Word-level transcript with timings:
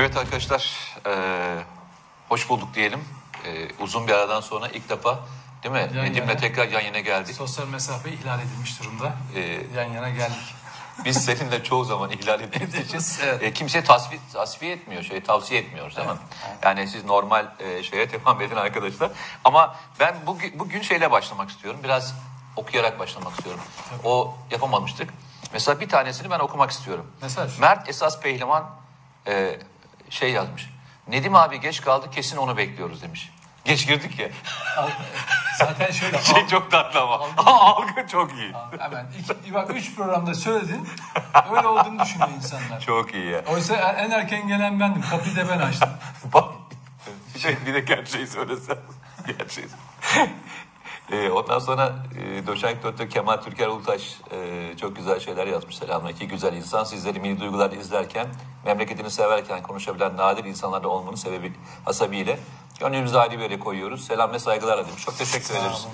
Evet 0.00 0.16
arkadaşlar, 0.16 0.74
e, 1.06 1.12
hoş 2.28 2.48
bulduk 2.48 2.74
diyelim. 2.74 3.04
E, 3.46 3.68
uzun 3.82 4.06
bir 4.08 4.12
aradan 4.12 4.40
sonra 4.40 4.68
ilk 4.68 4.88
defa 4.88 5.18
değil 5.62 5.72
mi? 5.74 5.90
Yan 5.96 6.04
Nedim'le 6.06 6.28
yana. 6.28 6.36
tekrar 6.36 6.68
yan 6.68 6.80
yana 6.80 7.00
geldik. 7.00 7.34
Sosyal 7.34 7.66
mesafe 7.68 8.10
ihlal 8.12 8.40
edilmiş 8.40 8.80
durumda. 8.80 9.12
Ee, 9.36 9.40
Yan 9.76 9.92
yana 9.92 10.08
geldik. 10.10 10.54
Biz 11.04 11.24
seninle 11.24 11.62
çoğu 11.64 11.84
zaman 11.84 12.10
ihlal 12.10 12.40
ettiğimiz 12.44 12.74
için 12.74 13.00
Evet. 13.24 13.42
e, 13.42 13.52
kimseye 13.52 13.84
tasfiye, 13.84 14.20
tasfiye 14.32 14.72
etmiyor, 14.72 15.02
şey 15.02 15.20
tavsiye 15.20 15.60
etmiyoruz 15.60 15.96
değil 15.96 16.08
mi? 16.08 16.14
Yani 16.62 16.88
siz 16.88 17.04
normal 17.04 17.46
e, 17.58 17.82
şeye 17.82 18.12
devam 18.12 18.40
edin 18.40 18.56
arkadaşlar. 18.56 19.10
Ama 19.44 19.76
ben 20.00 20.16
bugün, 20.26 20.58
bugün 20.58 20.80
şeyle 20.82 21.10
başlamak 21.10 21.50
istiyorum. 21.50 21.80
Biraz 21.84 22.14
okuyarak 22.56 22.98
başlamak 22.98 23.32
istiyorum. 23.32 23.60
O 24.04 24.34
yapamamıştık. 24.50 25.10
Mesela 25.52 25.80
bir 25.80 25.88
tanesini 25.88 26.30
ben 26.30 26.38
okumak 26.38 26.70
istiyorum. 26.70 27.06
Mesaj. 27.22 27.58
Mert 27.58 27.88
Esas 27.88 28.20
Pehlivan 28.20 28.70
e, 29.26 29.58
şey 30.10 30.30
yazmış. 30.32 30.70
Nedim 31.08 31.34
abi 31.34 31.60
geç 31.60 31.80
kaldı 31.80 32.10
kesin 32.10 32.36
onu 32.36 32.56
bekliyoruz 32.56 33.02
demiş. 33.02 33.30
Geç 33.64 33.86
girdik 33.86 34.18
ya. 34.18 34.28
Zaten 35.58 35.90
şöyle. 35.90 36.18
Şey 36.22 36.42
al- 36.42 36.48
çok 36.48 36.70
tatlı 36.70 37.00
ama. 37.00 37.26
Algı 37.36 38.06
çok 38.08 38.32
iyi. 38.32 38.52
hemen 38.78 39.06
iki, 39.18 39.54
bak 39.54 39.70
üç 39.74 39.94
programda 39.94 40.34
söyledin. 40.34 40.88
Öyle 41.56 41.66
olduğunu 41.68 41.98
düşünüyor 41.98 42.28
insanlar. 42.36 42.80
Çok 42.80 43.14
iyi 43.14 43.26
ya. 43.26 43.44
Oysa 43.48 43.76
en 43.76 44.10
erken 44.10 44.48
gelen 44.48 44.80
bendim. 44.80 45.02
Kapıyı 45.10 45.36
da 45.36 45.48
ben 45.48 45.58
açtım. 45.58 45.90
Bak, 46.34 46.44
şey, 47.38 47.56
bir 47.66 47.74
de 47.74 47.80
gerçeği 47.80 48.26
söylesem. 48.26 48.78
Gerçeği. 49.26 49.66
Ee, 51.12 51.30
ondan 51.30 51.58
sonra 51.58 51.94
e, 52.18 52.46
Doçent 52.46 52.82
Doktor 52.82 53.10
Kemal 53.10 53.36
Türker 53.36 53.68
Ulutaş 53.68 54.20
e, 54.30 54.76
çok 54.80 54.96
güzel 54.96 55.20
şeyler 55.20 55.46
yazmış. 55.46 55.76
Selamünaleyküm 55.76 56.28
güzel 56.28 56.52
insan. 56.52 56.84
Sizleri 56.84 57.20
mini 57.20 57.40
duygular 57.40 57.72
izlerken, 57.72 58.26
memleketini 58.64 59.10
severken 59.10 59.62
konuşabilen 59.62 60.16
nadir 60.16 60.44
insanlarda 60.44 60.88
olmanın 60.88 61.16
sebebi 61.16 61.52
hasabiyle 61.84 62.38
gönlümüzü 62.80 63.16
ayrı 63.16 63.38
bir 63.38 63.42
yere 63.42 63.58
koyuyoruz. 63.58 64.04
Selam 64.04 64.32
ve 64.32 64.38
saygılar 64.38 64.88
demiş. 64.88 65.04
Çok 65.04 65.18
teşekkür 65.18 65.54
ederiz 65.54 65.86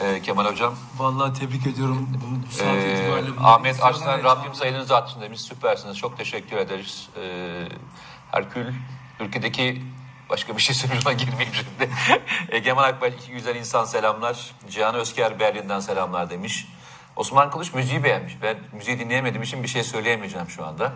e, 0.00 0.22
Kemal 0.22 0.44
Hocam. 0.44 0.74
Vallahi 0.98 1.32
tebrik 1.38 1.66
ediyorum. 1.66 2.08
Bu, 2.14 2.20
bu 2.20 3.36
bunu 3.38 3.46
Ahmet 3.46 3.84
Arslan. 3.84 4.24
Rabbim 4.24 4.54
sayınızı 4.54 4.96
atsın 4.96 5.20
demiş. 5.20 5.40
Süpersiniz. 5.40 5.98
Çok 5.98 6.18
teşekkür 6.18 6.56
ederiz. 6.56 7.08
Ee, 7.16 7.68
Herkül 8.30 8.74
ülkedeki 9.20 9.82
başka 10.30 10.56
bir 10.56 10.62
şey 10.62 10.74
söylüyorsa 10.74 11.12
girmeyeyim 11.12 11.54
şimdi. 11.54 11.90
Egemen 12.50 12.82
Akbaş 12.82 13.12
iki 13.14 13.32
güzel 13.32 13.56
insan 13.56 13.84
selamlar. 13.84 14.50
Cihan 14.70 14.94
Özker 14.94 15.40
Berlin'den 15.40 15.80
selamlar 15.80 16.30
demiş. 16.30 16.66
Osman 17.16 17.50
Kılıç 17.50 17.74
müziği 17.74 18.04
beğenmiş. 18.04 18.42
Ben 18.42 18.58
müziği 18.72 18.98
dinleyemediğim 18.98 19.42
için 19.42 19.62
bir 19.62 19.68
şey 19.68 19.84
söyleyemeyeceğim 19.84 20.48
şu 20.50 20.66
anda. 20.66 20.92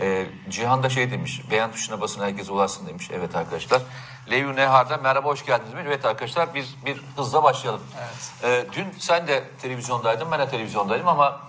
Ee, 0.00 0.26
Cihan 0.48 0.82
da 0.82 0.88
şey 0.88 1.10
demiş, 1.10 1.42
beğen 1.50 1.72
tuşuna 1.72 2.00
basın 2.00 2.22
herkes 2.22 2.50
ulaşsın 2.50 2.86
demiş. 2.86 3.10
Evet 3.12 3.36
arkadaşlar. 3.36 3.82
Leyun 4.30 4.56
Nehar'da 4.56 4.96
merhaba 4.96 5.28
hoş 5.28 5.44
geldiniz 5.44 5.72
demiş. 5.72 5.84
Evet 5.88 6.04
arkadaşlar 6.04 6.54
biz 6.54 6.74
bir 6.86 7.02
hızla 7.16 7.42
başlayalım. 7.42 7.82
Evet. 7.98 8.32
Ee, 8.44 8.72
dün 8.72 8.86
sen 8.98 9.28
de 9.28 9.44
televizyondaydın, 9.62 10.30
ben 10.30 10.40
de 10.40 10.48
televizyondaydım 10.48 11.08
ama 11.08 11.40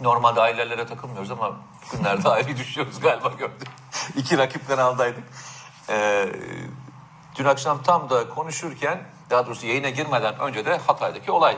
normalde 0.00 0.40
ailelere 0.40 0.86
takılmıyoruz 0.86 1.30
ama 1.30 1.56
bugünlerde 1.92 2.28
ayrı 2.28 2.56
düşüyoruz 2.56 3.00
galiba 3.00 3.28
gördüm. 3.28 3.68
İki 4.16 4.38
rakip 4.38 4.68
kanaldaydık. 4.68 5.24
Ee, 5.90 6.28
dün 7.36 7.44
akşam 7.44 7.82
tam 7.82 8.10
da 8.10 8.28
konuşurken, 8.28 9.02
daha 9.30 9.46
doğrusu 9.46 9.66
yayına 9.66 9.90
girmeden 9.90 10.38
önce 10.40 10.64
de 10.66 10.76
Hatay'daki 10.78 11.30
olay 11.32 11.56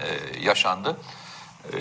e, 0.00 0.38
yaşandı. 0.40 0.96
Ee, 1.72 1.76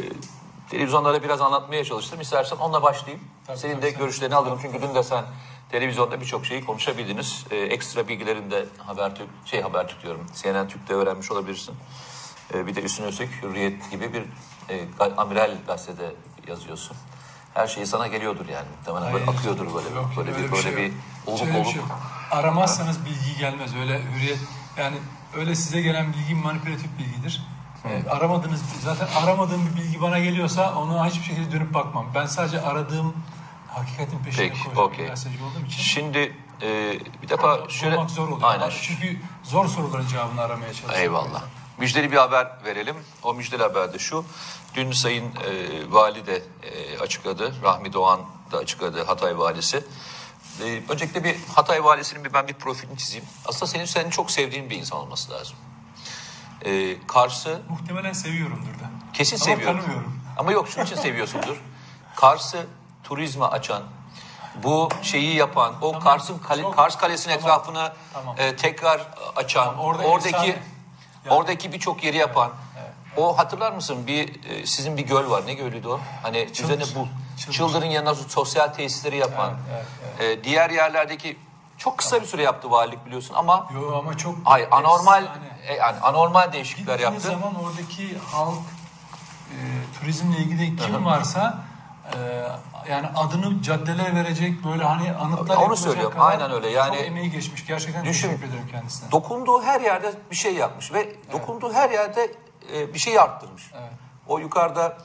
televizyonlara 0.69 1.23
biraz 1.23 1.41
anlatmaya 1.41 1.83
çalıştım. 1.83 2.21
İstersen 2.21 2.57
onunla 2.57 2.83
başlayayım. 2.83 3.23
Tabii, 3.47 3.57
Senin 3.57 3.73
tabii, 3.73 3.81
de 3.83 3.91
sen- 3.91 3.99
görüşlerini 3.99 4.35
alırım. 4.35 4.59
Çünkü 4.61 4.81
dün 4.81 4.95
de 4.95 5.03
sen 5.03 5.25
televizyonda 5.71 6.21
birçok 6.21 6.45
şeyi 6.45 6.65
konuşabildiniz. 6.65 7.45
Ee, 7.51 7.57
ekstra 7.57 8.07
bilgilerini 8.07 8.51
de 8.51 8.65
Habertürk, 8.77 9.29
şey 9.45 9.61
Habertürk 9.61 10.03
diyorum, 10.03 10.27
CNN 10.35 10.67
Türk'te 10.67 10.93
öğrenmiş 10.93 11.31
olabilirsin. 11.31 11.75
Ee, 12.53 12.67
bir 12.67 12.75
de 12.75 12.81
Üstün 12.81 13.03
Öztürk, 13.03 13.29
Hürriyet 13.43 13.91
gibi 13.91 14.13
bir 14.13 14.23
e, 14.69 14.87
amiral 15.17 15.51
gazetede 15.67 16.13
yazıyorsun. 16.47 16.97
Her 17.59 17.67
şey 17.67 17.85
sana 17.85 18.07
geliyordur 18.07 18.47
yani. 18.47 18.65
Muhtemelen 18.77 19.13
böyle 19.13 19.25
Hayır. 19.25 19.39
akıyordur 19.39 19.73
böyle, 19.73 19.89
Yok, 19.95 20.09
böyle 20.17 20.31
öyle 20.31 20.43
bir 20.43 20.51
böyle 20.51 20.63
şey 20.63 20.77
bir 20.77 20.91
oluk 21.25 21.47
bir 21.47 21.53
oluk. 21.53 21.67
şey. 21.67 21.81
Aramazsanız 22.31 23.05
bilgi 23.05 23.37
gelmez. 23.39 23.75
Öyle 23.75 24.01
hürriyet 24.03 24.39
yani 24.77 24.97
öyle 25.37 25.55
size 25.55 25.81
gelen 25.81 26.13
bilgi 26.13 26.35
manipülatif 26.35 26.87
bilgidir. 26.99 27.41
Ee, 27.85 28.09
aramadığınız 28.09 28.61
zaten 28.83 29.07
aramadığım 29.23 29.65
bir 29.65 29.81
bilgi 29.81 30.01
bana 30.01 30.19
geliyorsa 30.19 30.75
ona 30.75 31.05
hiçbir 31.07 31.23
şekilde 31.23 31.51
dönüp 31.51 31.73
bakmam. 31.73 32.05
Ben 32.15 32.25
sadece 32.25 32.61
aradığım 32.61 33.13
hakikatin 33.67 34.19
peşine 34.19 34.49
Peki, 34.49 34.63
koşan 34.63 34.83
okey. 34.83 35.05
bir 35.05 35.09
gazeteci 35.09 35.43
olduğum 35.43 35.65
için. 35.65 35.81
Şimdi 35.83 36.35
e, 36.61 36.99
bir 37.21 37.29
defa 37.29 37.69
şöyle... 37.69 37.95
Bulmak 37.95 38.11
zor 38.11 38.27
oluyor. 38.27 38.39
Aynen. 38.43 38.69
Çünkü 38.81 39.17
zor 39.43 39.67
soruların 39.67 40.07
cevabını 40.07 40.41
aramaya 40.41 40.73
çalışıyorum. 40.73 40.99
Eyvallah. 41.01 41.41
Müjdeli 41.79 42.11
bir 42.11 42.17
haber 42.17 42.47
verelim. 42.65 42.95
O 43.23 43.33
müjdeli 43.33 43.63
haber 43.63 43.93
de 43.93 43.99
şu. 43.99 44.25
Dün 44.75 44.91
Sayın 44.91 45.25
e, 45.25 45.31
Vali 45.91 46.25
de 46.27 46.43
e, 46.63 46.99
açıkladı. 46.99 47.53
Rahmi 47.63 47.93
Doğan 47.93 48.19
da 48.51 48.57
açıkladı 48.57 49.03
Hatay 49.03 49.37
Valisi. 49.39 49.83
E, 50.63 50.81
öncelikle 50.89 51.23
bir 51.23 51.35
Hatay 51.55 51.83
Valisi'nin 51.83 52.25
bir 52.25 52.33
ben 52.33 52.47
bir 52.47 52.53
profilini 52.53 52.97
çizeyim. 52.97 53.25
Aslında 53.45 53.67
senin 53.67 53.85
senin 53.85 54.09
çok 54.09 54.31
sevdiğin 54.31 54.69
bir 54.69 54.75
insan 54.77 54.99
olması 54.99 55.31
lazım. 55.31 55.55
E, 56.65 56.95
Kars'ı 57.07 57.61
Muhtemelen 57.69 58.13
seviyorumdur 58.13 58.73
da. 58.73 58.89
kesin 59.13 59.35
Ama 59.35 59.45
seviyorum. 59.45 59.77
tanımıyorum. 59.79 60.19
Ama 60.37 60.51
yok 60.51 60.67
şunun 60.69 60.85
için 60.85 60.95
seviyorsundur. 60.95 61.57
Kars'ı 62.15 62.65
turizme 63.03 63.45
açan, 63.45 63.83
bu 64.63 64.89
şeyi 65.01 65.35
yapan, 65.35 65.73
o 65.81 65.91
Tamam, 65.91 66.03
Kars'ın 66.03 66.37
kale- 66.39 66.61
çok- 66.61 66.75
Kars 66.75 66.97
Kalesi'nin 66.97 67.33
tamam, 67.39 67.49
etrafını 67.59 67.91
tamam. 68.13 68.35
e, 68.39 68.55
tekrar 68.55 69.07
açan, 69.35 69.65
Tamam, 69.65 69.79
orada 69.85 70.03
oradaki 70.03 70.35
efsane. 70.35 70.63
Oradaki 71.29 71.73
birçok 71.73 72.03
yeri 72.03 72.17
yapan. 72.17 72.51
O 73.17 73.37
hatırlar 73.37 73.71
mısın 73.71 74.07
bir 74.07 74.49
e, 74.49 74.65
sizin 74.65 74.97
bir 74.97 75.01
göl 75.01 75.29
var. 75.29 75.43
Ne 75.47 75.53
gölüydü 75.53 75.87
o? 75.87 75.99
Hani 76.23 76.37
üzerine 76.59 76.83
bul. 76.95 77.07
Çıldır. 77.37 77.53
Çıldır'ın 77.53 77.85
yanına 77.85 78.15
sosyal 78.15 78.67
tesisleri 78.67 79.17
yapan. 79.17 79.53
Evet, 79.73 79.85
evet, 80.21 80.39
e, 80.39 80.43
diğer 80.43 80.69
yerlerdeki 80.69 81.37
çok 81.77 81.97
kısa 81.97 82.21
bir 82.21 82.27
süre 82.27 82.43
yaptı 82.43 82.71
valilik 82.71 83.05
biliyorsun 83.05 83.33
ama 83.37 83.67
Yo 83.73 83.97
ama 83.97 84.17
çok 84.17 84.35
hayır 84.43 84.67
anormal 84.71 85.23
e, 85.67 85.73
yani 85.73 85.99
anormal 85.99 86.53
değişiklikler 86.53 86.99
Gittiğiniz 86.99 87.25
yaptı. 87.25 87.39
zaman 87.41 87.63
oradaki 87.63 88.17
halk 88.17 88.59
e, 89.49 89.55
turizmle 89.99 90.37
ilgili 90.37 90.75
kim 90.75 91.05
varsa 91.05 91.57
e, 92.15 92.91
yani 92.91 93.07
adını 93.15 93.61
caddelere 93.61 94.15
verecek 94.15 94.65
böyle 94.65 94.83
hani 94.83 95.13
anıtlar 95.13 95.57
Onu 95.57 95.77
söylüyorum, 95.77 96.13
kadar 96.13 96.31
aynen 96.31 96.51
öyle. 96.51 96.69
Yani 96.69 96.95
çok 96.97 97.05
emeği 97.05 97.31
geçmiş. 97.31 97.67
Gerçekten 97.67 98.05
düşün- 98.05 98.27
teşekkür 98.27 98.47
ederim 98.47 98.67
kendisine. 98.71 99.11
dokunduğu 99.11 99.61
her 99.63 99.81
yerde 99.81 100.13
bir 100.31 100.35
şey 100.35 100.55
yapmış 100.55 100.93
ve 100.93 101.15
dokunduğu 101.31 101.73
her 101.73 101.89
yerde 101.89 102.31
e, 102.73 102.93
bir 102.93 102.99
şey 102.99 103.19
arttırmış. 103.19 103.71
Evet. 103.73 103.91
O 104.27 104.39
yukarıda 104.39 104.97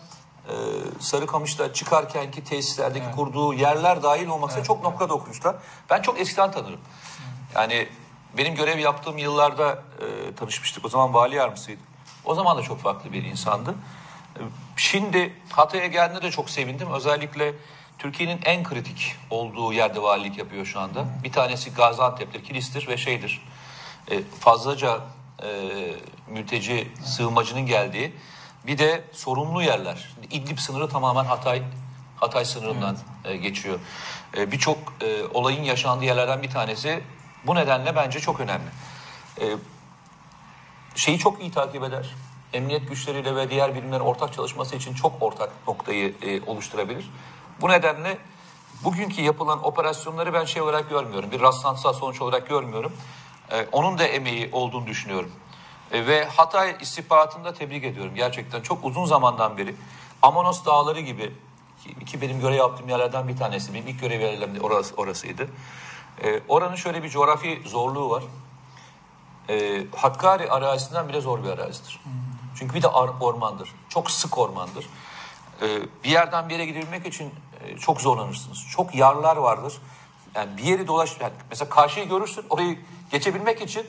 e, 0.49 0.53
Sarıkamış'ta 1.01 1.73
çıkarkenki 1.73 2.45
tesislerdeki 2.45 3.11
kurduğu 3.17 3.55
yerler 3.55 4.03
dahil 4.03 4.27
olmak 4.27 4.51
üzere 4.51 4.65
çok 4.65 4.83
nokta 4.83 5.09
dokunuşlar. 5.09 5.57
Ben 5.91 6.03
çok 6.03 6.21
eskiden 6.21 6.53
tanırım. 6.53 6.81
Yani 7.55 7.89
benim 8.39 8.55
görev 8.55 8.79
yaptığım 8.79 9.19
yıllarda 9.19 9.73
e, 9.73 10.35
tanışmıştık. 10.35 10.85
O 10.85 10.89
zaman 10.89 11.15
vali 11.15 11.35
yardımcısıydı. 11.35 11.81
O 12.25 12.35
zaman 12.35 12.57
da 12.57 12.63
çok 12.63 12.81
farklı 12.81 13.13
bir 13.13 13.25
insandı. 13.25 13.75
Şimdi 14.77 15.33
Hatay'a 15.51 15.87
geldiğinde 15.87 16.23
de 16.23 16.31
çok 16.31 16.51
sevindim. 16.51 16.89
Özellikle 16.93 17.55
Türkiye'nin 17.99 18.41
en 18.45 18.65
kritik 18.65 19.17
olduğu 19.31 19.73
yerde 19.73 20.03
valilik 20.03 20.39
yapıyor 20.39 20.67
şu 20.67 20.81
anda. 20.81 21.05
Bir 21.25 21.33
tanesi 21.33 21.75
Gaziantep'tir, 21.75 22.45
Kilis'tir 22.45 22.89
ve 22.89 22.97
şeydir. 22.97 23.43
E, 24.11 24.23
fazlaca 24.41 25.01
e, 25.43 25.49
mülteci, 26.29 26.89
sığınmacının 27.05 27.67
geldiği 27.67 28.13
bir 28.67 28.79
de 28.79 29.05
sorumlu 29.13 29.63
yerler. 29.63 30.15
İdlib 30.31 30.59
sınırı 30.59 30.89
tamamen 30.89 31.25
Hatay 31.25 31.63
Hatay 32.17 32.45
sınırından 32.45 32.97
e, 33.25 33.37
geçiyor. 33.37 33.79
E, 34.37 34.53
Birçok 34.53 34.79
e, 35.01 35.23
olayın 35.35 35.63
yaşandığı 35.63 36.05
yerlerden 36.05 36.43
bir 36.43 36.51
tanesi. 36.51 37.03
Bu 37.47 37.55
nedenle 37.55 37.97
bence 37.97 38.21
çok 38.21 38.41
önemli. 38.41 38.69
E, 39.41 39.45
şeyi 40.95 41.19
çok 41.19 41.41
iyi 41.41 41.51
takip 41.51 41.83
eder. 41.85 42.15
Emniyet 42.55 42.89
güçleriyle 42.89 43.37
ve 43.37 43.51
diğer 43.51 43.75
birimlerin 43.75 44.01
ortak 44.01 44.33
çalışması 44.33 44.77
için 44.77 44.95
çok 44.95 45.23
ortak 45.23 45.51
noktayı 45.69 46.15
e, 46.23 46.41
oluşturabilir. 46.51 47.11
Bu 47.61 47.69
nedenle 47.69 48.19
bugünkü 48.85 49.23
yapılan 49.23 49.67
operasyonları 49.67 50.33
ben 50.33 50.45
şey 50.45 50.63
olarak 50.63 50.91
görmüyorum. 50.91 51.31
Bir 51.31 51.41
rastlantısal 51.41 51.93
sonuç 51.93 52.21
olarak 52.21 52.49
görmüyorum. 52.49 52.93
E, 53.51 53.67
onun 53.73 53.99
da 53.99 54.05
emeği 54.05 54.49
olduğunu 54.53 54.87
düşünüyorum. 54.87 55.33
E, 55.93 56.07
ve 56.07 56.25
Hatay 56.25 56.77
istihbaratını 56.81 57.55
tebrik 57.55 57.85
ediyorum. 57.85 58.13
Gerçekten 58.15 58.61
çok 58.61 58.85
uzun 58.85 59.05
zamandan 59.05 59.59
beri 59.59 59.75
Amanos 60.23 60.65
Dağları 60.65 61.01
gibi 61.01 61.33
ki, 61.85 62.05
ki 62.05 62.21
benim 62.21 62.41
görev 62.41 62.57
yaptığım 62.57 62.89
yerlerden 62.89 63.29
bir 63.29 63.37
tanesi. 63.37 63.75
Benim 63.75 63.89
ilk 63.89 64.01
görev 64.01 64.21
yerlerim 64.21 64.61
orası, 64.61 64.95
orasıydı. 64.95 65.49
E, 66.23 66.41
oranın 66.49 66.77
şöyle 66.77 67.03
bir 67.03 67.09
coğrafi 67.09 67.63
zorluğu 67.67 68.11
var 68.11 68.23
e, 69.49 69.87
Hakkari 69.97 70.51
arazisinden 70.51 71.09
bile 71.09 71.21
zor 71.21 71.45
bir 71.45 71.49
arazidir. 71.49 72.01
Çünkü 72.59 72.75
bir 72.75 72.83
de 72.83 72.89
ormandır. 72.89 73.75
Çok 73.89 74.11
sık 74.11 74.39
ormandır. 74.39 74.87
E, 75.63 75.67
bir 76.05 76.11
yerden 76.11 76.49
bir 76.49 76.55
yere 76.55 76.67
gidebilmek 76.67 77.07
için 77.07 77.35
e, 77.61 77.77
çok 77.77 78.01
zorlanırsınız. 78.01 78.67
Çok 78.71 78.95
yarlar 78.95 79.37
vardır. 79.37 79.75
yani 80.35 80.57
bir 80.57 80.63
yeri 80.63 80.87
dolaş 80.87 81.21
yani 81.21 81.33
mesela 81.51 81.69
karşıyı 81.69 82.09
görürsün 82.09 82.45
orayı 82.51 82.79
geçebilmek 83.11 83.63
için 83.63 83.87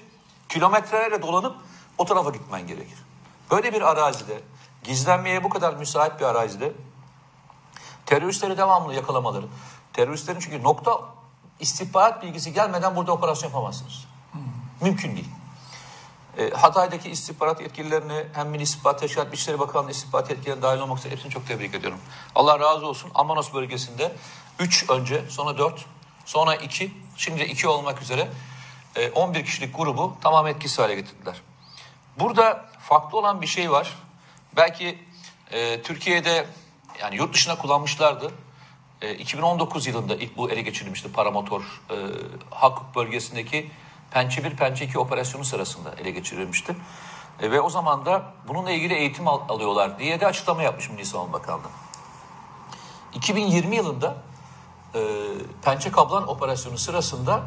kilometrelerle 0.50 1.22
dolanıp 1.22 1.56
o 1.98 2.06
tarafa 2.06 2.30
gitmen 2.30 2.68
gerekir. 2.68 2.98
Böyle 3.52 3.74
bir 3.74 3.82
arazide 3.82 4.42
gizlenmeye 4.84 5.44
bu 5.44 5.50
kadar 5.50 5.74
müsait 5.74 6.20
bir 6.20 6.26
arazide 6.26 6.74
teröristleri 8.06 8.58
devamlı 8.58 8.94
yakalamaları. 8.94 9.46
Teröristlerin 9.94 10.40
çünkü 10.40 10.64
nokta 10.64 11.02
istihbarat 11.60 12.24
bilgisi 12.24 12.54
gelmeden 12.54 12.96
burada 12.96 13.12
operasyon 13.12 13.50
yapamazsınız. 13.50 14.06
Mümkün 14.82 15.16
değil. 15.16 15.30
E, 16.38 16.50
Hatay'daki 16.50 17.10
istihbarat 17.10 17.62
yetkililerini 17.62 18.24
hem 18.34 18.50
Milli 18.50 18.64
İstihbarat 18.64 19.00
Teşkilatı 19.00 19.36
İçişleri 19.36 19.60
Bakanlığı 19.60 19.92
istihbarat 19.92 20.30
yetkililerine 20.30 20.62
dahil 20.62 20.80
olmak 20.80 21.00
üzere 21.00 21.14
hepsini 21.14 21.32
çok 21.32 21.48
tebrik 21.48 21.76
ediyorum. 21.76 22.00
Allah 22.36 22.60
razı 22.60 22.88
olsun. 22.88 23.12
Amanos 23.16 23.54
bölgesinde 23.54 24.16
3 24.60 24.90
önce 24.90 25.24
sonra 25.30 25.58
4 25.58 25.86
sonra 26.26 26.56
2 26.56 26.92
şimdi 27.18 27.44
2 27.44 27.68
olmak 27.68 28.02
üzere 28.02 28.28
e, 28.96 29.10
11 29.10 29.46
kişilik 29.46 29.78
grubu 29.78 30.18
tamam 30.22 30.48
etkisiz 30.48 30.80
hale 30.80 30.96
getirdiler. 30.96 31.42
Burada 32.20 32.66
farklı 32.80 33.18
olan 33.18 33.42
bir 33.42 33.48
şey 33.48 33.72
var. 33.72 33.96
Belki 34.56 35.00
e, 35.52 35.82
Türkiye'de 35.82 36.46
yani 37.02 37.16
yurt 37.16 37.34
dışına 37.34 37.58
kullanmışlardı. 37.58 38.32
E, 39.02 39.16
2019 39.16 39.88
yılında 39.88 40.16
ilk 40.16 40.38
bu 40.38 40.52
ele 40.52 40.62
geçirilmişti 40.62 41.12
paramotor 41.12 41.62
e, 41.90 41.96
Hakkuk 42.50 42.96
bölgesindeki 42.96 43.72
Pençe 44.16 44.44
1, 44.44 44.56
Pençe 44.56 44.86
2 44.86 45.00
operasyonu 45.00 45.46
sırasında 45.46 45.92
ele 46.02 46.12
geçirilmişti. 46.12 46.76
E, 47.42 47.52
ve 47.52 47.62
o 47.62 47.70
zaman 47.70 48.06
da 48.06 48.34
bununla 48.48 48.72
ilgili 48.72 48.94
eğitim 48.94 49.28
al- 49.28 49.50
alıyorlar 49.50 50.00
diye 50.00 50.20
de 50.20 50.28
açıklama 50.28 50.64
yapmış 50.64 50.90
Milli 50.90 51.06
Savunma 51.06 51.34
Bakanlığı. 51.34 51.68
2020 53.14 53.76
yılında 53.76 54.18
e, 54.96 55.00
Pençe 55.62 55.92
Kablan 55.92 56.28
operasyonu 56.28 56.78
sırasında 56.78 57.42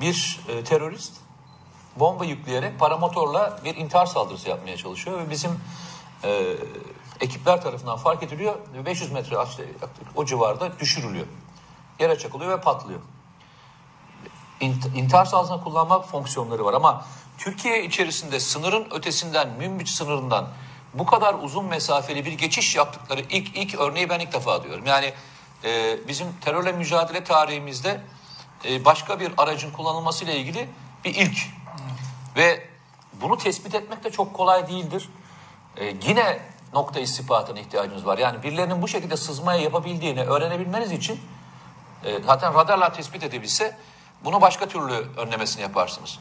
bir 0.00 0.40
e, 0.48 0.64
terörist 0.64 1.12
bomba 1.96 2.24
yükleyerek 2.24 2.78
paramotorla 2.78 3.58
bir 3.64 3.76
intihar 3.76 4.06
saldırısı 4.06 4.48
yapmaya 4.48 4.76
çalışıyor 4.76 5.18
ve 5.18 5.30
bizim 5.30 5.60
e, 6.24 6.56
ekipler 7.20 7.62
tarafından 7.62 7.96
fark 7.96 8.22
ediliyor 8.22 8.54
ve 8.74 8.86
500 8.86 9.12
metre 9.12 9.36
o 10.16 10.24
civarda 10.24 10.78
düşürülüyor. 10.78 11.26
Yere 11.98 12.18
çakılıyor 12.18 12.50
ve 12.50 12.60
patlıyor. 12.60 13.00
İnt- 14.62 14.96
İntihar 14.96 15.24
saldırısına 15.24 15.64
kullanma 15.64 16.02
fonksiyonları 16.02 16.64
var 16.64 16.74
ama 16.74 17.04
Türkiye 17.38 17.84
içerisinde 17.84 18.40
sınırın 18.40 18.86
ötesinden, 18.90 19.48
Münbiç 19.48 19.88
sınırından 19.88 20.48
bu 20.94 21.06
kadar 21.06 21.34
uzun 21.34 21.64
mesafeli 21.64 22.24
bir 22.24 22.32
geçiş 22.32 22.76
yaptıkları 22.76 23.20
ilk 23.20 23.56
ilk 23.56 23.74
örneği 23.80 24.10
ben 24.10 24.20
ilk 24.20 24.32
defa 24.32 24.64
diyorum. 24.64 24.86
Yani 24.86 25.12
e, 25.64 25.98
bizim 26.08 26.26
terörle 26.40 26.72
mücadele 26.72 27.24
tarihimizde 27.24 28.00
e, 28.68 28.84
başka 28.84 29.20
bir 29.20 29.32
aracın 29.36 29.70
kullanılmasıyla 29.70 30.34
ilgili 30.34 30.68
bir 31.04 31.14
ilk. 31.14 31.38
Ve 32.36 32.68
bunu 33.20 33.38
tespit 33.38 33.74
etmek 33.74 34.04
de 34.04 34.10
çok 34.10 34.34
kolay 34.34 34.68
değildir. 34.68 35.08
E, 35.76 35.94
yine 36.08 36.38
nokta 36.74 37.00
istihbaratına 37.00 37.60
ihtiyacınız 37.60 38.06
var. 38.06 38.18
Yani 38.18 38.42
birilerinin 38.42 38.82
bu 38.82 38.88
şekilde 38.88 39.16
sızmaya 39.16 39.60
yapabildiğini 39.60 40.22
öğrenebilmeniz 40.22 40.92
için 40.92 41.20
e, 42.04 42.22
zaten 42.22 42.54
radarlar 42.54 42.94
tespit 42.94 43.22
edebilse 43.22 43.76
bunu 44.24 44.40
başka 44.40 44.68
türlü 44.68 45.06
önlemesini 45.16 45.62
yaparsınız. 45.62 46.18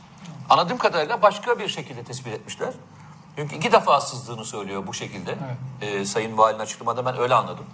Anladığım 0.49 0.77
kadarıyla 0.77 1.21
başka 1.21 1.59
bir 1.59 1.67
şekilde 1.67 2.03
tespit 2.03 2.33
etmişler. 2.33 2.73
Çünkü 3.35 3.55
iki 3.55 3.71
defa 3.71 4.01
sızdığını 4.01 4.45
söylüyor 4.45 4.87
bu 4.87 4.93
şekilde. 4.93 5.37
E, 5.81 6.05
Sayın 6.05 6.37
Valinin 6.37 6.59
açıklamada 6.59 7.05
ben 7.05 7.19
öyle 7.19 7.35
anladım. 7.35 7.65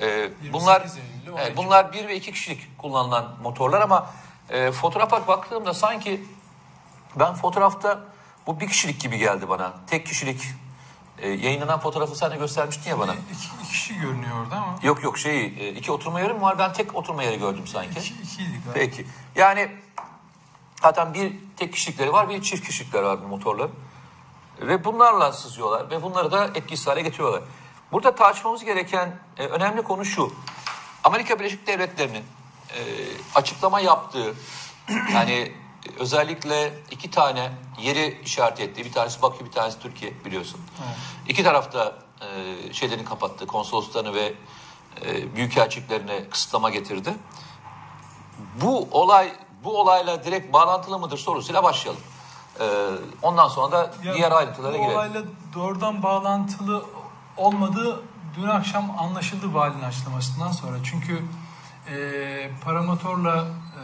E, 0.00 0.30
bunlar 0.52 0.80
evet, 0.80 1.46
ekip. 1.46 1.56
bunlar 1.56 1.92
bir 1.92 2.08
ve 2.08 2.16
iki 2.16 2.32
kişilik 2.32 2.78
kullanılan 2.78 3.34
motorlar 3.42 3.80
ama 3.80 4.06
e, 4.50 4.72
fotoğrafa 4.72 5.26
baktığımda 5.26 5.74
sanki 5.74 6.24
ben 7.16 7.34
fotoğrafta 7.34 8.00
bu 8.46 8.60
bir 8.60 8.68
kişilik 8.68 9.00
gibi 9.00 9.18
geldi 9.18 9.48
bana. 9.48 9.72
Tek 9.86 10.06
kişilik 10.06 10.42
e, 11.22 11.28
yayınlanan 11.28 11.80
fotoğrafı 11.80 12.16
sen 12.16 12.30
de 12.30 12.36
göstermiştin 12.36 12.90
ya 12.90 12.98
bana. 12.98 13.12
İki, 13.12 13.48
iki 13.62 13.72
kişi 13.72 13.98
görünüyor 13.98 14.44
orada 14.44 14.56
ama. 14.56 14.78
Yok 14.82 15.02
yok 15.02 15.18
şey 15.18 15.44
e, 15.44 15.68
iki 15.68 15.92
oturma 15.92 16.20
yeri 16.20 16.32
mi 16.32 16.42
var? 16.42 16.58
Ben 16.58 16.72
tek 16.72 16.94
oturma 16.94 17.22
yeri 17.22 17.38
gördüm 17.38 17.66
sanki. 17.66 18.00
İki, 18.00 18.14
ikiydi 18.14 18.50
galiba. 18.50 18.72
Peki. 18.74 19.06
Yani 19.36 19.68
zaten 20.82 21.14
bir 21.14 21.32
tek 21.56 21.72
kişilikleri 21.72 22.12
var, 22.12 22.28
bir 22.28 22.42
çift 22.42 22.66
kişilikleri 22.66 23.04
var 23.04 23.22
bu 23.24 23.28
motorların. 23.28 23.72
Ve 24.60 24.84
bunlarla 24.84 25.32
sızıyorlar 25.32 25.90
ve 25.90 26.02
bunları 26.02 26.32
da 26.32 26.50
etkisiz 26.54 26.86
hale 26.86 27.02
getiriyorlar. 27.02 27.42
Burada 27.92 28.14
tartışmamız 28.14 28.64
gereken 28.64 29.18
e, 29.38 29.46
önemli 29.46 29.82
konu 29.82 30.04
şu. 30.04 30.32
Amerika 31.04 31.38
Birleşik 31.38 31.66
Devletleri'nin 31.66 32.24
e, 32.70 32.80
açıklama 33.34 33.80
yaptığı 33.80 34.34
yani 35.12 35.52
özellikle 35.98 36.74
iki 36.90 37.10
tane 37.10 37.52
yeri 37.80 38.20
işaret 38.24 38.60
ettiği 38.60 38.84
bir 38.84 38.92
tanesi 38.92 39.22
Bakü 39.22 39.44
bir 39.44 39.50
tanesi 39.50 39.78
Türkiye 39.78 40.24
biliyorsun. 40.24 40.60
İki 41.28 41.42
tarafta 41.42 41.94
e, 42.20 42.72
şeylerini 42.72 43.04
kapattı 43.04 43.46
konsoloslarını 43.46 44.14
ve 44.14 44.34
e, 45.04 45.36
büyükelçiliklerine 45.36 46.28
kısıtlama 46.28 46.70
getirdi 46.70 47.14
bu 48.60 48.88
olay 48.90 49.32
bu 49.64 49.80
olayla 49.80 50.24
direkt 50.24 50.52
bağlantılı 50.52 50.98
mıdır 50.98 51.18
sorusuyla 51.18 51.62
başlayalım. 51.62 52.02
Ee, 52.60 52.64
ondan 53.22 53.48
sonra 53.48 53.72
da 53.72 53.90
Ya, 54.04 54.14
diğer 54.14 54.32
ayrıntılara 54.32 54.72
bu 54.72 54.76
girelim. 54.76 54.94
olayla 54.94 55.22
doğrudan 55.54 56.02
bağlantılı 56.02 56.84
olmadığı 57.36 58.02
dün 58.36 58.48
akşam 58.48 58.98
anlaşıldı 58.98 59.54
valinin 59.54 59.82
açıklamasından 59.82 60.52
sonra. 60.52 60.76
Çünkü 60.84 61.22
e, 61.90 62.50
paramotorla 62.64 63.36
e, 63.36 63.82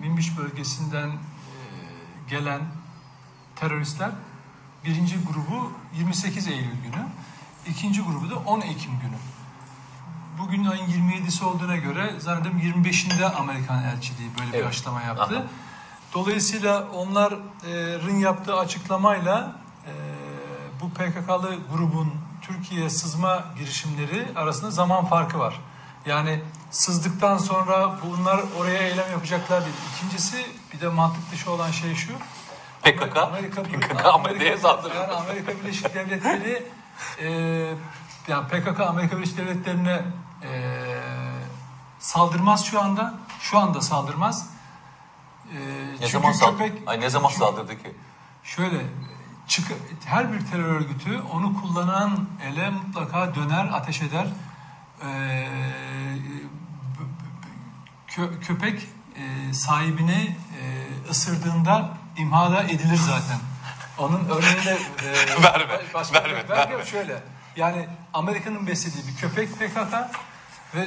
Minbiş 0.00 0.38
bölgesinden 0.38 1.08
e, 1.08 1.16
gelen 2.30 2.60
teröristler 3.56 4.10
birinci 4.84 5.16
grubu 5.16 5.72
28 5.98 6.48
Eylül 6.48 6.82
günü, 6.82 7.06
ikinci 7.66 8.02
grubu 8.02 8.30
da 8.30 8.36
10 8.36 8.60
Ekim 8.60 8.92
günü. 9.00 9.16
Bugün 10.38 10.64
ayın 10.64 10.86
27'si 10.86 11.44
olduğuna 11.44 11.76
göre 11.76 12.14
zannederim 12.20 12.58
25'inde 12.58 13.24
Amerikan 13.24 13.82
elçiliği 13.84 14.30
böyle 14.38 14.52
bir 14.52 14.58
Evet. 14.58 14.68
açıklama 14.68 15.02
yaptı. 15.02 15.38
Aha. 15.38 15.44
Dolayısıyla 16.14 16.88
onların 16.94 18.16
yaptığı 18.16 18.56
açıklamayla 18.56 19.56
e, 19.86 19.92
bu 20.80 20.90
PKK'lı 20.90 21.58
grubun 21.72 22.14
Türkiye'ye 22.42 22.90
sızma 22.90 23.44
girişimleri 23.58 24.28
arasında 24.36 24.70
zaman 24.70 25.04
farkı 25.04 25.38
var. 25.38 25.60
Yani 26.06 26.40
sızdıktan 26.76 27.38
sonra 27.38 27.96
bunlar 28.04 28.40
oraya 28.60 28.78
eylem 28.82 29.10
yapacaklar 29.10 29.60
değil. 29.64 29.76
İkincisi 29.96 30.46
bir 30.72 30.80
de 30.80 30.88
mantık 30.88 31.30
dışı 31.32 31.50
olan 31.50 31.70
şey 31.70 31.94
şu. 31.94 32.12
PKK, 32.82 33.16
Amerika, 33.16 33.62
PKK 33.62 34.06
Amerika'ya 34.06 34.58
saldırıyor. 34.58 35.02
Yani 35.02 35.12
Amerika 35.12 35.52
Birleşik 35.52 35.94
Devletleri 35.94 36.66
e, 37.20 37.28
yani 38.28 38.48
PKK 38.48 38.80
Amerika 38.80 39.16
Birleşik 39.16 39.36
Devletleri'ne 39.38 40.02
e, 40.42 40.72
saldırmaz 41.98 42.64
şu 42.64 42.80
anda. 42.80 43.14
Şu 43.40 43.58
anda 43.58 43.80
saldırmaz. 43.80 44.50
E, 45.52 45.58
Ne 45.58 45.96
çünkü 45.98 46.10
zaman 46.12 46.32
saldırdı? 46.32 46.58
köpek- 46.62 46.82
Ay 46.88 47.00
ne 47.00 47.10
zaman 47.10 47.28
çünkü- 47.28 47.40
saldırdı 47.40 47.82
ki? 47.82 47.94
Şöyle 48.42 48.80
çık 49.46 49.66
her 50.04 50.32
bir 50.32 50.46
terör 50.46 50.64
örgütü 50.76 51.20
onu 51.32 51.60
kullanan 51.60 52.28
ele 52.44 52.70
mutlaka 52.70 53.34
döner, 53.34 53.70
ateş 53.72 54.02
eder. 54.02 54.26
B- 55.04 55.46
kö- 58.16 58.40
köpek 58.40 58.82
e, 59.16 59.54
sahibini 59.54 60.36
e, 60.60 61.10
ısırdığında 61.10 61.88
imhada 62.16 62.62
edilir 62.62 62.96
zaten. 63.06 63.38
Onun 63.98 64.28
örneğini 64.28 64.64
de 64.64 64.78
e, 65.04 65.42
Verme, 65.42 65.80
başka- 65.94 66.24
verme, 66.24 66.44
ben- 66.48 66.56
verme. 66.56 66.84
Şöyle 66.84 67.22
yani 67.56 67.86
Amerika'nın 68.14 68.66
beslediği 68.66 69.06
bir 69.06 69.16
köpek 69.16 69.58
PKK 69.58 69.94
ve 70.74 70.86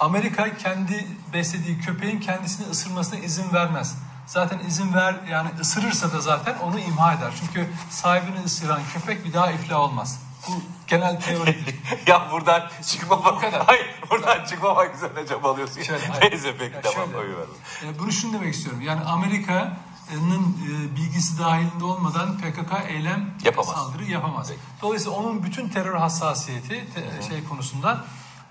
Amerika 0.00 0.56
kendi 0.56 1.06
beslediği 1.32 1.80
köpeğin 1.80 2.20
kendisini 2.20 2.66
ısırmasına 2.70 3.18
izin 3.18 3.52
vermez. 3.52 3.94
Zaten 4.26 4.58
izin 4.58 4.94
ver 4.94 5.14
yani 5.30 5.48
ısırırsa 5.60 6.12
da 6.12 6.20
zaten 6.20 6.54
onu 6.58 6.78
imha 6.80 7.12
eder. 7.14 7.32
Çünkü 7.40 7.70
sahibini 7.90 8.44
ısıran 8.44 8.80
köpek 8.94 9.24
bir 9.24 9.32
daha 9.32 9.50
iflah 9.50 9.76
olmaz. 9.80 10.20
Bu 10.48 10.62
genel 10.86 11.20
teoridir. 11.20 11.74
ya 12.06 12.28
buradan 12.32 12.70
çıkmamak. 12.86 13.36
Bu 13.36 13.40
kadar. 13.40 13.66
Hayır 13.66 13.86
buradan 14.10 14.44
çıkmamak 14.44 14.94
üzerine 14.94 15.26
çabalıyorsun. 15.26 15.82
Şöyle. 15.82 16.20
Neyse 16.20 16.54
peki 16.58 16.74
tamam. 16.82 17.08
şöyle, 17.12 17.92
e, 17.94 17.98
bunu 17.98 18.12
şunu 18.12 18.32
demek 18.32 18.54
istiyorum. 18.54 18.80
Yani 18.80 19.04
Amerika'nın 19.04 20.56
e, 20.66 20.96
bilgisi 20.96 21.38
dahilinde 21.38 21.84
olmadan 21.84 22.38
PKK 22.38 22.72
eylem 22.90 23.30
Yapamaz. 23.44 23.74
saldırı 23.74 24.04
yapamaz. 24.04 24.48
Peki. 24.48 24.60
Dolayısıyla 24.82 25.18
onun 25.18 25.42
bütün 25.42 25.68
terör 25.68 25.94
hassasiyeti 25.96 26.84
te- 26.94 27.28
şey 27.28 27.44
konusunda 27.44 28.04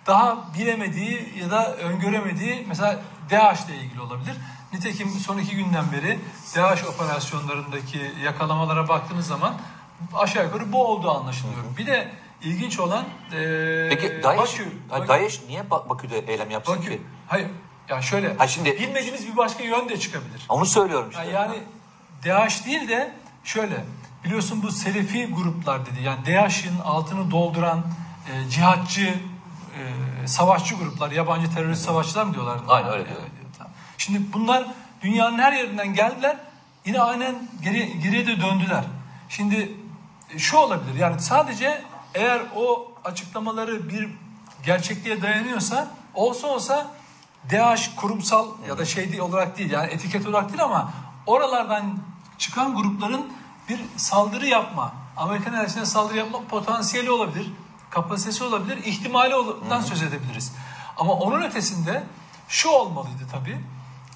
daha 0.07 0.53
bilemediği 0.53 1.33
ya 1.41 1.51
da 1.51 1.75
öngöremediği 1.75 2.65
mesela 2.67 2.99
DAEŞ 3.31 3.59
ile 3.65 3.75
ilgili 3.77 4.01
olabilir. 4.01 4.35
Nitekim 4.73 5.09
son 5.09 5.37
iki 5.37 5.55
günden 5.55 5.91
beri 5.91 6.19
DAEŞ 6.55 6.83
operasyonlarındaki 6.83 8.11
yakalamalara 8.23 8.87
baktığınız 8.87 9.27
zaman 9.27 9.53
aşağı 10.13 10.45
yukarı 10.45 10.71
bu 10.71 10.87
olduğu 10.87 11.11
anlaşılıyor. 11.11 11.57
Bir 11.77 11.85
de 11.85 12.11
ilginç 12.41 12.79
olan 12.79 13.03
e, 13.33 13.87
Peki 13.89 14.23
DAEŞ, 14.23 14.39
Bakü, 14.39 14.67
Bakü- 14.91 15.07
DAEŞ 15.07 15.41
niye 15.47 15.69
Bak- 15.69 15.89
Bakü'de 15.89 16.19
eylem 16.19 16.51
yapsın 16.51 16.75
Bakü. 16.77 16.89
ki? 16.89 17.01
Hayır. 17.27 17.47
Yani 17.89 18.03
şöyle 18.03 18.33
Ha 18.37 18.47
şimdi- 18.47 18.79
bilmediğiniz 18.79 19.27
bir 19.27 19.37
başka 19.37 19.63
yön 19.63 19.89
de 19.89 19.99
çıkabilir. 19.99 20.45
Onu 20.49 20.65
söylüyorum 20.65 21.09
işte. 21.09 21.23
Yani, 21.23 21.55
yani 22.25 22.49
değil 22.65 22.87
de 22.89 23.11
şöyle 23.43 23.85
biliyorsun 24.23 24.63
bu 24.63 24.71
Selefi 24.71 25.25
gruplar 25.33 25.85
dedi. 25.85 26.01
Yani 26.03 26.25
DH'in 26.25 26.79
altını 26.85 27.31
dolduran 27.31 27.85
e, 28.33 28.49
cihatçı 28.49 29.13
e, 30.23 30.27
savaşçı 30.27 30.75
gruplar, 30.75 31.11
yabancı 31.11 31.53
terörist 31.53 31.85
savaşçılar 31.85 32.23
mı 32.23 32.33
diyorlar? 32.33 32.59
Aynen 32.67 32.91
öyle 32.91 33.05
diyor. 33.05 33.17
Evet, 33.21 33.31
tamam. 33.57 33.73
Şimdi 33.97 34.33
bunlar 34.33 34.65
dünyanın 35.01 35.39
her 35.39 35.53
yerinden 35.53 35.93
geldiler. 35.93 36.37
Yine 36.85 36.99
aynen 37.01 37.35
geri, 37.63 37.99
geriye 37.99 38.27
de 38.27 38.41
döndüler. 38.41 38.83
Şimdi 39.29 39.55
e, 39.55 39.69
şu 40.38 40.58
olabilir 40.58 40.96
yani 40.96 41.22
sadece 41.22 41.84
eğer 42.13 42.41
o 42.55 42.91
açıklamaları 43.03 43.89
bir 43.89 44.10
gerçekliğe 44.65 45.22
dayanıyorsa 45.22 45.88
olsa 46.13 46.48
olsa 46.48 46.88
DH 47.50 47.96
kurumsal 47.96 48.48
ya 48.70 48.77
da 48.77 48.86
şey 48.86 49.22
olarak 49.22 49.58
değil 49.58 49.72
yani 49.72 49.91
etiket 49.91 50.27
olarak 50.27 50.50
değil 50.50 50.63
ama 50.63 50.94
oralardan 51.25 51.98
çıkan 52.38 52.75
grupların 52.75 53.25
bir 53.70 53.79
saldırı 53.98 54.48
yapma, 54.48 54.94
Amerikan 55.17 55.53
enerjisine 55.53 55.86
saldırı 55.86 56.17
yapma 56.17 56.41
potansiyeli 56.50 57.12
olabilir, 57.12 57.51
kapasitesi 57.89 58.44
olabilir, 58.44 58.77
ihtimali 58.77 59.36
olduğundan 59.36 59.82
söz 59.82 60.03
edebiliriz. 60.03 60.53
Ama 60.98 61.13
onun 61.13 61.41
ötesinde 61.41 62.03
şu 62.48 62.70
olmalıydı 62.70 63.27
tabii. 63.32 63.60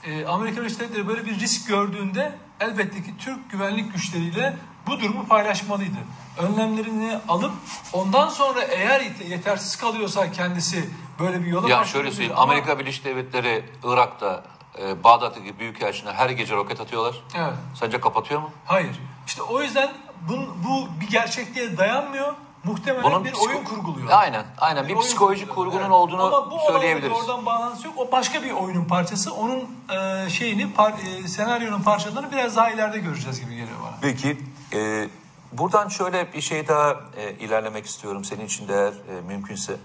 Ee, 0.04 0.25
Amerika 0.25 0.62
Birleşik 0.62 0.80
Devletleri 0.80 1.08
böyle 1.08 1.25
bir 1.25 1.39
risk 1.39 1.68
gördüğünde 1.68 2.36
elbette 2.60 3.04
ki 3.04 3.18
Türk 3.18 3.51
güvenlik 3.51 3.94
güçleriyle 3.94 4.58
bu 4.88 5.00
durumu 5.00 5.27
paylaşmalıydı. 5.27 5.98
Önlemlerini 6.38 7.17
alıp 7.27 7.51
ondan 7.93 8.29
sonra 8.29 8.62
eğer 8.62 9.00
yet- 9.01 9.27
yetersiz 9.29 9.75
kalıyorsa 9.75 10.31
kendisi 10.31 10.89
böyle 11.19 11.41
bir 11.41 11.48
yola 11.48 11.69
Ya 11.69 11.83
şöyle 11.83 12.12
söyleyeyim. 12.12 12.33
Ama- 12.36 12.43
Amerika 12.51 12.79
Birleşik 12.79 13.05
Devletleri 13.05 13.65
Irak'ta 13.83 14.43
e, 14.81 15.03
Bağdat'taki 15.03 15.59
büyükelçine 15.59 16.12
her 16.12 16.29
gece 16.29 16.55
roket 16.55 16.81
atıyorlar. 16.81 17.15
Evet. 17.36 17.53
Sence 17.79 18.00
kapatıyor 18.00 18.41
mu? 18.41 18.51
Hayır. 18.65 19.00
İşte 19.27 19.41
o 19.41 19.62
yüzden 19.62 19.89
bu, 20.29 20.33
bu 20.67 20.88
bir 21.01 21.07
gerçekliğe 21.07 21.77
dayanmıyor. 21.77 22.33
Muhtemelen 22.63 23.03
Bunun 23.03 23.25
bir 23.25 23.31
psiko- 23.33 23.48
oyun 23.48 23.63
kurguluyor. 23.63 24.07
Aynen, 24.12 24.45
aynen. 24.57 24.83
Bir 24.88 24.93
oyun 24.93 25.01
psikolojik 25.01 25.50
kurgunun 25.50 25.81
Evet. 25.81 25.91
olduğunu 25.91 26.24
Ama 26.24 26.51
bu 26.51 26.57
söyleyebiliriz. 26.71 27.12
olayla 27.17 27.31
Oradan 27.33 27.45
bağlantısı 27.45 27.88
yok. 27.88 27.95
O 27.98 28.12
başka 28.12 28.43
bir 28.43 28.51
oyunun 28.51 28.86
parçası. 28.86 29.33
Onun 29.33 29.59
e, 30.25 30.29
şeyini, 30.29 30.63
par- 30.63 31.24
e, 31.24 31.27
senaryonun 31.27 31.81
parçalarını 31.81 32.31
biraz 32.31 32.55
daha 32.57 32.69
ileride 32.69 33.00
göreceğiz 33.00 33.39
gibi 33.41 33.50
geliyor 33.55 33.77
bana. 33.83 33.95
Peki, 34.01 34.38
e, 34.74 35.10
buradan 35.52 35.88
şöyle 35.88 36.34
bir 36.34 36.42
şey 36.42 36.68
daha 36.68 37.00
e, 37.18 37.32
ilerlemek 37.32 37.86
istiyorum 37.86 38.26
senin 38.26 38.46
için 38.46 38.68
de 38.68 38.74
eğer 38.74 39.18
e, 39.18 39.22
mümkünse. 39.22 39.78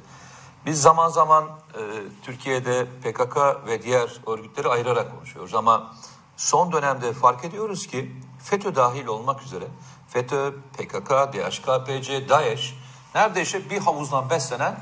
Biz 0.66 0.82
zaman 0.82 1.08
zaman 1.08 1.44
e, 1.44 1.80
Türkiye'de 2.22 2.86
PKK 3.02 3.36
ve 3.66 3.82
diğer 3.82 4.20
örgütleri 4.26 4.68
ayırarak 4.68 5.10
konuşuyoruz 5.10 5.54
ama 5.54 5.94
son 6.36 6.72
dönemde 6.72 7.12
fark 7.12 7.44
ediyoruz 7.44 7.86
ki 7.86 8.12
FETÖ 8.44 8.74
dahil 8.74 9.06
olmak 9.06 9.42
üzere 9.42 9.64
FETÖ, 10.08 10.52
PKK, 10.52 11.10
DHKPC, 11.10 12.28
DAEŞ 12.28 12.74
neredeyse 13.14 13.70
bir 13.70 13.78
havuzdan 13.78 14.30
beslenen 14.30 14.76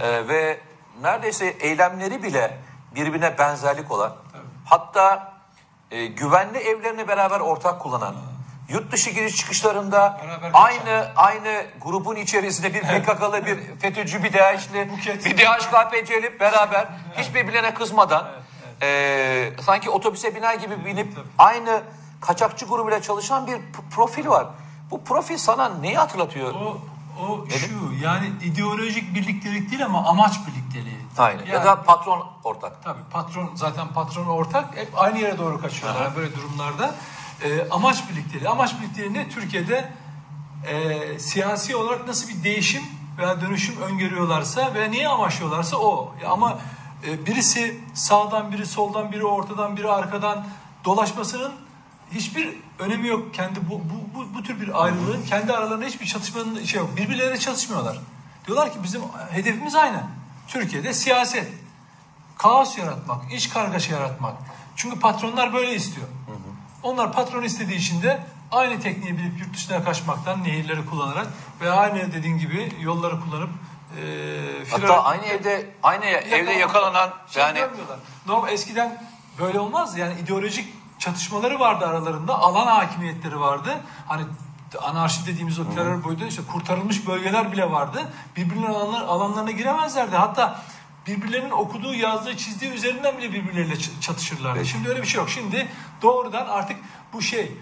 e, 0.00 0.28
ve 0.28 0.60
neredeyse 1.02 1.46
eylemleri 1.46 2.22
bile 2.22 2.58
birbirine 2.94 3.38
benzerlik 3.38 3.90
olan 3.90 4.16
hatta 4.64 5.32
e, 5.90 6.06
güvenli 6.06 6.58
evlerini 6.58 7.08
beraber 7.08 7.40
ortak 7.40 7.80
kullanan 7.80 8.14
yurt 8.72 8.92
dışı 8.92 9.10
giriş 9.10 9.36
çıkışlarında 9.36 10.20
Beraber 10.22 10.50
aynı 10.52 11.08
aynı 11.16 11.64
grubun 11.80 12.16
içerisinde 12.16 12.74
bir 12.74 12.80
PKK'lı 12.80 13.46
bir 13.46 13.58
FETÖ'cü 13.80 14.22
bir 14.22 14.32
DAEŞ'li 14.32 14.90
bir 15.24 15.36
DHKPC'li 15.36 16.40
beraber 16.40 16.88
hiç 17.16 17.34
birbirlerine 17.34 17.74
kızmadan 17.74 18.28
e, 18.82 19.52
sanki 19.62 19.90
otobüse 19.90 20.34
biner 20.34 20.54
gibi 20.54 20.84
binip 20.84 21.18
aynı 21.38 21.82
kaçakçı 22.20 22.66
grubuyla 22.66 23.02
çalışan 23.02 23.46
bir 23.46 23.58
profil 23.90 24.26
var. 24.26 24.46
Bu 24.90 25.04
profil 25.04 25.38
sana 25.38 25.68
neyi 25.68 25.96
hatırlatıyor? 25.96 26.54
O, 26.54 26.78
o 27.22 27.46
şu 27.50 28.04
yani 28.04 28.26
ideolojik 28.44 29.14
birliktelik 29.14 29.70
değil 29.70 29.84
ama 29.84 30.04
amaç 30.04 30.32
birlikteliği. 30.46 30.98
Aynen. 31.18 31.46
Ya 31.46 31.54
Yani- 31.54 31.64
da 31.64 31.82
patron 31.82 32.26
ortak. 32.44 32.82
Tabii 32.84 33.02
patron 33.10 33.50
zaten 33.54 33.88
patron 33.88 34.26
ortak 34.26 34.76
hep 34.76 34.88
aynı 34.96 35.18
yere 35.18 35.38
doğru 35.38 35.60
kaçıyorlar 35.60 36.02
yani 36.02 36.16
böyle 36.16 36.36
durumlarda. 36.36 36.94
Ee, 37.44 37.68
amaç 37.70 38.10
birlikteliği. 38.10 38.48
Amaç 38.48 38.80
birlikteliği 38.80 39.14
ne? 39.14 39.28
Türkiye'de 39.28 39.92
e, 40.68 41.18
siyasi 41.18 41.76
olarak 41.76 42.06
nasıl 42.06 42.28
bir 42.28 42.44
değişim 42.44 42.82
veya 43.18 43.40
dönüşüm 43.40 43.80
öngörüyorlarsa 43.80 44.74
ve 44.74 44.90
niye 44.90 45.08
amaçlıyorlarsa 45.08 45.76
o. 45.76 46.14
Ama 46.26 46.58
e, 47.06 47.26
birisi 47.26 47.80
sağdan 47.94 48.52
biri 48.52 48.66
soldan 48.66 49.12
biri 49.12 49.24
ortadan 49.24 49.76
biri 49.76 49.88
arkadan 49.90 50.46
dolaşmasının 50.84 51.52
hiçbir 52.10 52.56
önemi 52.78 53.08
yok. 53.08 53.34
Kendi 53.34 53.60
bu, 53.70 53.80
bu, 53.80 54.18
bu, 54.18 54.34
bu 54.34 54.42
tür 54.42 54.60
bir 54.60 54.84
ayrılığın 54.84 55.22
kendi 55.22 55.52
aralarında 55.52 55.84
hiçbir 55.84 56.06
çatışmanın 56.06 56.64
şey 56.64 56.80
yok. 56.80 56.96
Birbirleriyle 56.96 57.38
çatışmıyorlar. 57.38 58.00
Diyorlar 58.46 58.72
ki 58.72 58.78
bizim 58.82 59.02
hedefimiz 59.30 59.74
aynı. 59.74 60.02
Türkiye'de 60.48 60.92
siyaset 60.92 61.48
kaos 62.38 62.78
yaratmak, 62.78 63.32
iç 63.32 63.50
kargaşa 63.50 63.94
yaratmak. 63.94 64.34
Çünkü 64.76 65.00
patronlar 65.00 65.54
böyle 65.54 65.74
istiyor. 65.74 66.08
Onlar 66.82 67.12
patron 67.12 67.42
istediği 67.42 67.78
için 67.78 68.02
de 68.02 68.20
aynı 68.52 68.80
tekniği 68.80 69.18
bilip 69.18 69.40
yurt 69.40 69.54
dışına 69.54 69.84
kaçmaktan 69.84 70.44
nehirleri 70.44 70.86
kullanarak 70.86 71.26
ve 71.60 71.70
aynı 71.70 72.12
dediğin 72.12 72.38
gibi 72.38 72.72
yolları 72.80 73.20
kullanıp 73.20 73.50
e, 73.96 74.64
firar- 74.64 74.80
Hatta 74.80 75.04
aynı 75.04 75.26
evde 75.26 75.70
aynı 75.82 76.04
evde 76.04 76.52
yakalanan 76.52 77.10
şey 77.30 77.42
yani. 77.42 77.60
Normal 78.26 78.52
eskiden 78.52 79.04
böyle 79.38 79.58
olmaz 79.60 79.98
yani 79.98 80.20
ideolojik 80.20 80.74
çatışmaları 80.98 81.60
vardı 81.60 81.86
aralarında, 81.86 82.38
alan 82.38 82.66
hakimiyetleri 82.66 83.40
vardı. 83.40 83.80
Hani 84.08 84.22
anarşi 84.82 85.26
dediğimiz 85.26 85.58
o 85.58 85.74
terör 85.74 86.04
boyutu 86.04 86.24
işte 86.26 86.42
kurtarılmış 86.52 87.06
bölgeler 87.06 87.52
bile 87.52 87.70
vardı. 87.70 88.12
Birbirlerinin 88.36 88.66
alanlar, 88.74 89.00
alanlarına 89.02 89.50
giremezlerdi. 89.50 90.16
Hatta 90.16 90.62
birbirlerinin 91.06 91.50
okuduğu, 91.50 91.94
yazdığı, 91.94 92.36
çizdiği 92.36 92.70
üzerinden 92.70 93.18
bile 93.18 93.32
birbirleriyle 93.32 93.74
çatışırlardı. 94.00 94.64
Şimdi 94.66 94.88
öyle 94.88 95.02
bir 95.02 95.06
şey 95.06 95.18
yok. 95.20 95.30
Şimdi 95.30 95.68
doğrudan 96.02 96.46
artık 96.46 96.76
bu 97.12 97.22
şey 97.22 97.52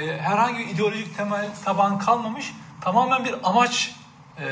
e, 0.00 0.18
herhangi 0.18 0.58
bir 0.58 0.68
ideolojik 0.68 1.16
temel 1.16 1.48
taban 1.64 1.98
kalmamış. 1.98 2.54
Tamamen 2.80 3.24
bir 3.24 3.34
amaç 3.42 3.94
e, 4.40 4.44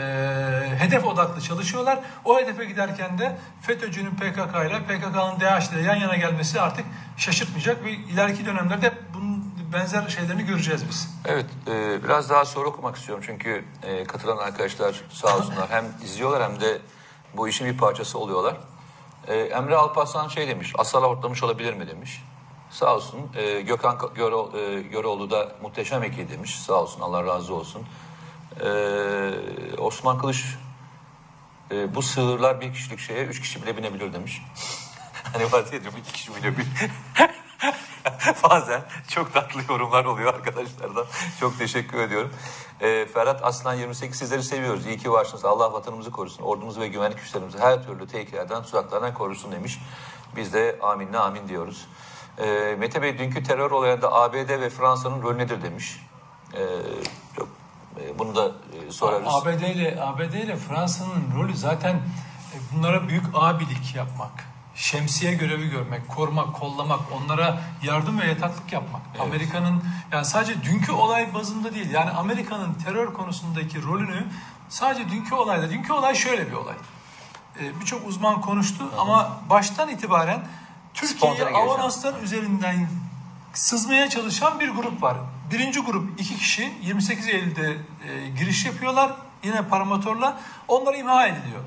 hedef 0.79 1.05
odaklı 1.05 1.41
çalışıyorlar. 1.41 1.99
O 2.25 2.39
hedefe 2.39 2.65
giderken 2.65 3.19
de 3.19 3.39
FETÖ'cünün 3.61 4.11
PKK 4.11 4.55
ile 4.67 4.83
PKK'nın 4.83 5.41
DAEŞ 5.41 5.69
ile 5.69 5.81
yan 5.81 5.97
yana 5.97 6.17
gelmesi 6.17 6.61
artık 6.61 6.85
şaşırtmayacak 7.17 7.85
ve 7.85 7.91
ileriki 7.93 8.47
dönemlerde 8.47 8.93
bunun 9.15 9.55
benzer 9.73 10.09
şeylerini 10.09 10.45
göreceğiz 10.45 10.89
biz. 10.89 11.09
Evet, 11.25 11.47
e, 11.67 12.05
biraz 12.05 12.31
daha 12.31 12.45
soru 12.45 12.69
okumak 12.69 12.97
istiyorum 12.97 13.25
çünkü 13.27 13.65
e, 13.83 14.05
katılan 14.05 14.37
arkadaşlar 14.37 15.03
sağ 15.11 15.37
olsunlar 15.37 15.71
hem 15.71 15.85
izliyorlar 16.05 16.43
hem 16.51 16.61
de 16.61 16.79
bu 17.35 17.49
işin 17.49 17.67
bir 17.67 17.79
parçası 17.79 18.19
oluyorlar. 18.19 18.57
E, 19.27 19.35
Emre 19.35 19.77
Alparslan 19.77 20.29
şey 20.29 20.49
demiş, 20.49 20.73
asala 20.79 21.07
hortlamış 21.07 21.43
olabilir 21.43 21.75
mi 21.75 21.89
demiş. 21.89 22.23
Sağ 22.71 22.97
olsun. 22.97 23.21
E, 23.35 23.61
Gökhan 23.61 23.99
Göre, 24.15 24.61
e, 24.61 24.83
Göreoğlu 24.83 25.31
da 25.31 25.53
muhteşem 25.63 26.03
ekip 26.03 26.31
demiş. 26.31 26.59
Sağ 26.59 26.73
olsun, 26.73 27.01
Allah 27.01 27.27
razı 27.27 27.55
olsun. 27.55 27.83
E, 28.61 28.71
Osman 29.79 30.19
Kılıç, 30.19 30.45
e, 31.71 31.95
bu 31.95 32.03
sığırlar 32.03 32.61
bir 32.61 32.73
kişilik 32.73 32.99
şeye 32.99 33.25
üç 33.25 33.41
kişi 33.41 33.63
bile 33.63 33.77
binebilir 33.77 34.13
demiş. 34.13 34.43
hani 35.33 35.53
var 35.53 35.65
ya 35.73 35.79
iki 36.01 36.13
kişi 36.13 36.37
bile 36.37 36.59
bin. 36.59 36.67
Bazen 38.51 38.83
çok 39.09 39.35
tatlı 39.35 39.61
yorumlar 39.69 40.05
oluyor 40.05 40.35
arkadaşlardan. 40.35 41.07
Çok 41.41 41.59
teşekkür 41.59 41.99
ediyorum. 41.99 42.33
Ee, 42.81 43.07
Ferhat 43.15 43.45
Aslan 43.45 43.75
28 43.75 44.19
sizleri 44.19 44.43
seviyoruz. 44.43 44.87
İyi 44.87 44.99
ki 44.99 45.13
varsınız. 45.13 45.45
Allah 45.45 45.73
vatanımızı 45.73 46.11
korusun. 46.11 46.43
Ordumuzu 46.43 46.81
ve 46.81 46.89
güvenlik 46.89 47.19
güçlerimizi 47.19 47.59
her 47.59 47.87
türlü 47.87 48.07
tehlikelerden, 48.07 48.63
tuzaklardan 48.63 49.15
korusun 49.15 49.53
demiş. 49.53 49.79
Biz 50.37 50.53
de 50.53 50.79
aminle 50.83 51.19
amin 51.19 51.49
diyoruz. 51.49 51.87
Ee, 52.41 52.77
Mete 52.79 53.03
Bey 53.03 53.19
dünkü 53.19 53.43
terör 53.43 53.71
olayında 53.71 54.13
ABD 54.13 54.49
ve 54.49 54.71
Fransa'nın 54.71 55.23
rolü 55.23 55.39
nedir 55.39 55.63
demiş. 55.63 56.01
Ee, 56.55 56.59
çok, 57.37 57.49
e, 58.01 58.19
bunu 58.19 58.37
da 58.37 58.47
e, 58.49 58.93
sorarız. 58.93 59.29
ABD 59.29 59.61
ile 59.61 59.99
ABD 60.03 60.33
ile 60.35 60.57
Fransa'nın 60.57 61.25
rolü 61.37 61.57
zaten 61.57 61.95
e, 61.95 62.57
bunlara 62.73 63.09
büyük 63.09 63.25
abilik 63.35 63.95
yapmak. 63.95 64.45
Şemsiye 64.75 65.35
görevi 65.35 65.71
görmek, 65.71 66.09
korumak, 66.09 66.55
kollamak, 66.55 67.01
onlara 67.13 67.61
yardım 67.83 68.21
ve 68.21 68.27
yataklık 68.27 68.73
yapmak. 68.73 69.03
Amerika'nın 69.21 69.85
yani 70.13 70.25
sadece 70.25 70.63
dünkü 70.63 70.93
olay 70.93 71.35
bazında 71.35 71.75
değil. 71.75 71.91
Yani 71.91 72.11
Amerika'nın 72.11 72.75
terör 72.75 73.13
konusundaki 73.13 73.83
rolünü 73.83 74.27
sadece 74.69 75.11
dünkü 75.11 75.35
olayda. 75.35 75.71
Dünkü 75.71 75.93
olay 75.93 76.15
şöyle 76.15 76.47
bir 76.47 76.53
olay. 76.53 76.75
Ee, 77.61 77.81
Birçok 77.81 78.07
uzman 78.09 78.41
konuştu 78.41 78.85
ama 78.99 79.41
baştan 79.51 79.89
itibaren 79.89 80.41
Türkiye'ye 81.07 81.45
avanslar 81.57 82.23
üzerinden 82.23 82.89
sızmaya 83.55 84.11
çalışan 84.11 84.61
bir 84.61 84.69
grup 84.69 85.03
var. 85.03 85.17
Birinci 85.53 85.81
grup 85.81 86.21
iki 86.21 86.37
kişi 86.37 86.73
28 86.83 87.29
Eylül'de 87.29 87.77
e, 88.09 88.29
giriş 88.29 88.65
yapıyorlar 88.65 89.11
yine 89.43 89.63
paramotorla. 89.63 90.41
Onlar 90.69 90.95
imha 90.95 91.27
ediliyor. 91.27 91.61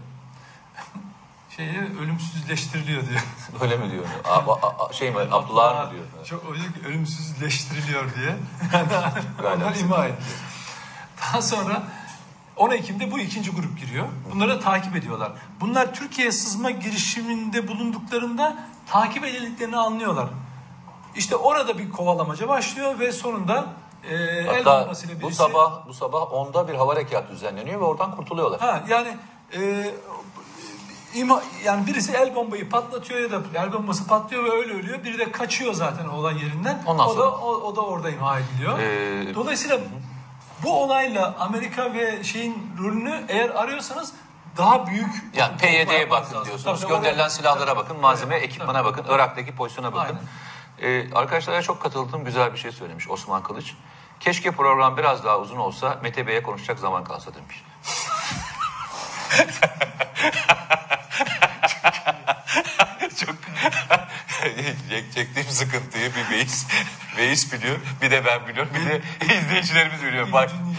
şeyi 1.58 1.78
ölümsüzleştiriliyor 2.02 3.08
diyor. 3.10 3.22
Öyle 3.62 3.78
mi 3.78 3.92
diyor? 3.92 4.06
A- 4.26 4.30
a- 4.30 4.86
a- 4.90 4.94
şey 4.94 5.12
mi? 5.12 5.18
Abdullah 5.32 5.86
mı 5.86 5.92
diyor? 5.92 6.06
Çok 6.26 6.42
ki 6.56 6.88
ölümsüzleştiriliyor 6.88 8.16
diye. 8.16 8.36
Onlar 9.56 9.76
ima 9.76 10.06
etti. 10.06 10.24
Daha 11.22 11.42
sonra 11.42 11.84
10 12.58 12.72
Ekim'de 12.72 13.12
bu 13.12 13.20
ikinci 13.20 13.52
grup 13.52 13.80
giriyor. 13.80 14.08
Bunları 14.34 14.50
da 14.50 14.60
takip 14.60 14.96
ediyorlar. 14.96 15.32
Bunlar 15.60 15.94
Türkiye'ye 15.94 16.32
sızma 16.32 16.72
girişiminde 16.72 17.68
bulunduklarında 17.68 18.58
takip 18.92 19.24
edildiklerini 19.26 19.78
anlıyorlar. 19.78 20.28
İşte 21.16 21.36
orada 21.36 21.78
bir 21.78 21.92
kovalamaca 21.92 22.48
başlıyor 22.48 23.00
ve 23.00 23.12
sonunda 23.12 23.66
e, 24.10 24.16
el 24.16 24.66
bombasıyla 24.66 25.16
bu 25.16 25.22
birisi... 25.22 25.38
sabah 25.38 25.88
bu 25.88 25.94
sabah 25.94 26.34
onda 26.34 26.68
bir 26.68 26.74
hava 26.74 26.92
harekatı 26.94 27.32
düzenleniyor 27.32 27.82
ve 27.82 27.86
oradan 27.86 28.16
kurtuluyorlar. 28.16 28.60
Ha 28.60 28.84
yani 28.90 29.18
e, 29.56 29.92
ima, 31.14 31.42
yani 31.66 31.88
birisi 31.88 32.12
el 32.12 32.36
bombayı 32.36 32.70
patlatıyor 32.70 33.20
ya 33.20 33.32
da 33.32 33.42
el 33.56 33.74
bombası 33.74 34.08
patlıyor 34.08 34.44
ve 34.44 34.52
öyle 34.52 34.74
ölüyor. 34.74 35.04
Biri 35.04 35.20
de 35.20 35.32
kaçıyor 35.32 35.74
zaten 35.74 36.08
olay 36.08 36.44
yerinden. 36.44 36.84
Ondan 36.86 37.08
o 37.08 37.14
sonra- 37.14 37.22
da 37.22 37.32
o, 37.32 37.50
o 37.50 37.76
da 37.76 37.82
orada 37.82 38.10
imha 38.10 38.40
ediliyor. 38.40 38.80
Ee, 38.80 39.36
Dolayısıyla 39.36 39.80
bu 40.64 40.84
olayla 40.84 41.36
Amerika 41.40 41.94
ve 41.94 42.24
şeyin 42.24 42.58
rolünü 42.80 43.26
eğer 43.28 43.50
arıyorsanız 43.50 44.14
daha 44.58 44.88
büyük 44.88 45.10
Yani 45.34 45.58
PYD'ye 45.58 46.10
bakın 46.10 46.34
lazım. 46.36 46.46
diyorsunuz. 46.46 46.82
Tabii, 46.82 46.92
Gönderilen 46.92 47.20
oraya- 47.20 47.30
silahlara 47.30 47.78
bakın, 47.78 48.00
malzeme, 48.00 48.36
Evet, 48.36 48.46
ekipmana 48.46 48.74
tabii. 48.74 48.86
bakın, 48.98 49.06
Irak'taki 49.16 49.56
pozisyona 49.56 49.94
bakın. 49.94 50.20
Aynen. 50.82 51.10
Ee, 51.10 51.14
arkadaşlara 51.14 51.62
çok 51.62 51.82
katıldığım 51.82 52.26
güzel 52.26 52.54
bir 52.54 52.58
şey 52.58 52.72
söylemiş 52.72 53.10
Osman 53.10 53.44
Kılıç. 53.44 53.74
Keşke 54.20 54.52
program 54.52 54.98
biraz 54.98 55.26
daha 55.26 55.38
uzun 55.40 55.58
olsa 55.58 56.00
Mete 56.04 56.28
Bey'e 56.28 56.44
konuşacak 56.44 56.80
zaman 56.80 57.04
kalsa 57.04 57.32
demiş. 57.36 57.64
çok 63.26 63.36
Çek- 64.90 65.14
çektiğim 65.14 65.50
sıkıntıyı 65.50 66.12
bir 66.16 66.30
Veys, 66.36 66.68
Veys 67.18 67.54
biliyor, 67.54 67.78
bir 68.02 68.12
de 68.12 68.26
ben 68.26 68.48
biliyorum, 68.48 68.72
bir 68.76 68.86
de 68.90 69.02
izleyicilerimiz 69.36 70.04
biliyor. 70.04 70.32
Bak 70.32 70.50
Gücün 70.50 70.74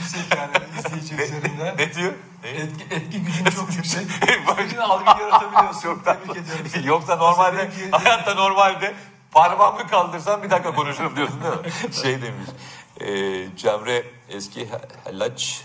yüksek 0.84 1.12
yani 1.12 1.24
izleyici 1.24 1.36
üzerinde. 1.36 1.74
ne 1.78 1.94
diyor? 1.94 2.12
Ne? 2.44 2.50
Etki, 2.50 2.94
etki 2.94 3.22
gücün 3.22 3.44
çok 3.44 3.74
yüksek. 3.76 4.06
Senin 4.70 4.76
algı 4.76 5.20
yaratabiliyorsun. 5.22 5.88
Yoksa, 5.88 6.18
Tebrik 6.18 6.36
ediyorum 6.36 6.66
seni. 6.72 6.86
yoksa 6.86 7.16
normalde 7.16 7.70
hayatta 7.90 8.34
normalde 8.34 8.94
parmağımı 9.30 9.86
kaldırsam 9.88 10.42
bir 10.42 10.50
dakika 10.50 10.74
konuşurum 10.74 11.16
diyorsun 11.16 11.40
değil 11.42 11.54
mi? 11.54 11.94
şey 12.02 12.22
demiş. 12.22 12.48
E, 13.00 13.56
Cemre 13.56 14.04
eski 14.28 14.68
Hallaç 15.04 15.64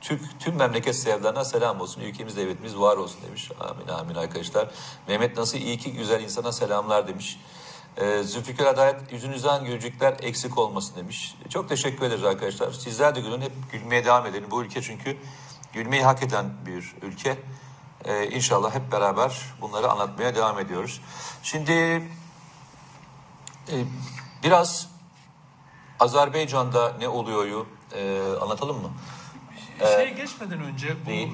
Türk 0.00 0.40
tüm 0.40 0.56
memleket 0.56 0.96
sevdana 0.96 1.44
selam 1.44 1.80
olsun. 1.80 2.00
Ülkemiz 2.00 2.36
devletimiz 2.36 2.76
var 2.76 2.96
olsun 2.96 3.20
demiş. 3.26 3.50
Amin 3.60 3.88
amin 3.88 4.14
arkadaşlar. 4.14 4.68
Mehmet 5.08 5.36
nasıl 5.36 5.58
iyi 5.58 5.78
ki 5.78 5.92
güzel 5.92 6.22
insana 6.22 6.52
selamlar 6.52 7.08
demiş. 7.08 7.38
E, 7.96 8.22
Zülfikar 8.22 8.66
Adalet 8.66 9.12
yüzünüzden 9.12 9.64
gülücükler 9.64 10.16
eksik 10.22 10.58
olmasın 10.58 10.96
demiş. 10.96 11.34
Çok 11.48 11.68
teşekkür 11.68 12.06
ederiz 12.06 12.24
arkadaşlar. 12.24 12.72
Sizler 12.72 13.14
de 13.14 13.20
gülün 13.20 13.40
hep 13.40 13.52
gülmeye 13.72 14.04
devam 14.04 14.26
edelim. 14.26 14.50
Bu 14.50 14.62
ülke 14.62 14.82
çünkü 14.82 15.16
gülmeyi 15.72 16.02
hak 16.02 16.22
eden 16.22 16.46
bir 16.66 16.94
ülke. 17.02 17.38
Ee, 18.04 18.26
inşallah 18.26 18.74
hep 18.74 18.92
beraber 18.92 19.42
bunları 19.60 19.90
anlatmaya 19.90 20.34
devam 20.34 20.58
ediyoruz. 20.58 21.00
Şimdi 21.42 21.72
e, 23.72 23.74
biraz 24.44 24.88
Azerbaycan'da 26.00 26.92
ne 26.98 27.08
oluyoryu 27.08 27.66
e, 27.94 28.20
anlatalım 28.40 28.82
mı? 28.82 28.90
Şey 29.78 30.14
geçmeden 30.14 30.60
önce 30.60 30.96
bu 31.06 31.10
e, 31.10 31.26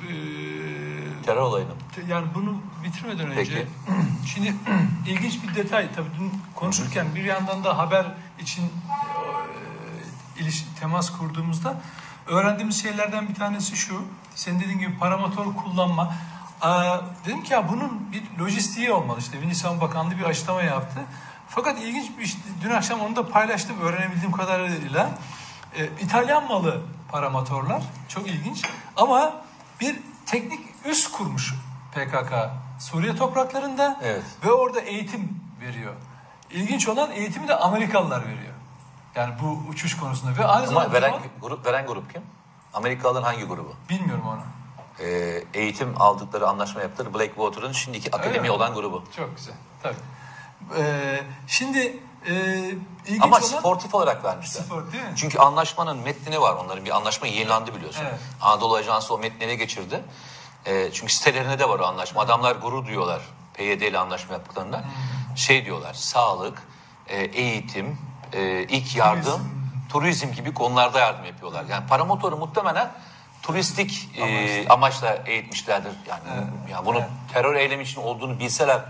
Terör 1.22 1.40
olayını. 1.40 1.70
yani 2.08 2.26
bunu 2.34 2.56
bitirmeden 2.84 3.30
önce 3.30 3.54
Peki. 3.54 3.66
şimdi 4.34 4.54
ilginç 5.06 5.42
bir 5.42 5.54
detay 5.54 5.88
tabii 5.96 6.08
dün 6.20 6.32
konuşurken 6.54 7.14
bir 7.14 7.24
yandan 7.24 7.64
da 7.64 7.78
haber 7.78 8.06
için 8.38 8.62
e, 8.62 10.40
iliş, 10.40 10.64
temas 10.80 11.12
kurduğumuzda 11.18 11.80
öğrendiğimiz 12.26 12.82
şeylerden 12.82 13.28
bir 13.28 13.34
tanesi 13.34 13.76
şu. 13.76 14.04
Senin 14.34 14.60
dediğin 14.60 14.78
gibi 14.78 14.98
paramotor 14.98 15.54
kullanma. 15.54 16.14
Aa, 16.60 16.98
dedim 17.24 17.42
ki 17.42 17.52
ya 17.52 17.68
bunun 17.68 18.12
bir 18.12 18.22
lojistiği 18.38 18.92
olmalı. 18.92 19.18
İşte 19.18 19.38
Milli 19.38 19.54
Savunma 19.54 19.80
Bakanlığı 19.80 20.18
bir 20.18 20.24
açıklama 20.24 20.62
yaptı. 20.62 21.00
Fakat 21.48 21.80
ilginç 21.80 22.10
bir 22.18 22.26
şey, 22.26 22.40
dün 22.62 22.70
akşam 22.70 23.00
onu 23.00 23.16
da 23.16 23.28
paylaştım 23.28 23.80
öğrenebildiğim 23.80 24.32
kadarıyla. 24.32 25.18
E, 25.78 25.88
İtalyan 26.00 26.48
malı 26.48 26.80
paramotorlar. 27.08 27.82
Çok 28.08 28.28
ilginç. 28.28 28.62
Ama 28.96 29.32
bir 29.80 29.96
teknik 30.26 30.60
üs 30.84 31.10
kurmuş 31.10 31.54
PKK 31.92 32.32
Suriye 32.78 33.16
topraklarında 33.16 34.00
Evet. 34.02 34.22
ve 34.44 34.52
orada 34.52 34.80
eğitim 34.80 35.40
veriyor. 35.60 35.92
İlginç 36.50 36.88
olan 36.88 37.10
eğitimi 37.10 37.48
de 37.48 37.56
Amerikalılar 37.56 38.20
veriyor. 38.26 38.52
Yani 39.14 39.34
bu 39.42 39.70
uçuş 39.70 39.96
konusunda 39.96 40.38
ve 40.38 40.44
aynı 40.44 40.62
Ama 40.62 40.66
zamanda 40.66 40.92
veren 40.92 41.14
grup 41.40 41.66
veren 41.66 41.86
grup 41.86 42.12
kim? 42.12 42.22
Amerikalıların 42.74 43.24
hangi 43.24 43.44
grubu? 43.44 43.74
bilmiyorum 43.90 44.24
onu. 44.28 44.40
Ee, 45.00 45.44
eğitim 45.54 45.94
aldıkları, 46.02 46.48
anlaşma 46.48 46.82
yaptıkları 46.82 47.14
Blackwater'ın 47.14 47.72
şimdiki 47.72 48.16
akademi 48.16 48.40
mi? 48.40 48.50
olan 48.50 48.74
grubu. 48.74 49.04
Çok 49.16 49.36
güzel. 49.36 49.54
Tabii. 49.82 49.94
Ee, 50.78 51.22
şimdi 51.46 52.02
e, 52.26 52.32
ilginç 53.06 53.22
Ama 53.22 53.36
olan 53.36 53.40
sportif 53.46 53.94
olarak 53.94 54.24
vermişler. 54.24 54.62
spor 54.62 54.92
değil 54.92 55.04
mi? 55.04 55.12
Çünkü 55.16 55.38
anlaşmanın 55.38 55.98
metnini 55.98 56.40
var 56.40 56.56
onların. 56.56 56.84
Bir 56.84 56.96
anlaşma 56.96 57.26
yayınlandı 57.26 57.74
biliyorsun. 57.74 58.04
Evet. 58.08 58.20
Anadolu 58.40 58.74
Ajansı 58.74 59.14
o 59.14 59.18
metni 59.18 59.44
ele 59.44 59.54
geçirdi. 59.54 60.04
Ee, 60.66 60.90
çünkü 60.92 61.12
sitelerine 61.12 61.58
de 61.58 61.68
var 61.68 61.78
o 61.78 61.86
anlaşma. 61.86 62.20
Adamlar 62.20 62.56
gurur 62.56 62.86
duyuyorlar 62.86 63.20
PYD 63.54 63.80
ile 63.80 63.98
anlaşma 63.98 64.34
yaptıklarında. 64.34 64.78
Hmm. 64.78 65.36
Şey 65.36 65.64
diyorlar, 65.64 65.94
sağlık, 65.94 66.62
e, 67.08 67.22
eğitim, 67.24 67.98
e, 68.32 68.62
ilk 68.62 68.96
yardım, 68.96 69.40
turizm. 69.88 70.32
gibi 70.32 70.54
konularda 70.54 71.00
yardım 71.00 71.24
yapıyorlar. 71.24 71.64
Yani 71.70 71.86
paramotoru 71.86 72.36
muhtemelen 72.36 72.92
turistik 73.42 74.10
e, 74.18 74.68
amaçla 74.68 75.22
eğitmişlerdir. 75.26 75.92
Yani, 76.08 76.46
yani 76.70 76.86
bunun 76.86 77.00
evet. 77.00 77.10
terör 77.32 77.54
eylemi 77.54 77.82
için 77.82 78.00
olduğunu 78.00 78.38
bilseler 78.38 78.80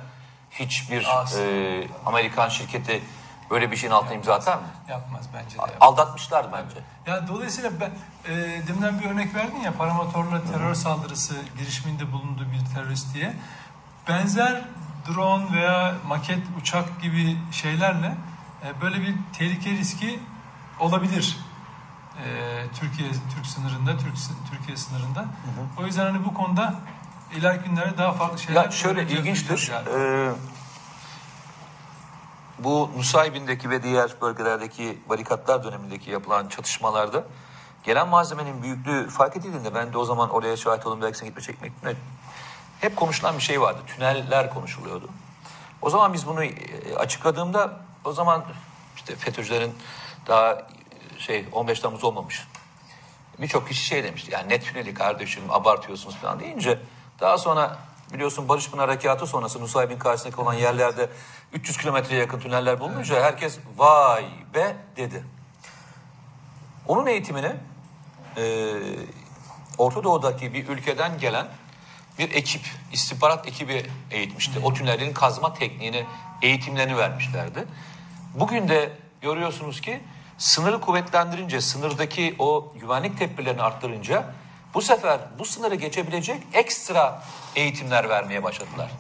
hiçbir 0.50 1.06
Aslında. 1.10 1.44
e, 1.44 1.84
Amerikan 2.06 2.48
şirketi 2.48 3.02
böyle 3.52 3.70
bir 3.70 3.76
şeyin 3.76 3.92
altına 3.92 4.14
imza 4.14 4.34
atar 4.34 4.56
mı? 4.56 4.62
Yapmaz 4.88 5.24
bence 5.34 5.56
de. 5.56 5.60
yapmaz. 5.60 5.76
Aldatmışlar 5.80 6.46
bence. 6.52 6.80
Yani 7.06 7.28
dolayısıyla 7.28 7.70
ben 7.80 7.90
e, 8.32 8.62
deminden 8.68 9.00
bir 9.00 9.04
örnek 9.10 9.34
verdin 9.34 9.60
ya 9.60 9.72
paramotorla 9.72 10.44
terör 10.52 10.74
saldırısı 10.74 11.34
girişiminde 11.58 12.12
bulunduğu 12.12 12.44
bir 12.52 12.74
terörist 12.74 13.14
diye. 13.14 13.34
Benzer 14.08 14.64
drone 15.08 15.52
veya 15.52 15.94
maket 16.06 16.38
uçak 16.60 17.02
gibi 17.02 17.36
şeylerle 17.52 18.16
e, 18.64 18.80
böyle 18.82 19.00
bir 19.00 19.14
tehlike 19.38 19.70
riski 19.70 20.20
olabilir. 20.80 21.38
E, 22.24 22.26
Türkiye 22.80 23.08
Türk 23.34 23.46
sınırında, 23.46 23.90
Türk 23.98 24.14
Türkiye 24.50 24.76
sınırında. 24.76 25.24
O 25.78 25.86
yüzden 25.86 26.06
hani 26.06 26.24
bu 26.24 26.34
konuda 26.34 26.74
ileriki 27.36 27.68
günlerde 27.68 27.98
daha 27.98 28.12
farklı 28.12 28.38
şeyler 28.38 28.64
Ya 28.64 28.70
şöyle 28.70 29.02
ilginçtir. 29.02 29.70
yani. 29.72 29.88
Ee, 29.88 30.30
bu 32.64 32.90
Nusaybin'deki 32.96 33.70
ve 33.70 33.82
diğer 33.82 34.10
bölgelerdeki 34.20 34.98
barikatlar 35.08 35.64
dönemindeki 35.64 36.10
yapılan 36.10 36.48
çatışmalarda 36.48 37.24
gelen 37.84 38.08
malzemenin 38.08 38.62
büyüklüğü 38.62 39.08
fark 39.08 39.36
edildiğinde 39.36 39.74
ben 39.74 39.92
de 39.92 39.98
o 39.98 40.04
zaman 40.04 40.30
oraya 40.30 40.56
şahit 40.56 40.86
oldum 40.86 41.02
belki 41.02 41.18
sen 41.18 41.28
gitme 41.28 41.42
çekmek 41.42 41.72
hep 42.80 42.96
konuşulan 42.96 43.36
bir 43.36 43.42
şey 43.42 43.60
vardı. 43.60 43.78
Tüneller 43.86 44.54
konuşuluyordu. 44.54 45.08
O 45.82 45.90
zaman 45.90 46.12
biz 46.12 46.26
bunu 46.26 46.44
e, 46.44 46.50
açıkladığımda 46.96 47.80
o 48.04 48.12
zaman 48.12 48.44
işte 48.96 49.16
FETÖ'cülerin 49.16 49.74
daha 50.26 50.52
e, 50.52 51.18
şey 51.18 51.46
15 51.52 51.80
Temmuz 51.80 52.04
olmamış. 52.04 52.48
Birçok 53.38 53.68
kişi 53.68 53.84
şey 53.84 54.04
demişti 54.04 54.32
yani 54.32 54.48
net 54.48 54.64
tüneli 54.64 54.94
kardeşim 54.94 55.42
abartıyorsunuz 55.50 56.16
falan 56.16 56.40
deyince 56.40 56.78
daha 57.20 57.38
sonra 57.38 57.78
biliyorsun 58.12 58.48
Barış 58.48 58.70
Pınar 58.70 58.88
Harekatı 58.88 59.26
sonrası 59.26 59.60
Nusaybin 59.60 59.98
karşısındaki 59.98 60.40
olan 60.40 60.54
yerlerde 60.54 61.08
300 61.52 61.76
kilometreye 61.76 62.20
yakın 62.20 62.40
tüneller 62.40 62.80
bulununca 62.80 63.22
herkes 63.22 63.58
vay 63.76 64.24
be 64.54 64.76
dedi. 64.96 65.24
Onun 66.88 67.06
eğitimini 67.06 67.52
e, 68.36 68.72
Orta 69.78 70.04
Doğu'daki 70.04 70.54
bir 70.54 70.68
ülkeden 70.68 71.18
gelen 71.18 71.46
bir 72.18 72.34
ekip, 72.34 72.62
istihbarat 72.92 73.48
ekibi 73.48 73.86
eğitmişti. 74.10 74.60
O 74.64 74.74
tünellerin 74.74 75.12
kazma 75.12 75.54
tekniğini, 75.54 76.06
eğitimlerini 76.42 76.96
vermişlerdi. 76.96 77.64
Bugün 78.34 78.68
de 78.68 78.92
görüyorsunuz 79.20 79.80
ki 79.80 80.00
sınırı 80.38 80.80
kuvvetlendirince, 80.80 81.60
sınırdaki 81.60 82.36
o 82.38 82.72
güvenlik 82.80 83.18
tedbirlerini 83.18 83.62
arttırınca 83.62 84.34
bu 84.74 84.82
sefer 84.82 85.20
bu 85.38 85.44
sınırı 85.44 85.74
geçebilecek 85.74 86.42
ekstra 86.52 87.22
eğitimler 87.56 88.08
vermeye 88.08 88.42
başladılar. 88.42 88.90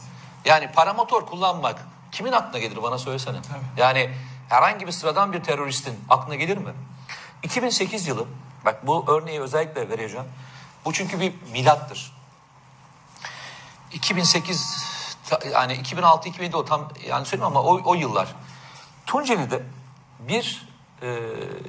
Yani 0.44 0.72
paramotor 0.72 1.26
kullanmak 1.26 1.86
kimin 2.12 2.32
aklına 2.32 2.58
gelir 2.58 2.82
bana 2.82 2.98
söylesene. 2.98 3.36
Yani 3.76 4.10
herhangi 4.48 4.86
bir 4.86 4.92
sıradan 4.92 5.32
bir 5.32 5.42
teröristin 5.42 6.00
aklına 6.10 6.34
gelir 6.34 6.56
mi? 6.56 6.72
2008 7.42 8.06
yılı, 8.06 8.26
bak 8.64 8.86
bu 8.86 9.04
örneği 9.08 9.40
özellikle 9.40 9.88
vereceğim. 9.88 10.26
Bu 10.84 10.92
çünkü 10.92 11.20
bir 11.20 11.34
milattır. 11.52 12.12
2008 13.92 14.86
ta- 15.30 15.48
yani 15.48 15.72
2006-2007 15.72 16.56
o 16.56 16.64
tam 16.64 16.88
yani 17.06 17.26
söyleyeyim 17.26 17.56
ama 17.56 17.62
o, 17.62 17.80
o 17.84 17.94
yıllar. 17.94 18.34
Tunceli'de 19.06 19.62
bir 20.20 20.68
e, 21.02 21.20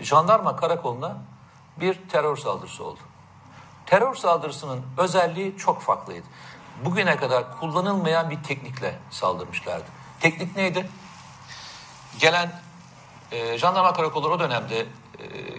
jandarma 0.02 0.56
karakoluna 0.56 1.18
bir 1.80 2.10
terör 2.10 2.38
saldırısı 2.38 2.84
oldu. 2.84 3.00
Terör 3.86 4.16
saldırısının 4.16 4.82
özelliği 4.98 5.58
çok 5.58 5.82
farklıydı. 5.82 6.26
Bugüne 6.86 7.18
kadar 7.18 7.60
kullanılmayan 7.60 8.30
bir 8.30 8.44
teknikle 8.44 9.00
saldırmışlardı. 9.12 10.03
Teknik 10.24 10.56
neydi? 10.56 10.90
Gelen 12.20 12.62
e, 13.32 13.58
jandarma 13.58 13.94
karakolları 13.94 14.32
o 14.32 14.40
dönemde 14.40 14.80
e, 14.80 14.86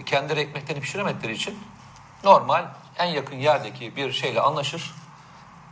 kendileri 0.05 0.39
ekmeklerini 0.39 0.81
pişiremedikleri 0.81 1.33
için 1.33 1.59
normal 2.23 2.65
en 2.97 3.05
yakın 3.05 3.35
yerdeki 3.35 3.95
bir 3.95 4.11
şeyle 4.11 4.41
anlaşır, 4.41 4.93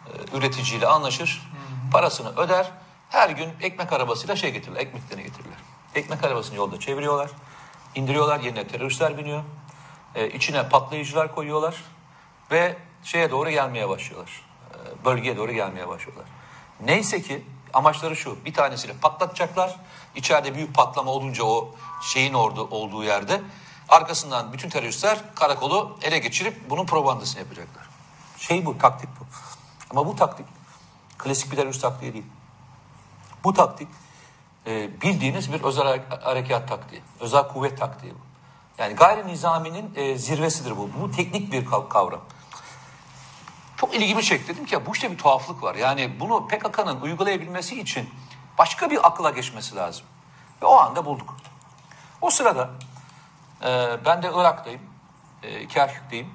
e, 0.08 0.38
üreticiyle 0.38 0.88
anlaşır, 0.88 1.52
parasını 1.92 2.40
öder. 2.40 2.72
Her 3.10 3.30
gün 3.30 3.50
ekmek 3.62 3.94
arabasıyla 3.94 4.36
şey 4.36 4.52
getirirler, 4.52 4.82
ekmeklerini 4.82 5.24
getirirler. 5.24 5.58
Ekmek 5.96 6.24
arabasını 6.24 6.58
yolda 6.58 6.80
çeviriyorlar, 6.80 7.30
indiriyorlar, 7.96 8.40
yerine 8.40 8.68
teröristler 8.68 9.18
biniyor. 9.18 9.44
E, 10.16 10.30
içine 10.30 10.70
patlayıcılar 10.70 11.36
koyuyorlar 11.36 11.76
ve 12.52 12.78
şeye 13.04 13.32
doğru 13.32 13.50
gelmeye 13.50 13.90
başlıyorlar. 13.90 14.42
E, 14.72 15.06
bölgeye 15.06 15.38
doğru 15.38 15.52
gelmeye 15.52 15.88
başlıyorlar. 15.88 16.26
Neyse 16.80 17.22
ki 17.22 17.44
amaçları 17.74 18.16
şu, 18.16 18.46
bir 18.46 18.54
tanesiyle 18.54 18.94
patlatacaklar. 18.94 19.76
İçeride 20.16 20.56
büyük 20.56 20.76
patlama 20.76 21.12
olunca 21.12 21.44
o 21.44 21.72
şeyin 22.02 22.34
orada 22.34 22.64
olduğu 22.64 23.04
yerde 23.04 23.42
arkasından 23.90 24.54
bütün 24.54 24.70
teröristler 24.70 25.20
karakolu 25.36 25.98
ele 26.02 26.20
geçirip 26.20 26.70
bunun 26.70 26.86
propagandasını 26.86 27.40
yapacaklar. 27.40 27.90
Şey 28.38 28.66
bu, 28.66 28.78
taktik 28.78 29.10
bu. 29.20 29.26
Ama 29.90 30.08
bu 30.08 30.16
taktik 30.16 30.46
klasik 31.18 31.52
bir 31.52 31.56
terörist 31.58 31.82
taktiği 31.82 32.14
değil. 32.14 32.26
Bu 33.44 33.54
taktik 33.54 33.88
e, 34.68 35.02
bildiğiniz 35.02 35.54
bir 35.54 35.64
özel 35.64 35.86
hare- 35.86 36.22
harekat 36.22 36.70
taktiği, 36.70 37.02
özel 37.20 37.48
kuvvet 37.48 37.78
taktiği 37.78 38.14
bu. 38.14 38.18
Yani 38.78 38.96
gayri 38.96 39.28
nizaminin 39.28 39.94
e, 39.96 40.18
zirvesidir 40.18 40.78
bu. 40.78 40.90
Bu 41.02 41.12
teknik 41.12 41.52
bir 41.52 41.66
kav- 41.66 41.90
kavram. 41.90 42.22
Çok 43.78 43.96
ilgimi 43.96 44.24
çekti. 44.24 44.54
Dedim 44.54 44.66
ki 44.66 44.74
ya 44.74 44.86
bu 44.86 44.92
işte 44.94 45.12
bir 45.12 45.18
tuhaflık 45.18 45.64
var. 45.64 45.76
Yani 45.76 46.20
bunu 46.20 46.48
PKK'nın 46.48 47.02
uygulayabilmesi 47.02 47.82
için 47.82 48.10
başka 48.58 48.90
bir 48.90 49.08
akıla 49.08 49.30
geçmesi 49.30 49.76
lazım. 49.76 50.06
Ve 50.62 50.66
o 50.66 50.76
anda 50.76 51.06
bulduk. 51.06 51.36
O 52.22 52.30
sırada 52.30 52.70
e, 53.64 53.98
ben 54.06 54.24
de 54.24 54.32
Irak'tayım, 54.36 54.82
e, 55.44 55.68
Kerkük'teyim. 55.68 56.30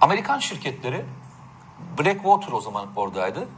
Amerikan 0.00 0.38
şirketleri 0.38 1.04
Blackwater 1.98 2.52
o 2.52 2.60
zaman 2.60 2.88
oradaydı. 2.96 3.48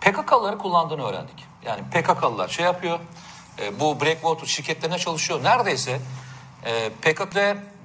PKK'ları 0.00 0.58
kullandığını 0.58 1.06
öğrendik. 1.06 1.46
Yani 1.64 1.82
PKK'lılar 1.90 2.48
şey 2.48 2.64
yapıyor. 2.64 2.98
e, 3.58 3.80
bu 3.80 4.00
Blackwater 4.00 4.46
şirketlerine 4.46 4.98
çalışıyor. 4.98 5.44
Neredeyse 5.44 6.00
e, 6.64 6.90
PKK 6.90 7.36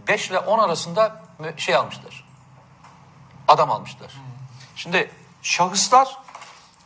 5 0.07 0.29
ile 0.29 0.39
10 0.39 0.59
arasında 0.59 1.23
şey 1.57 1.75
almışlar. 1.75 2.20
Adam 3.51 3.71
almışlar. 3.71 4.11
Şimdi 4.75 5.11
şahıslar 5.41 6.17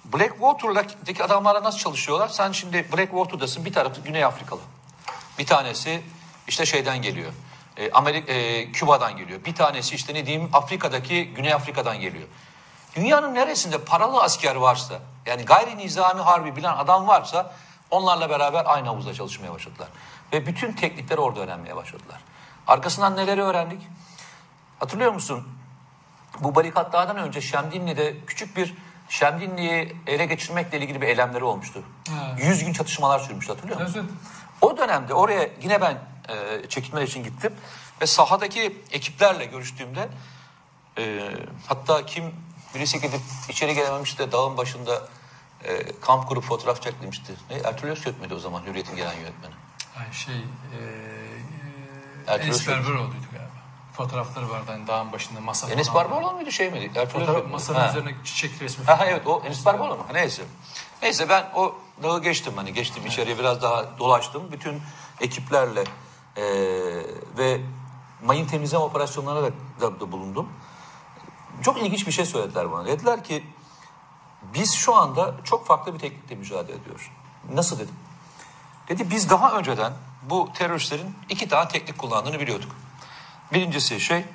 Blackwater'daki 0.05 1.23
adamlarla 1.23 1.63
nasıl 1.63 1.79
çalışıyorlar? 1.79 2.27
Sen 2.27 2.51
şimdi 2.51 2.91
Blackwater'dasın 2.91 3.65
bir 3.65 3.73
tarafı 3.73 4.01
Güney 4.01 4.23
Afrikalı. 4.25 4.61
Bir 5.39 5.45
tanesi 5.45 6.01
işte 6.47 6.65
şeyden 6.65 7.01
geliyor. 7.01 7.31
E, 7.77 7.91
Amerika, 7.91 8.33
e, 8.33 8.71
Küba'dan 8.71 9.17
geliyor. 9.17 9.45
Bir 9.45 9.55
tanesi 9.55 9.95
işte 9.95 10.13
ne 10.13 10.25
diyeyim 10.25 10.49
Afrika'daki 10.53 11.33
Güney 11.33 11.53
Afrika'dan 11.53 11.99
geliyor. 11.99 12.27
Dünyanın 12.95 13.35
neresinde 13.35 13.77
paralı 13.77 14.21
asker 14.21 14.55
varsa 14.55 14.99
yani 15.25 15.45
gayri 15.45 15.77
nizami 15.77 16.21
harbi 16.21 16.55
bilen 16.55 16.73
adam 16.77 17.07
varsa 17.07 17.53
onlarla 17.91 18.29
beraber 18.29 18.63
aynı 18.65 18.87
havuzda 18.87 19.13
çalışmaya 19.13 19.53
başladılar. 19.53 19.87
Ve 20.33 20.45
bütün 20.45 20.73
teknikleri 20.73 21.21
orada 21.21 21.39
öğrenmeye 21.39 21.75
başladılar. 21.75 22.21
Arkasından 22.67 23.15
neleri 23.17 23.41
öğrendik? 23.41 23.81
Hatırlıyor 24.79 25.11
musun? 25.11 25.47
Bu 26.39 26.55
barikatlardan 26.55 27.17
önce 27.17 27.41
Şemdinli'de 27.41 28.15
küçük 28.27 28.57
bir 28.57 28.73
Şemdinli'yi 29.09 29.95
ele 30.07 30.25
geçirmekle 30.25 30.79
ilgili 30.79 31.01
bir 31.01 31.07
eylemleri 31.07 31.43
olmuştu. 31.43 31.83
Evet. 32.09 32.45
100 32.45 32.63
gün 32.63 32.73
çatışmalar 32.73 33.19
sürmüştü 33.19 33.53
hatırlıyor 33.53 33.81
musun? 33.81 33.99
Evet. 33.99 34.11
O 34.61 34.77
dönemde 34.77 35.13
oraya 35.13 35.49
yine 35.61 35.81
ben 35.81 35.97
e, 36.29 36.69
çekilme 36.69 37.03
için 37.03 37.23
gittim 37.23 37.53
ve 38.01 38.05
sahadaki 38.05 38.81
ekiplerle 38.91 39.45
görüştüğümde 39.45 40.09
e, 40.97 41.31
hatta 41.67 42.05
kim 42.05 42.23
birisi 42.75 43.01
gidip 43.01 43.21
içeri 43.49 43.75
gelememiş 43.75 44.19
de 44.19 44.31
dağın 44.31 44.57
başında 44.57 45.07
e, 45.63 45.99
kamp 46.01 46.27
kurup 46.27 46.43
fotoğraf 46.43 46.81
çek 46.81 47.01
demişti. 47.01 47.33
Ne, 47.49 47.57
Ertuğrul 47.57 47.91
Özkök 47.91 48.21
müydü 48.21 48.33
o 48.33 48.39
zaman 48.39 48.63
Hürriyet'in 48.65 48.95
gelen 48.95 49.13
yönetmeni? 49.13 49.53
Ay 49.97 50.13
şey, 50.13 50.35
e, 50.35 50.41
Ertuğrul 52.27 52.47
Enis. 52.47 52.67
Berberoğlu'ydu. 52.67 53.34
Fotoğrafları 53.97 54.49
vardı 54.49 54.63
hani 54.67 54.87
dağın 54.87 55.11
başında 55.11 55.39
masa 55.39 55.69
Enes 55.69 55.89
falan. 55.89 56.11
Barbaroğlu 56.11 56.33
muydu 56.33 56.51
şey 56.51 56.71
miydi? 56.71 56.91
Ertuğrul 56.99 57.25
Fotoğraf 57.25 57.51
masanın 57.51 57.79
Ha. 57.79 57.89
üzerine 57.89 58.15
çiçek 58.23 58.61
resmi. 58.61 58.85
Ha, 58.85 58.99
ha, 58.99 59.05
evet 59.05 59.27
o 59.27 59.41
Enis 59.45 59.65
Barbaroğlu 59.65 59.95
mu? 59.97 60.05
Neyse. 60.13 60.43
Neyse 61.01 61.29
ben 61.29 61.51
o 61.55 61.75
dağı 62.03 62.21
geçtim 62.21 62.53
hani 62.55 62.73
geçtim 62.73 63.05
içeriye 63.05 63.39
biraz 63.39 63.61
daha 63.61 63.97
dolaştım. 63.99 64.51
Bütün 64.51 64.81
ekiplerle 65.21 65.83
eee, 66.37 66.43
ve 67.37 67.61
mayın 68.25 68.47
temizleme 68.47 68.83
operasyonlarına 68.83 69.43
da, 69.43 69.51
da, 69.81 69.99
da 69.99 70.11
bulundum. 70.11 70.49
Çok 71.61 71.77
ilginç 71.81 72.07
bir 72.07 72.11
şey 72.11 72.25
söylediler 72.25 72.71
bana. 72.71 72.85
Dediler 72.85 73.23
ki 73.23 73.43
biz 74.53 74.73
şu 74.73 74.95
anda 74.95 75.35
çok 75.43 75.65
farklı 75.67 75.93
bir 75.93 75.99
teknikle 75.99 76.35
mücadele 76.35 76.75
ediyoruz. 76.77 77.09
Nasıl 77.53 77.79
dedim? 77.79 77.95
Dedi 78.89 79.11
biz 79.11 79.29
daha 79.29 79.51
önceden 79.51 79.93
bu 80.29 80.49
teröristlerin 80.53 81.15
iki 81.29 81.47
tane 81.47 81.67
teknik 81.67 81.97
kullandığını 81.97 82.39
biliyorduk. 82.39 82.71
Birincisi 83.53 83.99
şey 83.99 84.25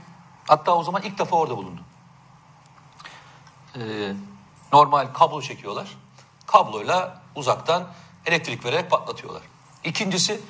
hatta 0.46 0.76
o 0.76 0.82
zaman 0.82 1.02
ilk 1.02 1.18
defa 1.18 1.36
orada 1.36 1.56
bulundum 1.56 1.84
e, 3.76 4.12
normal 4.72 5.06
kablo 5.06 5.42
çekiyorlar. 5.42 5.88
Kabloyla 6.46 7.22
uzaktan 7.34 7.88
elektrik 8.26 8.64
vererek 8.64 8.90
patlatıyorlar. 8.90 9.42
İkincisi 9.84 10.40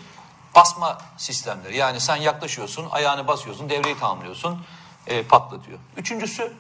basma 0.55 0.99
sistemleri. 1.17 1.77
Yani 1.77 2.01
sen 2.01 2.17
yaklaşıyorsun, 2.17 2.89
ayağını 2.91 3.29
basıyorsun, 3.29 3.69
devreyi 3.69 3.99
tamamlıyorsun, 3.99 4.63
e, 5.07 5.23
patlatıyor. 5.23 5.79
Üçüncüsü 5.97 6.53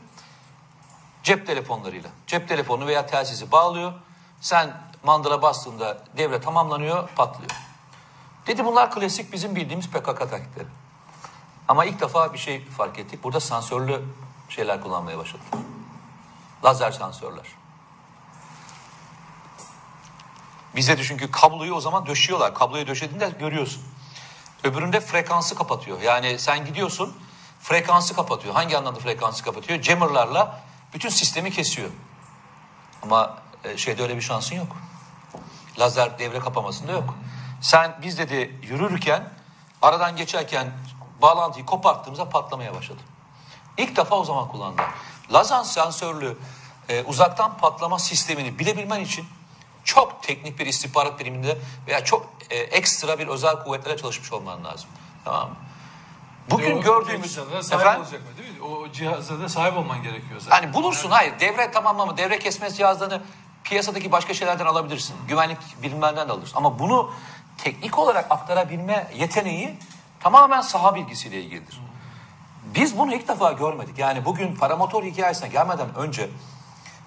cep 1.23 1.47
telefonlarıyla. 1.47 2.11
Cep 2.27 2.49
telefonu 2.49 2.87
veya 2.87 3.07
telsizi 3.07 3.53
bağlıyor. 3.53 3.93
Sen 4.41 4.77
mandala 5.03 5.43
bastığında 5.43 5.99
devre 6.17 6.41
tamamlanıyor, 6.41 7.09
patlıyor. 7.09 7.51
Dedi 8.47 8.65
bunlar 8.65 8.91
klasik 8.91 9.33
bizim 9.33 9.57
bildiğimiz 9.57 9.91
PKK 9.91 10.19
taktikleri. 10.19 10.67
Ama 11.71 11.85
ilk 11.85 12.01
defa 12.01 12.33
bir 12.33 12.39
şey 12.39 12.65
fark 12.65 12.99
ettik. 12.99 13.25
Burada 13.25 13.41
sensörlü 13.41 14.05
şeyler 14.49 14.81
kullanmaya 14.81 15.19
başladık. 15.19 15.47
Lazer 16.65 16.91
sensörler. 16.91 17.47
Bize 20.77 20.99
de 20.99 21.03
çünkü 21.05 21.31
kabloyu 21.31 21.75
o 21.75 21.81
zaman 21.81 22.07
döşüyorlar. 22.07 22.55
Kabloyu 22.55 22.87
döşediğinde 22.87 23.31
görüyorsun. 23.31 23.83
Öbüründe 24.65 25.01
frekansı 25.01 25.55
kapatıyor. 25.55 26.01
Yani 26.01 26.39
sen 26.39 26.65
gidiyorsun 26.65 27.17
frekansı 27.61 28.15
kapatıyor. 28.15 28.55
Hangi 28.55 28.79
anlamda 28.79 29.01
frekansı 29.01 29.45
kapatıyor? 29.45 29.83
Jammerlarla 29.83 30.61
bütün 30.95 31.09
sistemi 31.09 31.51
kesiyor. 31.51 31.91
Ama 33.03 33.39
e, 33.65 33.77
şeyde 33.77 34.03
öyle 34.03 34.17
bir 34.17 34.23
şansın 34.23 34.57
yok. 34.57 34.77
Lazer 35.79 36.19
devre 36.19 36.39
kapamasında 36.39 36.93
yok. 36.93 37.15
Sen 37.61 37.99
biz 38.03 38.19
dedi 38.19 38.61
yürürken 38.63 39.33
aradan 39.83 40.17
geçerken 40.17 40.73
bağlantıyı 41.23 41.67
koparttığımızda 41.67 42.29
patlamaya 42.29 42.75
başladı. 42.75 43.01
İlk 43.77 43.97
defa 43.97 44.17
o 44.17 44.25
zaman 44.25 44.49
kullandılar. 44.49 44.91
Lazer 45.33 45.63
sensörlü 45.63 46.39
e, 46.89 47.03
uzaktan 47.05 47.59
patlama 47.59 47.99
sistemini 47.99 48.59
bilebilmen 48.59 49.01
için 49.01 49.27
çok 49.85 50.23
teknik 50.23 50.59
bir 50.59 50.67
istihbarat 50.67 51.21
biriminde 51.21 51.59
veya 51.87 52.05
çok 52.05 52.27
e, 52.51 52.57
ekstra 52.57 53.19
bir 53.19 53.27
özel 53.29 53.65
kuvvetlere 53.65 53.97
çalışmış 53.97 54.33
olman 54.33 54.65
lazım. 54.65 54.91
Tamam 55.25 55.49
mı? 55.49 55.57
Bugün 56.51 56.79
O 56.79 56.81
gördüğümüz 56.81 57.35
cihazlara 57.35 57.63
sahip 57.63 57.81
efendim 57.81 58.03
olacak 58.03 58.21
mı 58.21 58.39
değil 58.39 58.59
mi? 58.59 58.63
O 58.63 58.93
cihaza 58.93 59.41
da 59.41 59.49
sahip 59.49 59.77
olman 59.77 60.03
gerekiyor 60.03 60.41
zaten. 60.41 60.63
yani 60.63 60.75
bulursun 60.75 61.11
hayır 61.11 61.41
devre 61.41 61.71
tamamlama 61.71 62.17
devre 62.17 62.39
kesme 62.39 62.71
cihazlarını 62.71 63.23
piyasadaki 63.65 64.13
başka 64.13 64.35
şeylerden 64.35 64.67
alabilirsin. 64.67 65.17
Güvenlik 65.29 65.59
birimlerinden 65.83 66.29
de 66.29 66.33
alırsın. 66.33 66.57
Ama 66.57 66.79
bunu 66.79 67.13
teknik 67.59 67.99
olarak 67.99 68.27
aktarabilme 68.31 69.11
yeteneği 69.17 69.79
tamamen 70.21 70.61
saha 70.61 70.95
bilgisiyle 70.95 71.41
ilgilidir. 71.43 71.81
Biz 72.75 72.99
bunu 72.99 73.15
ilk 73.15 73.29
defa 73.29 73.53
görmedik. 73.53 73.99
Yani 73.99 74.25
bugün 74.25 74.57
paramotor 74.57 75.05
hikayesine 75.05 75.49
gelmeden 75.49 75.95
önce 75.95 76.31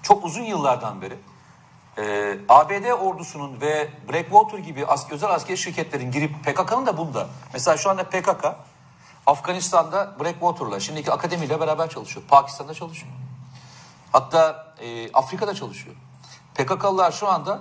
çok 0.02 0.26
uzun 0.26 0.43
yıllardan 0.43 1.02
beri 1.02 1.17
e, 1.97 2.38
ABD 2.49 2.91
ordusunun 3.02 3.62
ve 3.62 3.89
Blackwater 4.10 4.58
gibi 4.58 4.86
as- 4.86 5.12
özel 5.12 5.30
askeri 5.30 5.58
şirketlerin 5.58 6.12
girip 6.12 6.43
PKK'nın 6.43 6.86
da 6.86 6.97
bunda. 6.97 7.28
Mesela 7.54 7.78
şu 7.78 7.89
anda 7.89 8.04
PKK 8.04 8.45
Afganistan'da 9.26 10.15
Blackwater'la 10.19 10.80
şimdiki 10.80 11.12
akademiyle 11.12 11.60
beraber 11.60 11.89
çalışıyor. 11.89 12.26
Pakistan'da 12.28 12.73
çalışıyor. 12.73 13.12
Hatta 14.12 14.73
e, 14.80 15.12
Afrika'da 15.13 15.56
çalışıyor. 15.56 15.95
PKK'lılar 16.56 17.12
şu 17.12 17.28
anda 17.28 17.60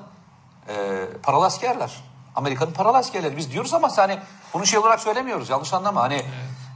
e, 0.69 1.07
paralı 1.23 1.45
askerler. 1.47 2.01
Amerika'nın 2.37 2.73
paralı 2.73 2.97
askerleri. 2.97 3.37
Biz 3.37 3.53
diyoruz 3.53 3.75
ama 3.75 3.97
hani 3.97 4.19
bunu 4.55 4.67
şey 4.67 4.79
olarak 4.79 5.01
söylemiyoruz. 5.01 5.51
Yanlış 5.51 5.75
anlama. 5.75 6.03
Hani 6.03 6.25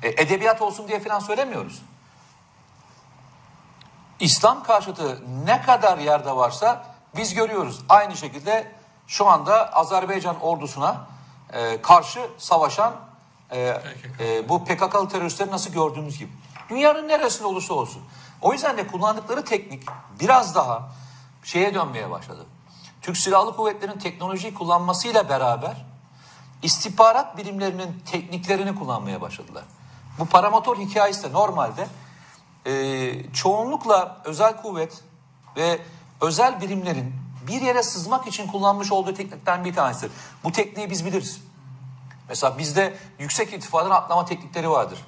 e, 0.02 0.08
edebiyat 0.08 0.62
olsun 0.62 0.88
diye 0.88 1.00
falan 1.00 1.18
söylemiyoruz. 1.18 1.82
İslam 4.20 4.62
karşıtı 4.62 5.22
ne 5.44 5.62
kadar 5.62 5.98
yerde 5.98 6.36
varsa 6.36 6.84
biz 7.16 7.34
görüyoruz. 7.34 7.80
Aynı 7.88 8.16
şekilde 8.16 8.72
şu 9.06 9.26
anda 9.26 9.72
Azerbaycan 9.72 10.40
ordusuna 10.40 11.06
e, 11.52 11.82
karşı 11.82 12.20
savaşan 12.38 12.92
e, 13.50 13.82
e, 14.20 14.48
bu 14.48 14.64
PKK'lı 14.64 15.08
teröristleri 15.08 15.50
nasıl 15.50 15.72
gördüğümüz 15.72 16.18
gibi. 16.18 16.32
Dünyanın 16.70 17.08
neresinde 17.08 17.46
olursa 17.46 17.74
olsun. 17.74 18.02
O 18.42 18.52
yüzden 18.52 18.76
de 18.76 18.86
kullandıkları 18.86 19.44
teknik 19.44 19.82
biraz 20.20 20.54
daha 20.54 20.88
şeye 21.44 21.74
dönmeye 21.74 22.10
başladı. 22.10 22.46
Türk 23.06 23.16
Silahlı 23.16 23.56
Kuvvetleri'nin 23.56 23.98
teknolojiyi 23.98 24.54
kullanmasıyla 24.54 25.28
beraber 25.28 25.86
istihbarat 26.62 27.36
birimlerinin 27.36 28.02
tekniklerini 28.10 28.74
kullanmaya 28.74 29.20
başladılar. 29.20 29.64
Bu 30.18 30.26
paramotor 30.26 30.76
hikayesi 30.76 31.22
de 31.22 31.32
normalde 31.32 31.88
e, 32.66 33.32
çoğunlukla 33.32 34.22
özel 34.24 34.62
kuvvet 34.62 35.04
ve 35.56 35.78
özel 36.20 36.60
birimlerin 36.60 37.14
bir 37.46 37.60
yere 37.60 37.82
sızmak 37.82 38.26
için 38.26 38.46
kullanmış 38.46 38.92
olduğu 38.92 39.14
teknikten 39.14 39.64
bir 39.64 39.74
tanesidir. 39.74 40.10
Bu 40.44 40.52
tekniği 40.52 40.90
biz 40.90 41.04
biliriz. 41.04 41.40
Mesela 42.28 42.58
bizde 42.58 42.94
yüksek 43.18 43.52
irtifadan 43.52 43.90
atlama 43.90 44.24
teknikleri 44.24 44.70
vardır. 44.70 44.98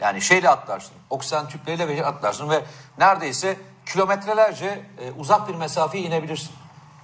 Yani 0.00 0.22
şeyle 0.22 0.50
atlarsın, 0.50 0.94
oksijen 1.10 1.48
tüpleriyle 1.48 2.06
atlarsın 2.06 2.50
ve 2.50 2.64
neredeyse 2.98 3.56
kilometrelerce 3.86 4.84
e, 4.98 5.12
uzak 5.12 5.48
bir 5.48 5.54
mesafeye 5.54 6.04
inebilirsin. 6.04 6.57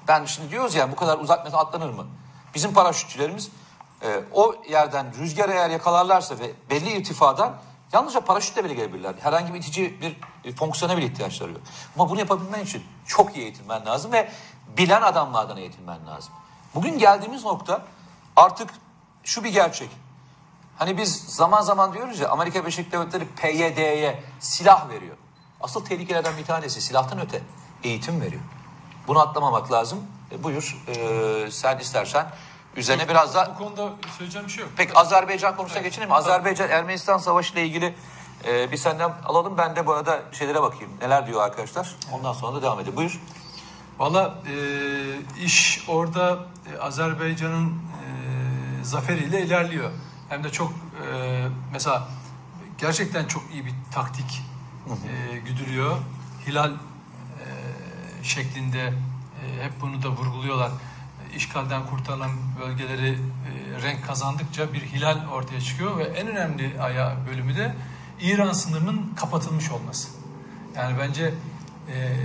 Ben 0.08 0.24
şimdi 0.24 0.50
diyoruz 0.50 0.74
ya 0.74 0.92
bu 0.92 0.96
kadar 0.96 1.18
uzak 1.18 1.44
mesafe 1.44 1.62
atlanır 1.62 1.90
mı? 1.90 2.06
Bizim 2.54 2.74
paraşütçülerimiz 2.74 3.50
e, 4.02 4.20
o 4.32 4.54
yerden 4.68 5.14
rüzgar 5.18 5.48
eğer 5.48 5.70
yakalarlarsa 5.70 6.38
ve 6.38 6.52
belli 6.70 6.92
irtifadan 6.92 7.56
yalnızca 7.92 8.20
paraşütle 8.20 8.64
bile 8.64 8.74
gelebilirler. 8.74 9.14
Herhangi 9.20 9.54
bir 9.54 9.58
itici 9.58 10.00
bir 10.00 10.16
e, 10.44 10.52
fonksiyona 10.52 10.96
bile 10.96 11.06
ihtiyaçları 11.06 11.52
yok. 11.52 11.60
Ama 11.94 12.10
bunu 12.10 12.18
yapabilmen 12.18 12.64
için 12.64 12.84
çok 13.06 13.36
iyi 13.36 13.42
eğitilmen 13.42 13.86
lazım 13.86 14.12
ve 14.12 14.30
bilen 14.78 15.02
adamlardan 15.02 15.56
eğitilmen 15.56 16.06
lazım. 16.06 16.32
Bugün 16.74 16.98
geldiğimiz 16.98 17.44
nokta 17.44 17.82
artık 18.36 18.70
şu 19.24 19.44
bir 19.44 19.52
gerçek. 19.52 19.90
Hani 20.78 20.98
biz 20.98 21.16
zaman 21.16 21.62
zaman 21.62 21.92
diyoruz 21.92 22.20
ya 22.20 22.28
Amerika 22.28 22.60
Birleşik 22.60 22.92
Devletleri 22.92 23.28
PYD'ye 23.28 24.22
silah 24.40 24.88
veriyor. 24.88 25.16
Asıl 25.60 25.84
tehlikelerden 25.84 26.36
bir 26.36 26.44
tanesi 26.44 26.80
silahtan 26.80 27.20
öte 27.20 27.42
eğitim 27.84 28.20
veriyor. 28.20 28.42
Bunu 29.06 29.18
atlamamak 29.18 29.72
lazım. 29.72 29.98
E, 30.32 30.42
buyur 30.42 30.76
e, 30.88 31.50
sen 31.50 31.78
istersen 31.78 32.26
üzerine 32.76 33.08
biraz 33.08 33.34
da... 33.34 33.54
Bu 33.54 33.64
konuda 33.64 33.92
söyleyeceğim 34.18 34.46
bir 34.46 34.52
şey 34.52 34.62
yok. 34.62 34.72
Peki 34.76 34.94
Azerbaycan 34.94 35.56
konusuna 35.56 35.78
evet. 35.78 35.90
geçelim 35.90 36.08
mi? 36.08 36.14
Azerbaycan-Ermenistan 36.14 37.18
savaşı 37.18 37.52
ile 37.52 37.66
ilgili 37.66 37.94
e, 38.44 38.72
bir 38.72 38.76
senden 38.76 39.12
alalım. 39.24 39.58
Ben 39.58 39.76
de 39.76 39.86
bu 39.86 39.92
arada 39.92 40.22
şeylere 40.32 40.62
bakayım. 40.62 40.90
Neler 41.00 41.26
diyor 41.26 41.42
arkadaşlar? 41.42 41.94
Ondan 42.12 42.32
sonra 42.32 42.56
da 42.56 42.62
devam 42.62 42.80
edelim. 42.80 42.96
Buyur. 42.96 43.20
Valla 43.98 44.34
e, 44.48 45.44
iş 45.44 45.84
orada 45.88 46.38
e, 46.74 46.78
Azerbaycan'ın 46.78 47.68
e, 47.68 48.84
zaferiyle 48.84 49.42
ilerliyor. 49.42 49.90
Hem 50.28 50.44
de 50.44 50.52
çok 50.52 50.72
e, 50.72 51.46
mesela 51.72 52.08
gerçekten 52.78 53.26
çok 53.26 53.42
iyi 53.52 53.66
bir 53.66 53.74
taktik 53.92 54.42
e, 54.88 55.36
güdülüyor. 55.38 55.96
Hilal 56.46 56.70
şeklinde 58.24 58.82
e, 58.82 59.64
hep 59.64 59.72
bunu 59.80 60.02
da 60.02 60.08
vurguluyorlar. 60.08 60.70
E, 60.70 61.36
işgalden 61.36 61.86
kurtarılan 61.86 62.30
bölgeleri 62.60 63.10
e, 63.12 63.82
renk 63.82 64.06
kazandıkça 64.06 64.72
bir 64.72 64.80
hilal 64.80 65.28
ortaya 65.32 65.60
çıkıyor 65.60 65.98
ve 65.98 66.04
en 66.04 66.26
önemli 66.26 66.80
aya 66.80 67.16
bölümü 67.30 67.56
de 67.56 67.74
İran 68.20 68.52
sınırının 68.52 69.12
kapatılmış 69.16 69.70
olması. 69.70 70.08
Yani 70.76 70.98
bence 70.98 71.34
e, 71.88 72.16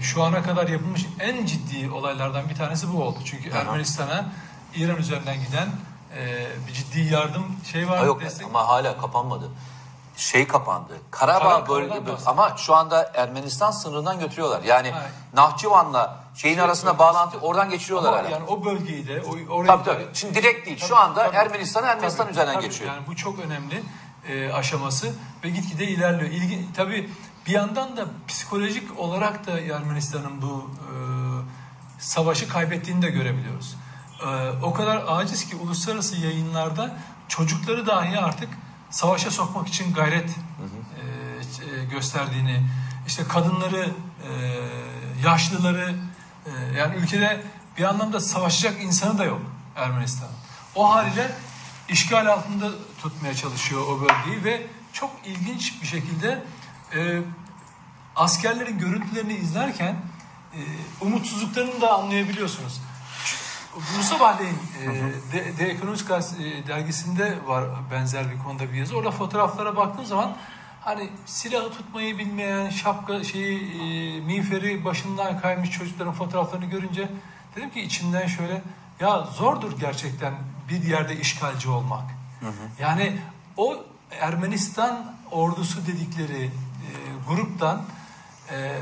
şu 0.00 0.22
ana 0.22 0.42
kadar 0.42 0.68
yapılmış 0.68 1.06
en 1.20 1.46
ciddi 1.46 1.90
olaylardan 1.90 2.48
bir 2.48 2.54
tanesi 2.54 2.92
bu 2.92 3.02
oldu. 3.02 3.18
Çünkü 3.24 3.50
Ermenistan'a 3.50 4.32
İran 4.76 4.96
üzerinden 4.96 5.36
giden 5.46 5.68
e, 6.16 6.46
bir 6.68 6.72
ciddi 6.72 7.00
yardım 7.00 7.44
şey 7.72 7.88
var. 7.88 7.98
Ha, 7.98 8.04
yok 8.04 8.20
destek. 8.20 8.46
ama 8.46 8.68
hala 8.68 8.98
kapanmadı. 8.98 9.50
Şey 10.16 10.46
kapandı. 10.46 10.92
Karabağ 11.10 11.68
bölge 11.68 12.00
ama 12.26 12.56
şu 12.56 12.74
anda 12.74 13.12
Ermenistan 13.14 13.70
sınırından 13.70 14.20
götürüyorlar. 14.20 14.62
Yani 14.62 14.90
ha. 14.90 15.02
Nahçıvan'la 15.34 16.24
şeyin 16.34 16.54
şey, 16.54 16.64
arasında 16.64 16.98
bağlantı 16.98 17.38
oradan 17.38 17.70
geçiriyorlar 17.70 18.14
hala. 18.14 18.28
Yani 18.28 18.44
o 18.48 18.64
bölgeyi 18.64 19.06
de 19.06 19.22
o, 19.22 19.54
orayı 19.54 19.66
tabii, 19.66 19.84
tabii. 19.84 20.06
Şimdi 20.14 20.34
direkt 20.34 20.66
değil. 20.66 20.78
Tabii, 20.78 20.88
şu 20.88 20.96
anda 20.96 21.24
Ermenistan 21.24 21.84
Ermenistan 21.84 22.24
tabii, 22.24 22.32
üzerinden 22.32 22.54
tabii, 22.54 22.64
geçiyor. 22.64 22.94
Yani 22.94 23.06
bu 23.06 23.16
çok 23.16 23.38
önemli 23.38 23.82
e, 24.28 24.52
aşaması 24.52 25.12
ve 25.44 25.50
gitgide 25.50 25.84
ilerliyor. 25.84 26.30
İlgi 26.30 26.72
tabii 26.76 27.10
bir 27.46 27.52
yandan 27.52 27.96
da 27.96 28.04
psikolojik 28.28 28.98
olarak 28.98 29.46
da 29.46 29.60
Ermenistan'ın 29.60 30.42
bu 30.42 30.70
e, 30.80 30.94
savaşı 31.98 32.48
kaybettiğini 32.48 33.02
de 33.02 33.10
görebiliyoruz. 33.10 33.76
E, 34.20 34.50
o 34.62 34.72
kadar 34.72 35.04
aciz 35.08 35.48
ki 35.48 35.56
uluslararası 35.56 36.16
yayınlarda 36.16 36.96
çocukları 37.28 37.86
dahi 37.86 38.18
artık 38.18 38.48
savaşa 38.92 39.30
sokmak 39.30 39.68
için 39.68 39.94
gayret 39.94 40.28
hı. 40.28 40.36
E, 41.80 41.84
gösterdiğini, 41.84 42.62
işte 43.06 43.24
kadınları, 43.28 43.90
e, 44.28 44.30
yaşlıları, 45.24 45.94
e, 46.46 46.50
yani 46.78 46.96
ülkede 46.96 47.42
bir 47.78 47.84
anlamda 47.84 48.20
savaşacak 48.20 48.82
insanı 48.82 49.18
da 49.18 49.24
yok 49.24 49.40
Ermenistan. 49.76 50.28
O 50.74 50.94
haliyle 50.94 51.32
işgal 51.88 52.26
altında 52.26 52.70
tutmaya 53.02 53.34
çalışıyor 53.34 53.82
o 53.86 54.00
bölgeyi 54.00 54.44
ve 54.44 54.66
çok 54.92 55.10
ilginç 55.24 55.82
bir 55.82 55.86
şekilde 55.86 56.42
e, 56.94 57.20
askerlerin 58.16 58.78
görüntülerini 58.78 59.34
izlerken 59.34 59.96
e, 60.54 60.60
umutsuzluklarını 61.00 61.80
da 61.80 61.92
anlayabiliyorsunuz. 61.92 62.80
Bu 63.76 64.02
sabahleyin 64.02 64.54
e, 64.54 65.12
The, 65.32 65.54
The 65.56 65.64
Economist 65.64 66.10
e, 66.10 66.66
dergisinde 66.66 67.38
var 67.46 67.64
benzer 67.90 68.30
bir 68.30 68.38
konuda 68.38 68.72
bir 68.72 68.78
yazı. 68.78 68.96
Orada 68.96 69.10
fotoğraflara 69.10 69.76
baktığım 69.76 70.06
zaman 70.06 70.36
hani 70.80 71.10
silahı 71.26 71.70
tutmayı 71.70 72.18
bilmeyen 72.18 72.70
şapka 72.70 73.24
şeyi 73.24 73.60
e, 73.60 74.20
miğferi 74.20 74.84
başından 74.84 75.40
kaymış 75.40 75.70
çocukların 75.70 76.14
fotoğraflarını 76.14 76.66
görünce 76.66 77.08
dedim 77.56 77.70
ki 77.70 77.80
içimden 77.80 78.26
şöyle 78.26 78.62
ya 79.00 79.20
zordur 79.20 79.80
gerçekten 79.80 80.34
bir 80.68 80.82
yerde 80.82 81.20
işgalci 81.20 81.68
olmak. 81.68 82.04
Hı 82.40 82.46
hı. 82.46 82.52
Yani 82.80 83.18
o 83.56 83.76
Ermenistan 84.20 85.14
ordusu 85.30 85.86
dedikleri 85.86 86.44
e, 86.44 86.50
gruptan 87.28 87.82
e, 88.50 88.78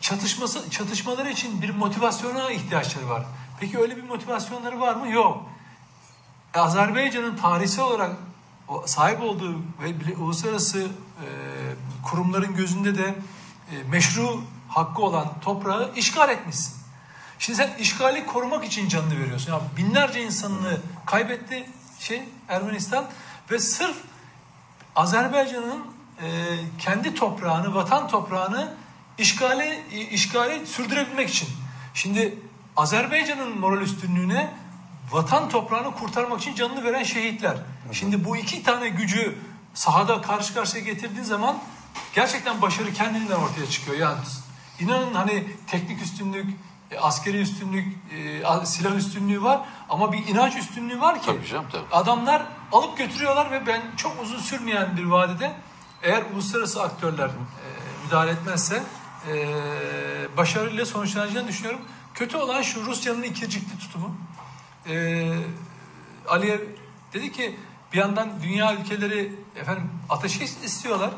çatışması 0.00 0.70
çatışmaları 0.70 1.30
için 1.30 1.62
bir 1.62 1.70
motivasyona 1.70 2.50
ihtiyaçları 2.50 3.08
var. 3.08 3.24
Peki 3.62 3.78
öyle 3.78 3.96
bir 3.96 4.02
motivasyonları 4.02 4.80
var 4.80 4.94
mı? 4.94 5.08
Yok. 5.08 5.42
Azerbaycan'ın 6.54 7.36
tarihsel 7.36 7.84
olarak 7.84 8.16
sahip 8.86 9.22
olduğu 9.22 9.58
ve 9.82 10.16
uluslararası 10.16 10.82
e, 10.82 11.26
kurumların 12.04 12.56
gözünde 12.56 12.98
de 12.98 13.14
e, 13.70 13.82
meşru 13.90 14.42
hakkı 14.68 15.02
olan 15.02 15.40
toprağı 15.40 15.92
işgal 15.96 16.28
etmişsin. 16.30 16.74
Şimdi 17.38 17.56
sen 17.56 17.70
işgali 17.78 18.26
korumak 18.26 18.64
için 18.64 18.88
canını 18.88 19.20
veriyorsun. 19.20 19.52
Yani 19.52 19.62
binlerce 19.76 20.22
insanını 20.22 20.80
kaybetti 21.06 21.70
şey 22.00 22.22
Ermenistan 22.48 23.04
ve 23.50 23.58
sırf 23.58 23.96
Azerbaycan'ın 24.96 25.84
e, 26.22 26.56
kendi 26.78 27.14
toprağını, 27.14 27.74
vatan 27.74 28.08
toprağını 28.08 28.74
işgali 29.18 29.82
işgali 30.10 30.66
sürdürebilmek 30.66 31.28
için. 31.28 31.48
Şimdi 31.94 32.38
Azerbaycan'ın 32.76 33.58
moral 33.58 33.80
üstünlüğüne 33.80 34.50
vatan 35.10 35.48
toprağını 35.48 35.94
kurtarmak 35.94 36.40
için 36.40 36.54
canını 36.54 36.84
veren 36.84 37.02
şehitler. 37.02 37.56
Şimdi 37.92 38.24
bu 38.24 38.36
iki 38.36 38.62
tane 38.62 38.88
gücü 38.88 39.38
sahada 39.74 40.22
karşı 40.22 40.54
karşıya 40.54 40.84
getirdiğin 40.84 41.24
zaman 41.24 41.58
gerçekten 42.14 42.62
başarı 42.62 42.92
kendinden 42.92 43.36
ortaya 43.36 43.66
çıkıyor. 43.70 43.98
Yani 43.98 44.18
inanın 44.80 45.14
hani 45.14 45.46
teknik 45.66 46.02
üstünlük, 46.02 46.46
e, 46.90 46.98
askeri 46.98 47.40
üstünlük, 47.40 47.96
e, 48.62 48.66
silah 48.66 48.96
üstünlüğü 48.96 49.42
var 49.42 49.60
ama 49.88 50.12
bir 50.12 50.26
inanç 50.26 50.56
üstünlüğü 50.56 51.00
var 51.00 51.20
ki 51.20 51.26
tabii 51.26 51.46
canım, 51.46 51.66
tabii. 51.72 51.84
adamlar 51.92 52.42
alıp 52.72 52.98
götürüyorlar 52.98 53.50
ve 53.50 53.66
ben 53.66 53.82
çok 53.96 54.22
uzun 54.22 54.38
sürmeyen 54.38 54.96
bir 54.96 55.04
vadede 55.04 55.52
eğer 56.02 56.22
uluslararası 56.34 56.82
aktörler 56.82 57.28
e, 57.28 57.32
müdahale 58.04 58.30
etmezse 58.30 58.82
başarıyla 60.36 60.86
sonuçlanacağını 60.86 61.48
düşünüyorum. 61.48 61.80
Kötü 62.22 62.36
olan 62.36 62.62
şu 62.62 62.86
Rusya'nın 62.86 63.22
ikircikli 63.22 63.78
tutumu. 63.78 64.16
E, 64.88 64.94
Aliyev 66.28 66.60
dedi 67.12 67.32
ki 67.32 67.56
Bir 67.92 67.98
yandan 67.98 68.42
dünya 68.42 68.74
ülkeleri 68.74 69.32
efendim 69.56 69.90
ateşkes 70.10 70.64
istiyorlar. 70.64 71.10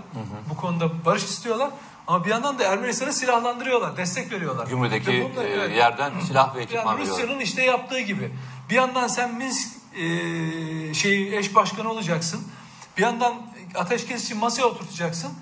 Bu 0.51 0.57
konuda 0.57 1.05
barış 1.05 1.25
istiyorlar. 1.25 1.71
Ama 2.07 2.25
bir 2.25 2.31
yandan 2.31 2.59
da 2.59 2.65
Ermenistan'ı 2.65 3.13
silahlandırıyorlar, 3.13 3.97
destek 3.97 4.33
veriyorlar. 4.33 4.67
Gümrüdeki 4.67 5.31
bunlar- 5.35 5.45
e, 5.45 5.49
evet. 5.49 5.77
yerden 5.77 6.13
silah 6.27 6.55
ve 6.57 6.63
ekipman 6.63 6.85
Yani 6.85 6.99
veriyorlar. 7.01 7.23
Rusya'nın 7.23 7.41
işte 7.41 7.63
yaptığı 7.65 8.01
gibi. 8.01 8.33
Bir 8.71 8.75
yandan 8.75 9.07
sen 9.07 9.35
Minsk 9.35 9.69
e, 9.95 10.95
şey 10.95 11.39
eş 11.39 11.55
başkanı 11.55 11.91
olacaksın. 11.91 12.49
Bir 12.97 13.03
yandan 13.03 13.35
ateşkes 13.75 14.25
için 14.25 14.39
masaya 14.39 14.65
oturtacaksın. 14.65 15.33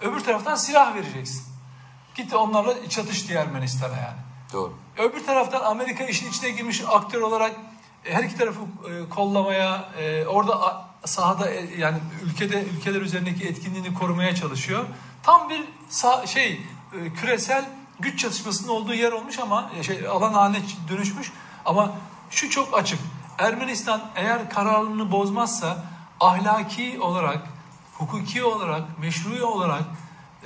Öbür 0.00 0.20
taraftan 0.20 0.54
silah 0.54 0.94
vereceksin. 0.94 1.42
Git 2.14 2.34
onlarla 2.34 2.88
çatış 2.88 3.28
diye 3.28 3.38
Ermenistan'a 3.38 3.96
yani. 3.96 4.31
Doğru. 4.52 4.72
Öbür 4.98 5.26
taraftan 5.26 5.60
Amerika 5.60 6.04
işin 6.04 6.30
içine 6.30 6.50
girmiş 6.50 6.82
aktör 6.88 7.20
olarak 7.20 7.52
e, 8.04 8.14
her 8.14 8.24
iki 8.24 8.36
tarafı 8.36 8.60
e, 8.60 9.08
kollamaya, 9.08 9.88
e, 9.98 10.26
orada 10.26 10.84
sahada 11.04 11.50
yani 11.78 11.98
ülkede 12.24 12.64
ülkeler 12.64 13.00
üzerindeki 13.00 13.48
etkinliğini 13.48 13.94
korumaya 13.94 14.34
çalışıyor. 14.34 14.84
Tam 15.22 15.48
bir 15.48 15.64
sah- 15.90 16.26
şey 16.26 16.60
küresel 17.20 17.64
güç 18.00 18.18
çatışmasının 18.20 18.68
olduğu 18.68 18.94
yer 18.94 19.12
olmuş 19.12 19.38
ama 19.38 19.70
şey 19.82 20.06
alan 20.08 20.32
haline 20.32 20.62
dönüşmüş. 20.88 21.32
Ama 21.64 21.92
şu 22.30 22.50
çok 22.50 22.78
açık. 22.78 22.98
Ermenistan 23.38 24.00
eğer 24.16 24.50
kararını 24.50 25.12
bozmazsa 25.12 25.84
ahlaki 26.20 27.00
olarak, 27.00 27.38
hukuki 27.98 28.44
olarak, 28.44 28.98
meşru 28.98 29.46
olarak 29.46 29.82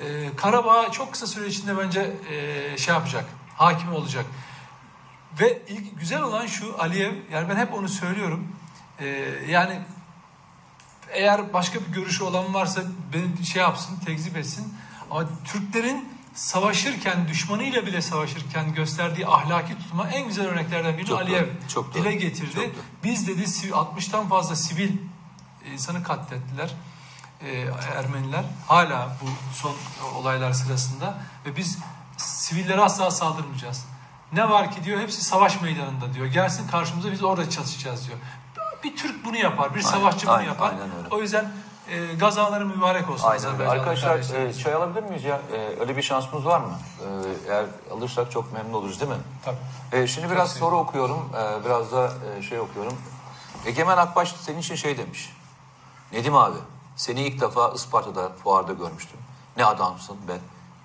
e, 0.00 0.36
Karabağ 0.36 0.90
çok 0.90 1.12
kısa 1.12 1.26
süre 1.26 1.46
içinde 1.46 1.78
bence 1.78 2.16
e, 2.30 2.78
şey 2.78 2.94
yapacak, 2.94 3.24
hakim 3.56 3.92
olacak. 3.92 4.26
Ve 5.40 5.62
ilk 5.68 6.00
güzel 6.00 6.22
olan 6.22 6.46
şu 6.46 6.82
Aliyev, 6.82 7.12
yani 7.32 7.48
ben 7.48 7.56
hep 7.56 7.74
onu 7.74 7.88
söylüyorum. 7.88 8.48
E, 8.98 9.06
yani 9.48 9.80
eğer 11.12 11.52
başka 11.52 11.80
bir 11.80 11.86
görüşü 11.92 12.24
olan 12.24 12.54
varsa 12.54 12.82
beni 13.12 13.46
şey 13.46 13.62
yapsın, 13.62 13.96
tekzip 14.06 14.36
etsin. 14.36 14.74
Ama 15.10 15.24
Türklerin 15.44 16.08
savaşırken, 16.34 17.28
düşmanıyla 17.28 17.86
bile 17.86 18.02
savaşırken 18.02 18.74
gösterdiği 18.74 19.26
ahlaki 19.26 19.78
tutuma 19.78 20.08
en 20.08 20.28
güzel 20.28 20.46
örneklerden 20.46 20.94
birini 20.96 21.06
Çok 21.08 21.20
Aliyev 21.20 21.42
doğru, 21.46 21.68
çok 21.68 21.94
doğru, 21.94 22.02
dile 22.04 22.14
getirdi. 22.14 22.54
çok 22.54 22.64
doğru. 22.64 22.72
Biz 23.04 23.28
dedi 23.28 23.42
siv- 23.42 23.70
60'tan 23.72 24.28
fazla 24.28 24.56
sivil 24.56 24.92
insanı 25.72 26.02
katlettiler. 26.02 26.74
e, 27.40 27.68
Ermeniler 27.96 28.44
hala 28.66 29.16
bu 29.22 29.26
son 29.54 29.74
olaylar 30.14 30.52
sırasında 30.52 31.18
ve 31.46 31.56
biz 31.56 31.78
sivillere 32.46 32.80
asla 32.80 33.10
saldırmayacağız. 33.10 33.84
Ne 34.32 34.50
var 34.50 34.70
ki 34.70 34.84
diyor 34.84 35.00
hepsi 35.00 35.24
savaş 35.24 35.62
meydanında 35.62 36.14
diyor. 36.14 36.26
Gelsin 36.26 36.68
karşımıza 36.68 37.12
biz 37.12 37.22
orada 37.22 37.50
çatışacağız 37.50 38.08
diyor. 38.08 38.18
Bir 38.84 38.96
Türk 38.96 39.24
bunu 39.24 39.36
yapar, 39.36 39.74
bir 39.74 39.78
Aynen, 39.78 39.90
savaşçı 39.90 40.26
bunu 40.26 40.34
aynen, 40.34 40.48
yapar. 40.48 40.70
aynen 40.70 40.96
öyle. 40.98 41.08
O 41.10 41.20
yüzden 41.20 41.52
e, 41.88 42.14
gazaları 42.14 42.66
mübarek 42.66 43.10
olsun. 43.10 43.28
Aynen 43.28 43.60
öyle. 43.60 43.68
Arkadaşlar 43.68 44.18
e, 44.18 44.54
çay 44.54 44.74
alabilir 44.74 45.02
miyiz 45.02 45.24
ya? 45.24 45.40
E, 45.52 45.80
öyle 45.80 45.96
bir 45.96 46.02
şansımız 46.02 46.46
var 46.46 46.60
mı? 46.60 46.78
E, 47.00 47.50
eğer 47.50 47.64
alırsak 47.92 48.30
çok 48.30 48.52
memnun 48.52 48.72
oluruz 48.72 49.00
değil 49.00 49.12
mi? 49.12 49.18
Tabii. 49.44 50.02
E, 50.02 50.06
şimdi 50.06 50.30
biraz 50.30 50.52
soru 50.52 50.76
okuyorum. 50.76 51.32
E, 51.34 51.64
biraz 51.64 51.92
da 51.92 52.12
e, 52.38 52.42
şey 52.42 52.60
okuyorum. 52.60 52.98
Egemen 53.66 53.96
Akbaş 53.96 54.34
senin 54.40 54.58
için 54.58 54.74
şey 54.74 54.98
demiş. 54.98 55.36
Nedim 56.12 56.36
abi 56.36 56.58
seni 56.96 57.20
ilk 57.20 57.40
defa 57.40 57.72
Isparta'da 57.74 58.32
fuarda 58.44 58.72
görmüştüm. 58.72 59.18
Ne 59.56 59.64
adamsın 59.64 60.16
be. 60.28 60.38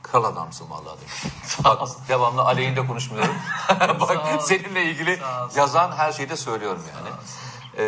Kral 0.03 0.23
adamsın 0.23 0.69
vallahi 0.69 0.99
demiş. 0.99 1.23
Bak 1.63 1.87
devamlı 2.07 2.41
aleyhinde 2.41 2.87
konuşmuyorum. 2.87 3.35
Bak 3.99 4.41
seninle 4.41 4.83
ilgili 4.85 5.19
yazan 5.55 5.91
her 5.91 6.11
şeyi 6.11 6.29
de 6.29 6.35
söylüyorum 6.35 6.83
yani. 6.95 7.09
Ee, 7.77 7.83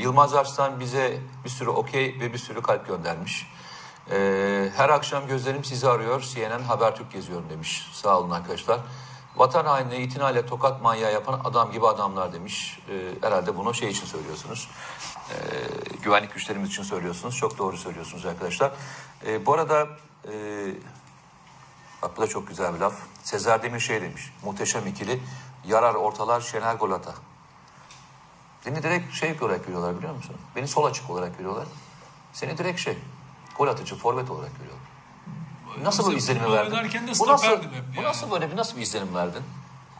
Yılmaz 0.00 0.34
Arslan 0.34 0.80
bize 0.80 1.18
bir 1.44 1.50
sürü 1.50 1.70
okey 1.70 2.20
ve 2.20 2.32
bir 2.32 2.38
sürü 2.38 2.62
kalp 2.62 2.86
göndermiş. 2.86 3.46
Ee, 4.10 4.70
her 4.76 4.88
akşam 4.88 5.26
gözlerim 5.26 5.64
sizi 5.64 5.88
arıyor. 5.88 6.20
CNN 6.20 6.62
Habertürk 6.62 7.12
geziyorum 7.12 7.50
demiş. 7.50 7.88
Sağ 7.92 8.18
olun 8.18 8.30
arkadaşlar. 8.30 8.80
Vatan 9.36 9.64
hainine 9.64 9.98
itinayla 9.98 10.46
tokat 10.46 10.82
manyağı 10.82 11.12
yapan 11.12 11.40
adam 11.44 11.72
gibi 11.72 11.86
adamlar 11.86 12.32
demiş. 12.32 12.78
Ee, 12.88 13.26
herhalde 13.26 13.56
bunu 13.56 13.74
şey 13.74 13.88
için 13.88 14.06
söylüyorsunuz. 14.06 14.68
Ee, 15.30 15.34
güvenlik 16.02 16.34
güçlerimiz 16.34 16.68
için 16.68 16.82
söylüyorsunuz. 16.82 17.36
Çok 17.36 17.58
doğru 17.58 17.76
söylüyorsunuz 17.76 18.26
arkadaşlar. 18.26 18.72
Ee, 19.26 19.46
bu 19.46 19.54
arada 19.54 19.86
e, 20.28 20.34
bak 22.02 22.16
bu 22.16 22.20
da 22.22 22.26
çok 22.26 22.48
güzel 22.48 22.74
bir 22.74 22.78
laf. 22.80 22.94
Sezer 23.22 23.62
Demir 23.62 23.80
şey 23.80 24.02
demiş. 24.02 24.32
Muhteşem 24.44 24.86
ikili. 24.86 25.20
Yarar 25.64 25.94
ortalar 25.94 26.40
Şener 26.40 26.74
gol 26.74 26.90
ata. 26.90 27.14
Beni 28.66 28.82
direkt 28.82 29.14
şey 29.14 29.36
olarak 29.42 29.64
görüyorlar 29.66 29.98
biliyor 29.98 30.14
musun? 30.14 30.36
Beni 30.56 30.68
sol 30.68 30.84
açık 30.84 31.10
olarak 31.10 31.38
görüyorlar. 31.38 31.66
Seni 32.32 32.58
direkt 32.58 32.80
şey, 32.80 32.98
gol 33.58 33.68
atıcı, 33.68 33.96
forvet 33.96 34.30
olarak 34.30 34.50
görüyorlar. 34.58 34.84
Nasıl 35.82 36.06
bu 36.06 36.12
izlenimi 36.12 36.52
verdin? 36.52 36.70
oynarken 36.70 37.08
de 37.08 37.12
Bu 37.18 37.26
nasıl, 37.26 37.46
hep 37.48 37.62
bu 37.62 37.96
yani. 37.96 38.06
nasıl 38.06 38.30
böyle 38.30 38.50
bir 38.50 38.56
nasıl 38.56 38.76
bir 38.76 38.82
izlenim 38.82 39.14
verdin? 39.14 39.42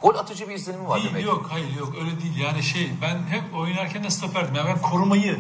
Gol 0.02 0.14
atıcı 0.14 0.48
bir 0.48 0.54
izlenim 0.54 0.86
var 0.88 0.96
Değil, 0.98 1.10
demek. 1.10 1.24
yok 1.24 1.46
hayır 1.50 1.76
yok 1.78 1.94
öyle 2.00 2.20
değil. 2.22 2.36
Yani 2.38 2.62
şey 2.62 2.90
ben 3.02 3.18
hep 3.28 3.54
oynarken 3.56 4.04
de 4.04 4.10
stoperdim. 4.10 4.54
Yani 4.54 4.68
ben 4.68 4.82
korumayı 4.82 5.38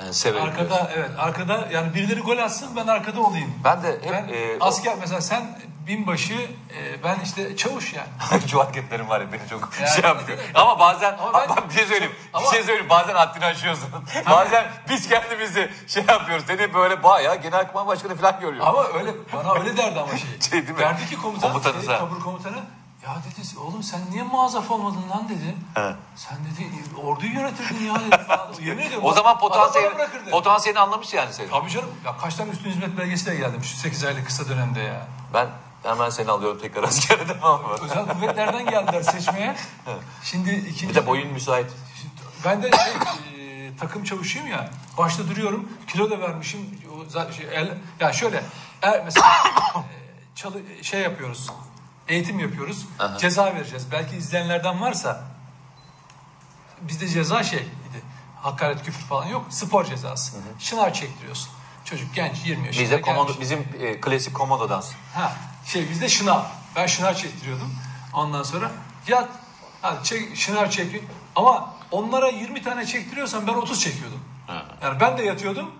Yani 0.00 0.14
severim. 0.14 0.44
diyorsun. 0.46 0.62
arkada 0.62 0.90
evet 0.94 1.10
arkada 1.18 1.68
yani 1.72 1.94
birileri 1.94 2.20
gol 2.20 2.38
atsın 2.38 2.76
ben 2.76 2.86
arkada 2.86 3.20
olayım. 3.20 3.54
Ben 3.64 3.82
de 3.82 3.92
hep 4.02 4.12
Ben 4.12 4.28
e, 4.28 4.56
asker 4.60 4.96
mesela 5.00 5.20
sen 5.20 5.60
binbaşı 5.88 6.50
e, 6.78 7.04
ben 7.04 7.18
işte 7.24 7.56
çavuş 7.56 7.92
yani. 7.94 8.08
Şu 8.50 8.60
hareketlerim 8.60 9.08
var 9.08 9.20
ya 9.20 9.32
beni 9.32 9.48
çok 9.50 9.68
Yani- 9.80 9.90
şey 9.90 10.04
yapıyor. 10.04 10.38
Ama 10.54 10.78
bazen 10.78 11.16
Ama 11.18 11.34
ben- 11.34 11.48
bak 11.48 11.68
bir 11.68 11.74
şey 11.74 11.86
söyleyeyim. 11.86 12.14
Ama- 12.32 12.46
bir 12.46 12.50
şey 12.50 12.62
söyleyeyim. 12.64 12.90
Bazen 12.90 13.14
haddini 13.14 13.44
aşıyorsun. 13.44 13.88
bazen 14.30 14.66
biz 14.88 15.08
kendimizi 15.08 15.70
şey 15.86 16.04
yapıyoruz. 16.08 16.44
Seni 16.46 16.74
böyle 16.74 17.02
bayağı 17.02 17.36
genelkurmay 17.36 17.86
başkanı 17.86 18.16
falan 18.16 18.40
görüyoruz. 18.40 18.68
Ama 18.68 18.84
öyle 18.84 19.14
bana 19.32 19.52
öyle 19.54 19.76
derdi 19.76 20.00
ama 20.00 20.16
şey. 20.16 20.28
Şey 20.50 20.52
değil 20.52 20.70
mi? 20.70 20.78
Derdi 20.78 21.06
ki 21.06 21.16
komutan, 21.16 21.52
Komutanınız 21.52 21.86
şey, 21.86 21.98
tabur 21.98 22.20
komutanı 22.20 22.56
ya 23.06 23.14
dedi 23.14 23.58
oğlum 23.60 23.82
sen 23.82 24.00
niye 24.10 24.22
muazzaf 24.22 24.70
olmadın 24.70 25.10
lan 25.10 25.28
dedi. 25.28 25.54
He. 25.74 25.94
Sen 26.16 26.38
dedi 26.38 26.70
orduyu 27.02 27.32
yönetirdin 27.32 27.84
ya 27.86 27.94
dedi. 27.94 28.16
Yemin 28.68 28.82
ediyorum. 28.82 29.04
o 29.08 29.12
zaman 29.12 29.38
bırakırdı. 29.96 30.30
potansiyelini 30.30 30.80
anlamış 30.80 31.14
yani 31.14 31.32
seni. 31.32 31.50
Tabii 31.50 31.70
canım. 31.70 31.90
Ya 32.04 32.16
kaç 32.16 32.34
tane 32.34 32.50
üstün 32.50 32.70
hizmet 32.70 32.98
belgesiyle 32.98 33.36
geldim 33.36 33.64
şu 33.64 33.76
8 33.76 34.04
aylık 34.04 34.26
kısa 34.26 34.48
dönemde 34.48 34.80
ya. 34.80 35.06
Ben 35.34 35.46
hemen 35.82 36.10
seni 36.10 36.30
alıyorum 36.30 36.58
tekrar 36.60 36.82
askere 36.88 37.28
devam 37.28 37.62
mı? 37.62 37.68
Özel 37.82 38.06
kuvvetlerden 38.06 38.70
geldiler 38.70 39.02
seçmeye. 39.02 39.56
Şimdi 40.24 40.50
ikinci... 40.50 40.88
Bir 40.88 40.94
de 40.94 41.06
boyun 41.06 41.32
müsait. 41.32 41.70
Ben 42.44 42.62
de 42.62 42.70
şey, 42.70 43.66
e, 43.66 43.76
takım 43.76 44.04
çavuşuyum 44.04 44.48
ya. 44.48 44.70
Başta 44.98 45.28
duruyorum. 45.28 45.72
Kilo 45.86 46.10
da 46.10 46.20
vermişim. 46.20 46.60
O 46.94 47.32
şey, 47.32 47.46
el, 47.52 47.78
ya 48.00 48.12
şöyle. 48.12 48.42
Er, 48.82 49.04
mesela 49.04 49.26
e, 49.26 49.82
çalı, 50.34 50.62
şey 50.82 51.00
yapıyoruz. 51.00 51.50
Eğitim 52.08 52.38
yapıyoruz. 52.38 52.86
Ceza 53.18 53.44
vereceğiz. 53.44 53.86
Belki 53.92 54.16
izleyenlerden 54.16 54.80
varsa 54.80 55.24
bizde 56.80 57.08
ceza 57.08 57.42
şey. 57.42 57.66
Hakaret 58.42 58.84
küfür 58.84 59.06
falan 59.06 59.26
yok. 59.26 59.46
Spor 59.50 59.84
cezası. 59.84 60.36
Şınav 60.58 60.92
çektiriyorsun. 60.92 61.48
Çocuk 61.84 62.14
genç 62.14 62.46
20 62.46 62.66
yaşında. 62.66 62.82
Bizde 62.82 62.96
gelmiş. 62.96 63.10
komando, 63.10 63.40
bizim 63.40 63.68
e, 63.80 64.00
klasik 64.00 64.34
komando 64.34 64.68
dansı. 64.68 64.94
Ha, 65.14 65.32
şey 65.68 65.90
bizde 65.90 66.08
şınav. 66.08 66.42
Ben 66.76 66.86
şınav 66.86 67.14
çektiriyordum. 67.14 67.74
Ondan 68.14 68.42
sonra 68.42 68.70
yat. 69.08 69.28
Hadi 69.82 70.04
çek, 70.04 70.36
şınav 70.36 70.70
çekin. 70.70 71.08
Ama 71.36 71.74
onlara 71.90 72.28
20 72.28 72.62
tane 72.62 72.86
çektiriyorsam 72.86 73.46
ben 73.46 73.52
30 73.54 73.80
çekiyordum. 73.80 74.20
Yani 74.82 75.00
ben 75.00 75.18
de 75.18 75.22
yatıyordum. 75.22 75.70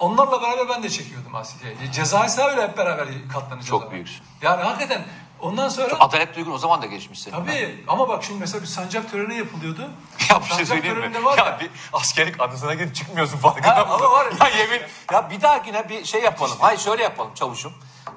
Onlarla 0.00 0.42
beraber 0.42 0.68
ben 0.68 0.82
de 0.82 0.90
çekiyordum 0.90 1.34
aslında. 1.34 1.64
Cezaysa 1.92 2.48
öyle 2.50 2.62
hep 2.62 2.78
beraber 2.78 3.08
katlanacağız. 3.32 3.66
Çok 3.66 3.82
ama. 3.82 3.90
büyüksün. 3.92 4.22
Yani 4.42 4.62
hakikaten 4.62 5.04
ondan 5.40 5.68
sonra... 5.68 5.94
Adalet 6.00 6.36
duygun 6.36 6.52
o 6.52 6.58
zaman 6.58 6.82
da 6.82 6.86
geçmiş 6.86 7.20
senin. 7.20 7.36
Tabii 7.36 7.84
ama 7.88 8.08
bak 8.08 8.24
şimdi 8.24 8.40
mesela 8.40 8.62
bir 8.62 8.66
sancak 8.66 9.10
töreni 9.10 9.36
yapılıyordu. 9.38 9.90
Ya 10.30 10.40
bir 10.40 10.46
şey 10.54 10.66
söyleyeyim 10.66 10.98
mi? 11.10 11.24
var 11.24 11.38
Ya 11.38 11.58
bir 11.60 11.70
askerlik 11.92 12.40
anısına 12.40 12.74
girip 12.74 12.94
çıkmıyorsun 12.94 13.38
farkında 13.38 13.84
mısın? 13.84 13.90
ama 14.04 14.10
var 14.10 14.26
ya- 14.40 14.48
Ya 14.48 14.56
yemin. 14.58 14.80
Ya 15.12 15.30
bir 15.30 15.40
dahakine 15.40 15.88
bir 15.88 16.04
şey 16.04 16.22
yapalım. 16.22 16.56
Hayır 16.60 16.78
şöyle 16.78 17.02
yapalım 17.02 17.34
çavuşum. 17.34 17.72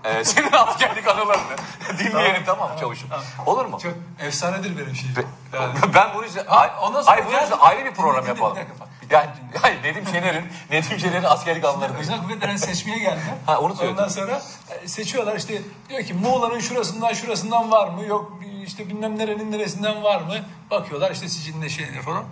Ee, 0.05 0.23
senin 0.25 0.51
askerlik 0.51 1.07
anılarını 1.07 1.43
dinleyelim 1.99 2.43
tamam 2.45 2.71
mı 2.71 2.79
çavuşum? 2.79 3.09
Olur 3.45 3.65
mu? 3.65 3.79
Çok 3.83 3.93
efsanedir 4.19 4.77
benim 4.77 4.95
şeyim. 4.95 5.15
Yani. 5.53 5.73
Ben 5.95 6.13
bunu 6.15 6.23
yüzden, 6.23 6.45
ay, 6.47 6.69
ondan 6.81 7.01
sonra 7.01 7.15
ay, 7.15 7.29
gel- 7.31 7.41
yüzden 7.41 7.57
ayrı 7.59 7.85
bir 7.85 7.91
program 7.93 8.23
Dinle, 8.25 8.35
dinle, 8.35 8.43
yapalım. 8.45 8.55
bir 8.55 8.61
dakika 8.61 8.79
bak, 8.79 8.89
Yani, 9.11 9.29
hayır 9.61 9.83
Nedim 9.83 10.05
Şener'in, 10.11 10.45
Nedim 10.71 10.99
Şener'in 10.99 11.23
askerlik 11.23 11.65
anılarını. 11.65 11.97
Özel 11.97 12.21
kuvvetlerin 12.23 12.55
seçmeye 12.55 12.99
geldi. 12.99 13.19
Ha, 13.45 13.59
onu. 13.59 13.73
Ondan 13.89 14.07
sonra 14.07 14.41
e, 14.83 14.87
seçiyorlar 14.87 15.35
işte 15.35 15.61
diyor 15.89 16.03
ki 16.03 16.13
Muğla'nın 16.13 16.59
şurasından 16.59 17.13
şurasından 17.13 17.71
var 17.71 17.87
mı? 17.87 18.05
Yok 18.05 18.31
işte 18.65 18.89
bilmem 18.89 19.17
nerenin 19.17 19.51
neresinden 19.51 20.03
var 20.03 20.21
mı? 20.21 20.33
Bakıyorlar 20.71 21.11
işte 21.11 21.29
sicilinde 21.29 21.69
şeyler 21.69 22.01
falan. 22.01 22.23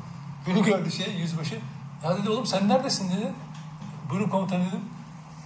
Bunu 0.48 0.64
gördü 0.64 0.92
şey 0.92 1.12
yüzbaşı. 1.14 1.60
Ya 2.04 2.18
dedi 2.18 2.30
oğlum 2.30 2.46
sen 2.46 2.70
neredesin 2.70 3.12
dedi. 3.12 3.32
Buyurun 4.10 4.30
komutan 4.30 4.62
dedim. 4.66 4.82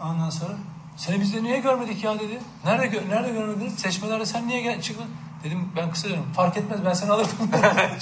Ondan 0.03 0.30
sonra 0.30 0.53
seni 0.97 1.21
biz 1.21 1.33
de 1.33 1.43
niye 1.43 1.59
görmedik 1.59 2.03
ya 2.03 2.19
dedi. 2.19 2.39
Nerede 2.65 2.97
gö- 2.97 3.09
nerede 3.09 3.31
görmediniz? 3.31 3.75
Seçmelerde 3.75 4.25
sen 4.25 4.47
niye 4.47 4.61
gel 4.61 4.81
çıktın? 4.81 5.07
Dedim 5.43 5.71
ben 5.75 5.91
kısa 5.91 6.07
diyorum. 6.07 6.25
Fark 6.35 6.57
etmez 6.57 6.85
ben 6.85 6.93
seni 6.93 7.11
alırdım. 7.11 7.37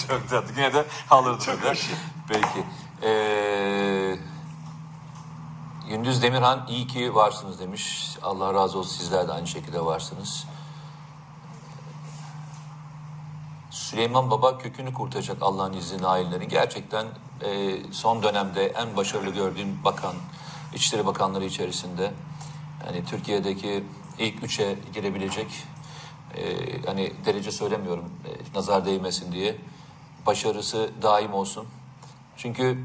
Çok 0.07 0.29
tatlı. 0.29 0.51
Yine 0.57 0.73
de 0.73 0.85
alırdım. 1.09 1.39
Çok 1.39 1.63
hoş. 1.71 1.89
Peki. 2.27 2.63
Ee, 3.07 4.15
Gündüz 5.89 6.21
Demirhan 6.21 6.65
iyi 6.69 6.87
ki 6.87 7.15
varsınız 7.15 7.59
demiş. 7.59 8.09
Allah 8.23 8.53
razı 8.53 8.77
olsun 8.79 8.97
sizler 8.97 9.27
de 9.27 9.31
aynı 9.31 9.47
şekilde 9.47 9.85
varsınız. 9.85 10.45
Süleyman 13.71 14.31
Baba 14.31 14.57
kökünü 14.57 14.93
kurtaracak 14.93 15.37
Allah'ın 15.41 15.73
izniyle 15.73 16.07
ailelerin. 16.07 16.49
Gerçekten 16.49 17.05
e, 17.41 17.77
son 17.91 18.23
dönemde 18.23 18.65
en 18.65 18.97
başarılı 18.97 19.29
gördüğüm 19.29 19.83
bakan, 19.83 20.13
İçişleri 20.73 21.05
Bakanları 21.05 21.45
içerisinde 21.45 22.13
yani 22.85 23.05
Türkiye'deki 23.05 23.83
ilk 24.19 24.43
üçe 24.43 24.75
girebilecek 24.93 25.47
e, 26.37 26.41
hani 26.85 27.11
derece 27.25 27.51
söylemiyorum 27.51 28.05
e, 28.27 28.57
nazar 28.57 28.85
değmesin 28.85 29.31
diye 29.31 29.55
başarısı 30.25 30.89
daim 31.01 31.33
olsun. 31.33 31.65
Çünkü 32.37 32.77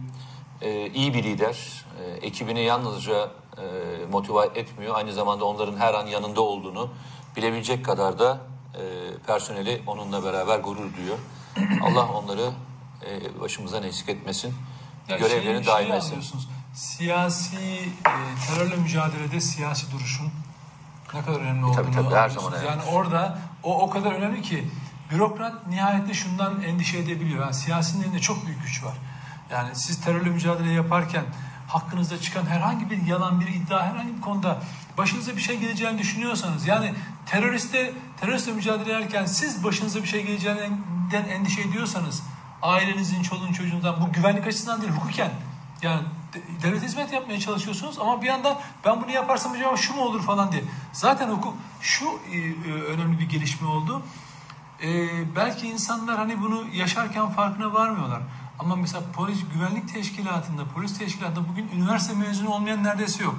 e, 0.63 0.87
iyi 0.91 1.15
bir 1.15 1.23
lider, 1.25 1.85
e, 2.05 2.27
ekibini 2.27 2.61
yalnızca 2.61 3.31
e, 3.59 3.63
motive 4.13 4.49
etmiyor, 4.61 4.95
aynı 4.95 5.13
zamanda 5.13 5.45
onların 5.45 5.77
her 5.77 5.95
an 5.95 6.07
yanında 6.07 6.41
olduğunu 6.41 6.91
bilebilecek 7.37 7.85
kadar 7.85 8.19
da 8.19 8.41
e, 8.75 8.81
personeli 9.27 9.83
onunla 9.87 10.25
beraber 10.25 10.59
gurur 10.59 10.97
duyuyor. 10.97 11.19
Allah 11.83 12.09
onları 12.13 12.51
e, 13.07 13.41
başımızdan 13.41 13.83
eksik 13.83 14.09
etmesin, 14.09 14.55
Ya 15.09 15.17
görevlerini 15.19 15.65
şeyi- 15.65 15.75
daim 15.75 15.87
şeyi 15.89 15.97
etsin. 15.97 16.39
Siyasi 16.75 17.57
e, 17.57 18.15
terörle 18.47 18.77
mücadelede 18.77 19.41
siyasi 19.41 19.93
duruşun 19.93 20.31
ne 21.15 21.23
kadar 21.23 21.41
önemli 21.41 21.65
olduğunu 21.65 21.77
Tabii, 21.77 21.93
tabii, 21.93 22.15
her 22.15 22.29
zaman 22.29 22.53
önemli. 22.53 22.67
Yani 22.67 22.83
orada 22.83 23.39
o 23.63 23.81
o 23.83 23.91
kadar 23.91 24.13
önemli 24.13 24.43
ki 24.43 24.71
bürokrat 25.11 25.67
nihayetinde 25.67 26.15
şundan 26.15 26.63
endişe 26.63 26.99
edebiliyor. 26.99 27.41
Yani 27.41 27.55
siyasinin 27.55 28.03
elinde 28.03 28.19
çok 28.19 28.47
büyük 28.47 28.63
güç 28.63 28.85
var. 28.85 28.95
Yani 29.51 29.75
siz 29.75 30.01
terörle 30.01 30.31
mücadele 30.31 30.73
yaparken 30.73 31.25
hakkınızda 31.69 32.21
çıkan 32.21 32.47
herhangi 32.47 32.91
bir 32.91 33.07
yalan, 33.07 33.41
bir 33.41 33.49
iddia, 33.49 33.87
herhangi 33.87 34.17
bir 34.17 34.21
konuda 34.21 34.59
başınıza 34.99 35.37
bir 35.37 35.41
şey 35.41 35.59
geleceğini 35.59 35.99
düşünüyorsanız 35.99 36.67
yani 36.67 36.95
teröriste 37.27 37.93
teröristle 38.21 38.53
mücadele 38.53 38.91
ederken 38.91 39.27
siz 39.27 39.65
başınıza 39.65 40.03
bir 40.03 40.09
şey 40.09 40.27
geleceğinden 40.27 41.25
endişe 41.31 41.61
ediyorsanız 41.63 42.23
ailenizin, 42.63 43.23
çoluğun, 43.23 43.53
çocuğunuzdan 43.53 44.01
bu 44.01 44.13
güvenlik 44.13 44.47
açısından 44.47 44.83
değil 44.83 44.93
hukuken 44.93 45.31
yani 45.83 46.03
devlet 46.63 46.83
hizmet 46.83 47.13
yapmaya 47.13 47.41
çalışıyorsunuz 47.41 47.99
ama 47.99 48.23
bir 48.23 48.27
yandan 48.27 48.59
ben 48.85 49.03
bunu 49.03 49.11
yaparsam 49.11 49.53
acaba 49.53 49.77
şu 49.77 49.95
mu 49.95 50.03
olur 50.03 50.23
falan 50.23 50.53
diye. 50.53 50.63
Zaten 50.93 51.29
hukuk 51.29 51.55
şu 51.81 52.07
e, 52.33 52.37
e, 52.37 52.73
önemli 52.73 53.19
bir 53.19 53.29
gelişme 53.29 53.69
oldu. 53.69 54.03
E, 54.83 54.89
belki 55.37 55.69
insanlar 55.69 56.19
hani 56.19 56.43
bunu 56.43 56.65
yaşarken 56.75 57.29
farkına 57.29 57.73
varmıyorlar. 57.73 58.23
Ama 58.59 58.77
mesela 58.77 59.03
polis 59.13 59.39
güvenlik 59.55 59.95
teşkilatında, 59.95 60.65
polis 60.75 60.99
teşkilatında 60.99 61.49
bugün 61.49 61.69
üniversite 61.77 62.15
mezunu 62.15 62.51
olmayan 62.51 62.85
neredeyse 62.85 63.25
yok. 63.25 63.35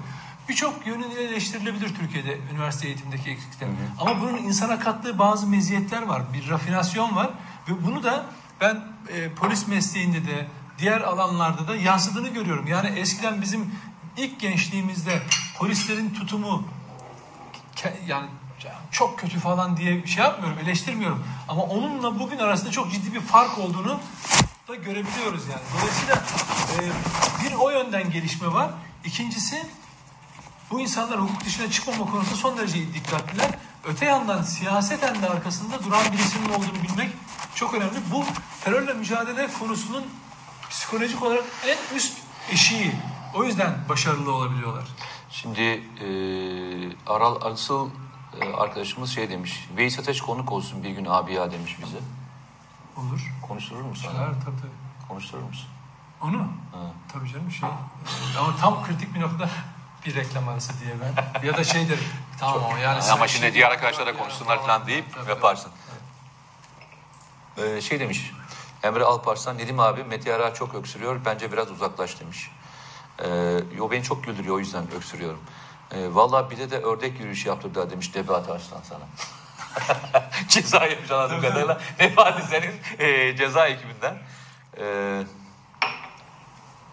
Birçok 0.49 0.87
yönüyle 0.87 1.23
eleştirilebilir 1.23 1.95
Türkiye'de 1.95 2.37
üniversite 2.53 2.87
eğitimdeki 2.87 3.29
eksiklikler. 3.29 3.69
Ama 3.99 4.21
bunun 4.21 4.37
insana 4.37 4.79
kattığı 4.79 5.19
bazı 5.19 5.47
meziyetler 5.47 6.01
var. 6.01 6.21
Bir 6.33 6.49
rafinasyon 6.49 7.15
var. 7.15 7.29
Ve 7.69 7.85
bunu 7.85 8.03
da 8.03 8.25
ben 8.61 8.81
e, 9.09 9.33
polis 9.33 9.67
mesleğinde 9.67 10.25
de 10.25 10.47
diğer 10.81 11.01
alanlarda 11.01 11.67
da 11.67 11.75
yansıdığını 11.75 12.29
görüyorum. 12.29 12.67
Yani 12.67 12.99
eskiden 12.99 13.41
bizim 13.41 13.75
ilk 14.17 14.39
gençliğimizde 14.39 15.21
polislerin 15.57 16.13
tutumu 16.13 16.63
yani 18.07 18.27
çok 18.91 19.19
kötü 19.19 19.39
falan 19.39 19.77
diye 19.77 20.03
bir 20.03 20.07
şey 20.07 20.23
yapmıyorum, 20.23 20.59
eleştirmiyorum. 20.59 21.23
Ama 21.47 21.63
onunla 21.63 22.19
bugün 22.19 22.37
arasında 22.37 22.71
çok 22.71 22.91
ciddi 22.91 23.13
bir 23.13 23.21
fark 23.21 23.57
olduğunu 23.57 23.99
da 24.67 24.75
görebiliyoruz 24.75 25.43
yani. 25.47 25.61
Dolayısıyla 25.77 26.15
e, 26.77 26.79
bir 27.45 27.53
o 27.55 27.69
yönden 27.69 28.11
gelişme 28.11 28.47
var. 28.47 28.69
İkincisi 29.05 29.65
bu 30.71 30.79
insanlar 30.79 31.21
hukuk 31.21 31.45
dışına 31.45 31.71
çıkmama 31.71 32.11
konusunda 32.11 32.35
son 32.35 32.57
derece 32.57 32.93
dikkatliler. 32.93 33.49
Öte 33.83 34.05
yandan 34.05 34.43
siyaseten 34.43 35.21
de 35.21 35.29
arkasında 35.29 35.83
duran 35.83 36.03
birisinin 36.13 36.49
olduğunu 36.49 36.83
bilmek 36.83 37.09
çok 37.55 37.73
önemli. 37.73 37.99
Bu 38.11 38.25
terörle 38.63 38.93
mücadele 38.93 39.47
konusunun 39.59 40.03
psikolojik 40.71 41.23
olarak 41.23 41.43
en 41.67 41.95
üst 41.95 42.17
eşiği. 42.51 42.91
O 43.35 43.43
yüzden 43.43 43.77
başarılı 43.89 44.33
olabiliyorlar. 44.33 44.83
Şimdi 45.29 45.61
e, 45.61 46.07
Aral 47.07 47.41
Arsıl 47.41 47.89
e, 48.41 48.53
arkadaşımız 48.53 49.09
şey 49.09 49.29
demiş. 49.29 49.69
Veys 49.77 49.99
Ateş 49.99 50.21
konuk 50.21 50.51
olsun 50.51 50.83
bir 50.83 50.89
gün 50.89 51.05
abi 51.05 51.33
ya 51.33 51.51
demiş 51.51 51.77
bize. 51.85 51.97
Olur. 52.97 53.31
Konuşturur 53.47 53.81
musun? 53.81 54.11
Şeyler 54.11 54.27
tabii 54.27 54.43
tabii. 54.61 55.07
Konuşturur 55.07 55.43
musun? 55.43 55.67
Onu 56.21 56.37
mu? 56.37 56.53
Tabii 57.13 57.31
canım 57.31 57.51
şey. 57.51 57.69
Ama 58.39 58.55
tam 58.55 58.83
kritik 58.83 59.15
bir 59.15 59.21
noktada 59.21 59.49
bir 60.05 60.15
reklam 60.15 60.49
arası 60.49 60.73
diye 60.79 60.93
ben. 61.01 61.47
Ya 61.47 61.57
da 61.57 61.63
şey 61.63 61.89
derim. 61.89 62.03
Tamam 62.39 62.63
ama 62.63 62.79
yani. 62.79 63.03
Ama 63.11 63.27
şimdi 63.27 63.41
şey- 63.41 63.53
diğer 63.53 63.71
arkadaşlara 63.71 64.17
konuşsunlar 64.17 64.61
falan 64.61 64.87
deyip 64.87 65.05
yaparsın. 65.29 65.71
Ee, 67.57 67.81
şey 67.81 67.99
demiş. 67.99 68.31
Emre 68.83 69.03
Alparslan 69.03 69.57
Nedim 69.57 69.79
abi 69.79 70.03
Mete 70.03 70.53
çok 70.53 70.75
öksürüyor. 70.75 71.19
Bence 71.25 71.51
biraz 71.51 71.71
uzaklaş 71.71 72.19
demiş. 72.19 72.51
Ee, 73.19 73.27
yo 73.77 73.91
beni 73.91 74.03
çok 74.03 74.23
güldürüyor 74.23 74.55
o 74.55 74.59
yüzden 74.59 74.83
öksürüyorum. 74.95 75.39
Ee, 75.91 76.15
Valla 76.15 76.49
bir 76.49 76.57
de 76.57 76.71
de 76.71 76.77
ördek 76.77 77.19
yürüyüşü 77.19 77.49
yaptırdılar 77.49 77.89
demiş 77.89 78.15
Nebahat 78.15 78.49
Arslan 78.49 78.81
sana. 78.89 79.03
ceza 80.47 80.85
yemiş 80.85 81.11
anladığım 81.11 81.41
kadarıyla. 81.41 81.81
Nebati 81.99 82.47
senin 82.47 82.71
e, 82.99 83.35
ceza 83.37 83.67
ekibinden. 83.67 84.17
Ee, 84.77 85.23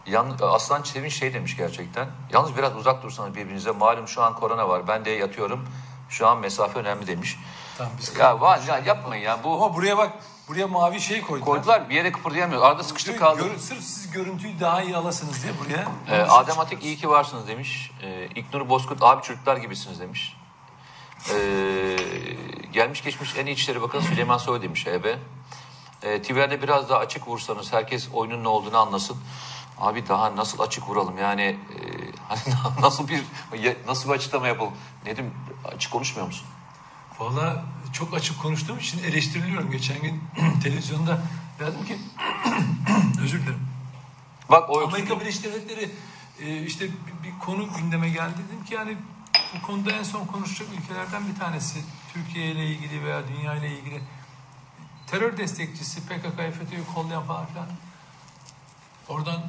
Yan, 0.07 0.36
Aslan 0.43 0.82
Çevin 0.82 1.09
şey 1.09 1.34
demiş 1.34 1.57
gerçekten. 1.57 2.09
Yalnız 2.32 2.57
biraz 2.57 2.76
uzak 2.76 3.03
dursanız 3.03 3.34
birbirinize. 3.34 3.70
Malum 3.70 4.09
şu 4.09 4.22
an 4.22 4.34
korona 4.34 4.68
var. 4.68 4.89
Ben 4.89 5.05
de 5.05 5.11
yatıyorum. 5.11 5.68
Şu 6.09 6.26
an 6.26 6.39
mesafe 6.39 6.78
önemli 6.78 7.07
demiş. 7.07 7.39
Tamam 7.78 7.93
biz 7.99 8.16
Ya 8.18 8.41
var 8.41 8.61
ya 8.68 8.78
yapmayın 8.78 9.22
ya. 9.22 9.45
Bu 9.45 9.55
Ama 9.64 9.74
buraya 9.74 9.99
bak. 9.99 10.12
Buraya 10.49 10.66
mavi 10.66 11.01
şey 11.01 11.20
koydular. 11.20 11.46
koydular 11.46 11.88
bir 11.88 11.94
yere 11.94 12.12
kıpırdayamıyoruz. 12.12 12.66
Arada 12.66 12.82
sıkıştık 12.82 13.18
kaldık. 13.18 13.44
Gör- 13.44 13.59
sırf 13.59 13.80
siz 13.82 14.11
görüntüyü 14.11 14.61
daha 14.61 14.82
iyi 14.82 14.96
alasınız 14.96 15.42
diye 15.42 15.53
buraya. 15.59 15.88
Ee, 16.11 16.22
Adem 16.22 16.61
Atik 16.61 16.84
iyi 16.84 16.96
ki 16.96 17.09
varsınız 17.09 17.49
demiş. 17.49 17.90
Ee, 18.03 18.26
İknur 18.34 18.68
Bozkurt 18.68 19.03
abi 19.03 19.22
çocuklar 19.22 19.57
gibisiniz 19.57 20.01
demiş. 20.01 20.36
Ee, 21.30 21.96
gelmiş 22.72 23.03
geçmiş 23.05 23.36
en 23.36 23.46
iyi 23.46 23.53
İçişleri 23.53 23.82
Bakanı 23.82 24.03
Süleyman 24.03 24.38
Soylu 24.38 24.62
demiş 24.62 24.86
EB. 24.86 25.05
Ee, 26.03 26.18
Twitter'de 26.22 26.62
biraz 26.62 26.88
daha 26.88 26.99
açık 26.99 27.28
vursanız 27.28 27.72
herkes 27.72 28.09
oyunun 28.12 28.44
ne 28.44 28.49
olduğunu 28.49 28.78
anlasın. 28.78 29.16
Abi 29.80 30.09
daha 30.09 30.36
nasıl 30.36 30.61
açık 30.61 30.88
vuralım 30.88 31.18
yani 31.18 31.42
e, 31.42 31.78
hani 32.28 32.40
nasıl 32.80 33.09
bir 33.09 33.22
nasıl 33.86 34.09
bir 34.09 34.14
açıklama 34.14 34.49
yapalım? 34.49 34.72
Nedim 35.07 35.34
açık 35.74 35.92
konuşmuyor 35.92 36.26
musun? 36.26 36.46
Valla 37.18 37.64
çok 37.92 38.14
açık 38.14 38.38
konuştuğum 38.42 38.78
için 38.78 39.04
eleştiriliyorum. 39.04 39.70
Geçen 39.70 40.02
gün 40.02 40.22
televizyonda 40.62 41.22
dedim 41.58 41.84
ki 41.84 41.98
özür 43.22 43.42
dilerim. 43.42 43.68
Bak 44.50 44.70
o 44.70 44.86
Amerika 44.86 45.20
Birleşik 45.20 45.44
Devletleri 45.44 45.90
e, 46.40 46.62
işte 46.62 46.84
bir, 46.84 47.28
bir 47.28 47.38
konu 47.38 47.68
gündeme 47.74 48.08
geldi. 48.08 48.34
Dedim 48.48 48.64
ki 48.64 48.74
yani 48.74 48.96
bu 49.56 49.66
konuda 49.66 49.92
en 49.92 50.02
son 50.02 50.26
konuşacak 50.26 50.68
ülkelerden 50.78 51.28
bir 51.28 51.40
tanesi. 51.40 51.80
Türkiye 52.12 52.50
ile 52.50 52.66
ilgili 52.66 53.04
veya 53.04 53.28
dünya 53.28 53.54
ile 53.54 53.78
ilgili 53.78 54.00
terör 55.06 55.36
destekçisi, 55.36 56.00
PKK'yı 56.06 56.52
FETÖ'yü 56.52 56.86
kollayan 56.94 57.24
falan 57.24 57.46
filan. 57.46 57.66
Oradan 59.08 59.42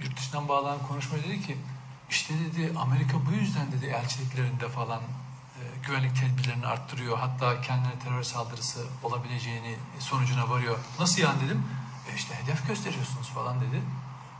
yurt 0.00 0.16
dışından 0.18 0.48
bağlanan 0.48 0.86
konuşma 0.88 1.18
dedi 1.18 1.42
ki 1.46 1.56
işte 2.10 2.34
dedi 2.38 2.72
Amerika 2.78 3.16
bu 3.26 3.32
yüzden 3.32 3.72
dedi 3.72 3.86
elçiliklerinde 3.86 4.68
falan 4.68 5.00
güvenlik 5.86 6.16
tedbirlerini 6.16 6.66
arttırıyor. 6.66 7.18
Hatta 7.18 7.60
kendine 7.60 7.98
terör 8.04 8.22
saldırısı 8.22 8.80
olabileceğini 9.02 9.76
sonucuna 9.98 10.50
varıyor. 10.50 10.78
Nasıl 11.00 11.22
yani 11.22 11.40
dedim. 11.46 11.64
E 12.12 12.16
işte 12.16 12.34
hedef 12.34 12.66
gösteriyorsunuz 12.66 13.28
falan 13.28 13.60
dedi. 13.60 13.82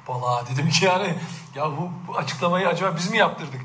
Valla 0.07 0.45
dedim 0.47 0.71
ki 0.71 0.85
yani 0.85 1.15
ya 1.55 1.71
bu, 1.71 1.91
bu 2.09 2.17
açıklamayı 2.17 2.69
acaba 2.69 2.97
biz 2.97 3.11
mi 3.11 3.19
yaptırdık? 3.19 3.61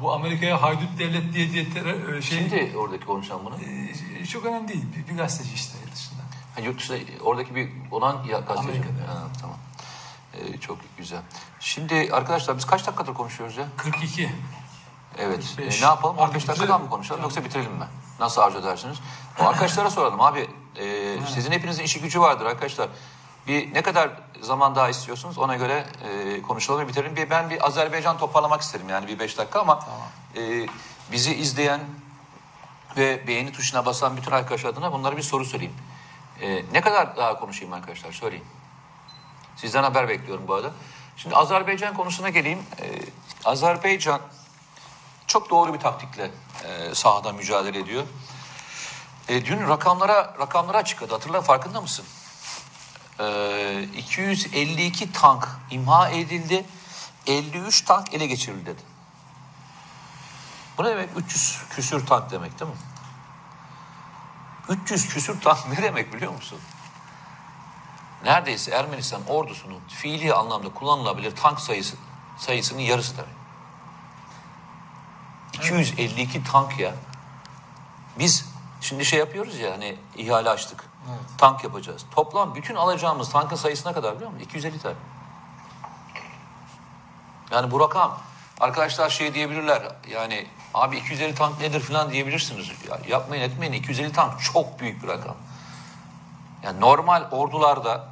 Bu 0.00 0.12
Amerika'ya 0.12 0.62
haydut 0.62 0.98
devlet 0.98 1.34
diye 1.34 1.52
diye 1.52 1.70
terör, 1.70 2.14
e, 2.14 2.22
şey 2.22 2.38
Şimdi 2.38 2.76
oradaki 2.76 3.04
konuşan 3.04 3.40
bunu. 3.44 3.56
e, 4.20 4.26
çok 4.26 4.44
önemli 4.44 4.68
değil. 4.68 4.84
Bir, 4.96 5.08
bir 5.12 5.16
gazeteci 5.18 5.54
işte 5.54 5.78
yurt 5.84 5.94
dışında. 5.94 6.22
Ha, 6.54 6.60
yurt 6.60 6.78
dışında 6.78 6.98
oradaki 7.24 7.54
bir 7.54 7.70
olan 7.90 8.24
ya 8.24 8.38
gazeteci. 8.38 8.68
Amerika'da. 8.68 9.08
Ha, 9.08 9.22
tamam. 9.40 9.56
Ee, 10.34 10.58
çok 10.60 10.78
güzel. 10.98 11.20
Şimdi 11.60 12.08
arkadaşlar 12.12 12.56
biz 12.56 12.64
kaç 12.64 12.86
dakikadır 12.86 13.14
konuşuyoruz 13.14 13.56
ya? 13.56 13.66
42. 13.76 14.30
Evet. 15.18 15.44
45. 15.56 15.78
Ee, 15.78 15.82
ne 15.84 15.88
yapalım? 15.88 16.18
Artık 16.18 16.30
15 16.30 16.48
dakika 16.48 16.68
daha 16.68 16.78
mı 16.78 16.90
konuşalım 16.90 17.22
yoksa 17.22 17.44
bitirelim 17.44 17.72
mi? 17.72 17.86
Nasıl 18.20 18.42
arzu 18.42 18.58
edersiniz? 18.58 18.98
O 19.40 19.44
arkadaşlara 19.44 19.90
soralım 19.90 20.20
abi. 20.20 20.48
e, 20.76 21.16
sizin 21.34 21.52
hepinizin 21.52 21.84
işi 21.84 22.00
gücü 22.00 22.20
vardır 22.20 22.46
arkadaşlar. 22.46 22.88
Bir 23.46 23.74
ne 23.74 23.82
kadar 23.82 24.10
zaman 24.40 24.74
daha 24.76 24.88
istiyorsunuz 24.88 25.38
ona 25.38 25.56
göre 25.56 25.86
e, 26.04 26.42
konuşalım 26.42 26.80
ve 26.80 26.88
bitirelim. 26.88 27.16
Bir, 27.16 27.30
ben 27.30 27.50
bir 27.50 27.66
Azerbaycan 27.66 28.18
toparlamak 28.18 28.60
isterim 28.60 28.88
yani 28.88 29.08
bir 29.08 29.18
5 29.18 29.38
dakika 29.38 29.60
ama 29.60 29.86
e, 30.36 30.66
bizi 31.12 31.34
izleyen 31.34 31.80
ve 32.96 33.26
beğeni 33.26 33.52
tuşuna 33.52 33.86
basan 33.86 34.16
bütün 34.16 34.30
arkadaşlar 34.30 34.70
adına 34.70 34.92
bunlara 34.92 35.16
bir 35.16 35.22
soru 35.22 35.44
sorayım. 35.44 35.72
E, 36.40 36.64
ne 36.72 36.80
kadar 36.80 37.16
daha 37.16 37.40
konuşayım 37.40 37.74
arkadaşlar 37.74 38.12
söyleyin. 38.12 38.44
Sizden 39.56 39.82
haber 39.82 40.08
bekliyorum 40.08 40.48
bu 40.48 40.54
arada. 40.54 40.70
Şimdi 41.16 41.36
Azerbaycan 41.36 41.94
konusuna 41.94 42.28
geleyim. 42.28 42.58
Ee, 42.80 42.98
Azerbaycan 43.44 44.20
çok 45.32 45.50
doğru 45.50 45.74
bir 45.74 45.78
taktikle 45.78 46.30
e, 46.64 46.94
sahada 46.94 47.32
mücadele 47.32 47.78
ediyor. 47.78 48.04
E, 49.28 49.44
dün 49.44 49.68
rakamlara 49.68 50.34
rakamlara 50.38 50.78
açıkladı. 50.78 51.12
Hatırla 51.12 51.40
farkında 51.40 51.80
mısın? 51.80 52.04
E, 53.20 53.82
252 53.82 55.12
tank 55.12 55.48
imha 55.70 56.08
edildi. 56.08 56.64
53 57.26 57.82
tank 57.84 58.14
ele 58.14 58.26
geçirildi 58.26 58.66
dedi. 58.66 58.82
Bu 60.78 60.84
ne 60.84 60.88
demek? 60.88 61.10
300 61.16 61.62
küsür 61.70 62.06
tank 62.06 62.30
demek 62.30 62.60
değil 62.60 62.70
mi? 62.70 62.76
300 64.68 65.08
küsür 65.08 65.40
tank 65.40 65.58
ne 65.78 65.82
demek 65.82 66.12
biliyor 66.14 66.32
musun? 66.32 66.58
Neredeyse 68.24 68.70
Ermenistan 68.70 69.22
ordusunun 69.28 69.80
fiili 69.88 70.34
anlamda 70.34 70.74
kullanılabilir 70.74 71.36
tank 71.36 71.60
sayısı 71.60 71.96
sayısının 72.38 72.80
yarısı 72.80 73.16
demek. 73.16 73.41
252 75.62 76.44
tank 76.44 76.78
ya. 76.78 76.94
Biz 78.18 78.52
şimdi 78.80 79.04
şey 79.04 79.18
yapıyoruz 79.18 79.58
ya 79.58 79.72
hani 79.72 79.96
ihale 80.16 80.50
açtık. 80.50 80.84
Tank 81.38 81.64
yapacağız. 81.64 82.04
Toplam 82.14 82.54
bütün 82.54 82.74
alacağımız 82.74 83.30
tankın 83.30 83.56
sayısına 83.56 83.92
kadar 83.92 84.16
biliyor 84.16 84.30
musun? 84.30 84.44
250 84.44 84.78
tane. 84.78 84.94
Yani 87.50 87.70
bu 87.70 87.80
rakam 87.80 88.18
arkadaşlar 88.60 89.10
şey 89.10 89.34
diyebilirler 89.34 89.82
yani 90.10 90.46
abi 90.74 90.96
250 90.96 91.34
tank 91.34 91.60
nedir 91.60 91.80
falan 91.80 92.10
diyebilirsiniz. 92.10 92.68
Ya 92.88 92.98
yapmayın 93.08 93.42
etmeyin 93.42 93.72
250 93.72 94.12
tank 94.12 94.40
çok 94.40 94.80
büyük 94.80 95.02
bir 95.02 95.08
rakam. 95.08 95.36
Yani 96.62 96.80
normal 96.80 97.24
ordularda 97.30 98.08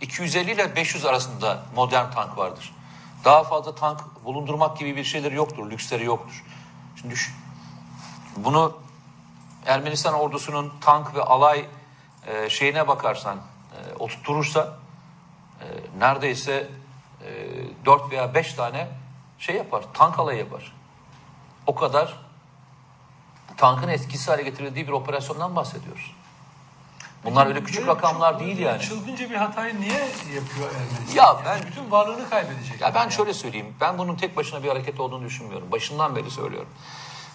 250 0.00 0.50
ile 0.50 0.76
500 0.76 1.04
arasında 1.04 1.62
modern 1.74 2.10
tank 2.10 2.38
vardır. 2.38 2.74
Daha 3.24 3.44
fazla 3.44 3.74
tank 3.74 4.00
bulundurmak 4.24 4.78
gibi 4.78 4.96
bir 4.96 5.04
şeyleri 5.04 5.34
yoktur, 5.34 5.70
lüksleri 5.70 6.04
yoktur. 6.04 6.44
Şimdi 6.96 7.14
düşün. 7.14 7.34
Bunu 8.36 8.78
Ermenistan 9.66 10.14
ordusunun 10.14 10.72
tank 10.80 11.14
ve 11.14 11.22
alay 11.22 11.66
e, 12.26 12.50
şeyine 12.50 12.88
bakarsan, 12.88 13.38
e, 13.38 13.94
oturturursa 13.94 14.78
e, 15.60 15.66
neredeyse 15.98 16.70
e, 17.24 17.84
4 17.84 18.10
veya 18.10 18.34
5 18.34 18.54
tane 18.54 18.88
şey 19.38 19.56
yapar, 19.56 19.84
tank 19.94 20.18
alayı 20.18 20.38
yapar. 20.38 20.72
O 21.66 21.74
kadar 21.74 22.16
tankın 23.56 23.88
etkisiz 23.88 24.28
hale 24.28 24.42
getirildiği 24.42 24.86
bir 24.86 24.92
operasyondan 24.92 25.56
bahsediyoruz. 25.56 26.14
Bunlar 27.26 27.46
öyle 27.46 27.64
küçük 27.64 27.86
rakamlar 27.88 28.40
değil 28.40 28.58
yani. 28.58 28.82
Çılgınca 28.82 29.30
bir 29.30 29.34
hatayı 29.34 29.80
niye 29.80 30.00
yapıyor 30.34 30.70
Ermenistan? 30.74 31.14
Ya 31.14 31.24
Yani 31.24 31.38
ben- 31.44 31.68
bütün 31.70 31.90
varlığını 31.90 32.30
kaybedecek. 32.30 32.80
Ya 32.80 32.94
ben 32.94 33.00
Yani. 33.00 33.12
şöyle 33.12 33.34
söyleyeyim. 33.34 33.74
Ben 33.80 33.98
bunun 33.98 34.14
tek 34.16 34.36
başına 34.36 34.62
bir 34.62 34.68
hareket 34.68 35.00
olduğunu 35.00 35.24
düşünmüyorum. 35.24 35.72
Başından 35.72 36.16
beri 36.16 36.30
söylüyorum. 36.30 36.68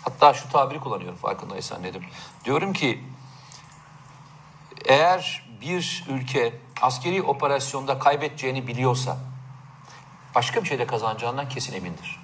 Hatta 0.03 0.33
şu 0.33 0.49
tabiri 0.49 0.79
kullanıyorum 0.79 1.17
farkındaysan 1.17 1.83
dedim. 1.83 2.03
Diyorum 2.45 2.73
ki 2.73 3.03
eğer 4.85 5.45
bir 5.61 6.05
ülke 6.09 6.53
askeri 6.81 7.21
operasyonda 7.21 7.99
kaybedeceğini 7.99 8.67
biliyorsa 8.67 9.17
başka 10.35 10.63
bir 10.63 10.67
şeyde 10.67 10.87
kazanacağından 10.87 11.49
kesin 11.49 11.73
emindir. 11.73 12.19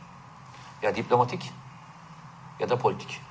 Ya 0.82 0.96
diplomatik 0.96 1.52
ya 2.60 2.70
da 2.70 2.78
politik. 2.78 3.22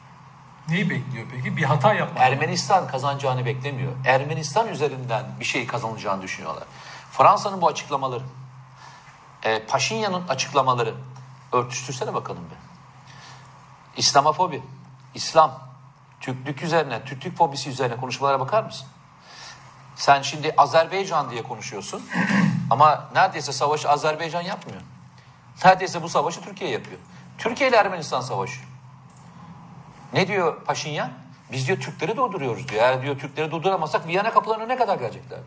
Neyi 0.68 0.90
bekliyor 0.90 1.26
peki? 1.30 1.56
Bir 1.56 1.62
hata 1.62 1.94
yapmak. 1.94 2.22
Ermenistan 2.22 2.88
kazanacağını 2.88 3.46
beklemiyor. 3.46 3.92
Ermenistan 4.06 4.68
üzerinden 4.68 5.26
bir 5.40 5.44
şey 5.44 5.66
kazanılacağını 5.66 6.22
düşünüyorlar. 6.22 6.64
Fransa'nın 7.10 7.60
bu 7.60 7.68
açıklamaları, 7.68 8.22
e, 9.42 9.66
Paşinyan'ın 9.66 10.28
açıklamaları 10.28 10.94
örtüştürsene 11.52 12.14
bakalım 12.14 12.44
bir. 12.50 12.56
İslamofobi, 14.00 14.62
İslam, 15.14 15.60
Türklük 16.20 16.62
üzerine, 16.62 17.04
Türklük 17.04 17.36
fobisi 17.36 17.70
üzerine 17.70 17.96
konuşmalara 17.96 18.40
bakar 18.40 18.62
mısın? 18.62 18.88
Sen 19.96 20.22
şimdi 20.22 20.54
Azerbaycan 20.56 21.30
diye 21.30 21.42
konuşuyorsun 21.42 22.02
ama 22.70 23.08
neredeyse 23.14 23.52
savaşı 23.52 23.90
Azerbaycan 23.90 24.42
yapmıyor. 24.42 24.80
Neredeyse 25.64 26.02
bu 26.02 26.08
savaşı 26.08 26.40
Türkiye 26.40 26.70
yapıyor. 26.70 26.98
Türkiye 27.38 27.68
ile 27.68 27.76
Ermenistan 27.76 28.20
savaşıyor. 28.20 28.75
Ne 30.12 30.28
diyor 30.28 30.64
Paşinyan? 30.64 31.10
Biz 31.52 31.66
diyor 31.66 31.80
Türkleri 31.80 32.16
durduruyoruz 32.16 32.68
diyor. 32.68 32.82
Eğer 32.82 33.02
diyor 33.02 33.18
Türkleri 33.18 33.50
durduramazsak 33.50 34.06
Viyana 34.06 34.30
kapılarına 34.32 34.66
ne 34.66 34.76
kadar 34.76 34.96
gelecekler 34.98 35.30
diyor. 35.38 35.40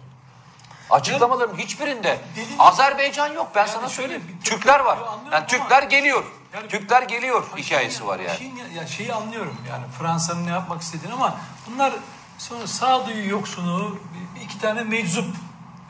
Açıklamaların 0.89 1.57
hiçbirinde 1.57 2.20
Dediğin- 2.36 2.60
Azerbaycan 2.60 3.28
yok 3.34 3.51
ben 3.55 3.60
Yani 3.60 3.70
sana 3.70 3.89
şöyle 3.89 3.91
söyleyeyim. 4.14 4.38
bir- 4.39 4.45
Türkler 4.49 4.80
var. 4.80 4.97
Yani 4.97 5.36
ama- 5.36 5.45
Türkler 5.47 5.84
geliyor. 5.84 6.24
Yani- 6.53 6.68
Türkler 6.68 7.01
geliyor 7.03 7.41
Paşinyan- 7.43 7.57
hikayesi 7.66 8.07
var 8.07 8.20
yani. 8.20 8.30
Paşinyan- 8.38 8.70
ya 8.82 8.88
şeyi 8.88 9.14
anlıyorum 9.14 9.57
yani 9.70 9.84
Fransa'nın 9.99 10.45
ne 10.45 10.49
yapmak 10.49 10.82
istediğini 10.82 11.14
ama 11.14 11.36
bunlar 11.72 11.93
sonra 12.38 12.68
sağduyu 12.68 13.30
yoksunu 13.30 13.97
iki 14.43 14.60
tane 14.60 14.84
meczup 14.84 15.26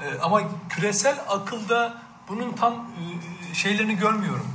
Ee, 0.03 0.19
ama 0.21 0.41
küresel 0.69 1.15
akılda 1.29 1.97
bunun 2.29 2.51
tam 2.53 2.73
e, 2.73 3.53
şeylerini 3.55 3.95
görmüyorum. 3.95 4.47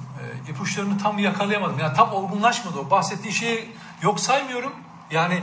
E, 0.46 0.50
ipuçlarını 0.50 0.98
tam 0.98 1.18
yakalayamadım. 1.18 1.78
Yani 1.78 1.96
tam 1.96 2.12
olgunlaşmadı. 2.12 2.78
O 2.78 2.90
bahsettiği 2.90 3.32
şeyi 3.32 3.76
yok 4.04 4.20
saymıyorum. 4.20 4.72
Yani 5.10 5.42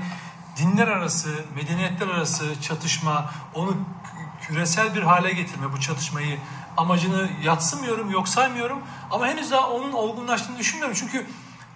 dinler 0.58 0.88
arası, 0.88 1.30
medeniyetler 1.56 2.08
arası 2.08 2.62
çatışma, 2.62 3.32
onu 3.56 3.70
kü- 3.70 4.48
küresel 4.48 4.96
bir 4.96 5.02
hale 5.02 5.32
getirme 5.32 5.74
bu 5.74 5.80
çatışmayı 5.80 6.38
amacını 6.78 7.30
yatsımıyorum, 7.44 8.12
yok 8.12 8.28
saymıyorum. 8.28 8.82
Ama 9.12 9.28
henüz 9.28 9.52
daha 9.52 9.70
onun 9.70 9.92
olgunlaştığını 9.92 10.58
düşünmüyorum. 10.58 10.98
Çünkü 11.00 11.28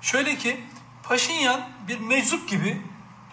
şöyle 0.01 0.35
ki 0.35 0.63
Paşinyan 1.03 1.61
bir 1.87 1.99
meczup 1.99 2.49
gibi 2.49 2.81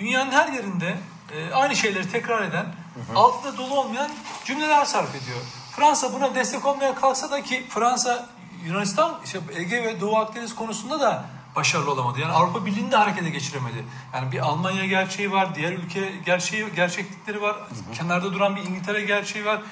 dünyanın 0.01 0.31
her 0.31 0.49
yerinde 0.49 0.97
e, 1.37 1.53
aynı 1.55 1.77
şeyleri 1.77 2.11
tekrar 2.11 2.43
eden, 2.43 2.67
altında 3.15 3.57
dolu 3.57 3.81
olmayan 3.81 4.11
cümleler 4.45 4.85
sarf 4.85 5.11
ediyor. 5.11 5.39
Fransa 5.77 6.13
buna 6.13 6.35
destek 6.35 6.67
olmaya 6.67 6.95
kalksa 6.95 7.31
da 7.31 7.43
ki 7.43 7.67
Fransa 7.69 8.29
Yunanistan 8.65 9.21
işte 9.25 9.41
Ege 9.57 9.83
ve 9.83 10.01
Doğu 10.01 10.17
Akdeniz 10.17 10.55
konusunda 10.55 11.01
da 11.01 11.25
başarılı 11.57 11.91
olamadı. 11.91 12.21
Yani 12.21 12.33
Avrupa 12.33 12.67
Birliği'ni 12.67 12.93
de 12.93 12.97
harekete 12.97 13.31
geçiremedi. 13.31 13.85
Yani 14.15 14.33
bir 14.33 14.39
Almanya 14.39 14.87
gerçeği 14.87 15.33
var, 15.33 15.55
diğer 15.55 15.73
ülke 15.73 16.13
gerçeği, 16.27 16.67
gerçeklikleri 16.77 17.43
var. 17.43 17.57
Kenarda 17.95 18.33
duran 18.33 18.57
bir 18.57 18.63
İngiltere 18.63 19.01
gerçeği 19.01 19.45
var. 19.45 19.63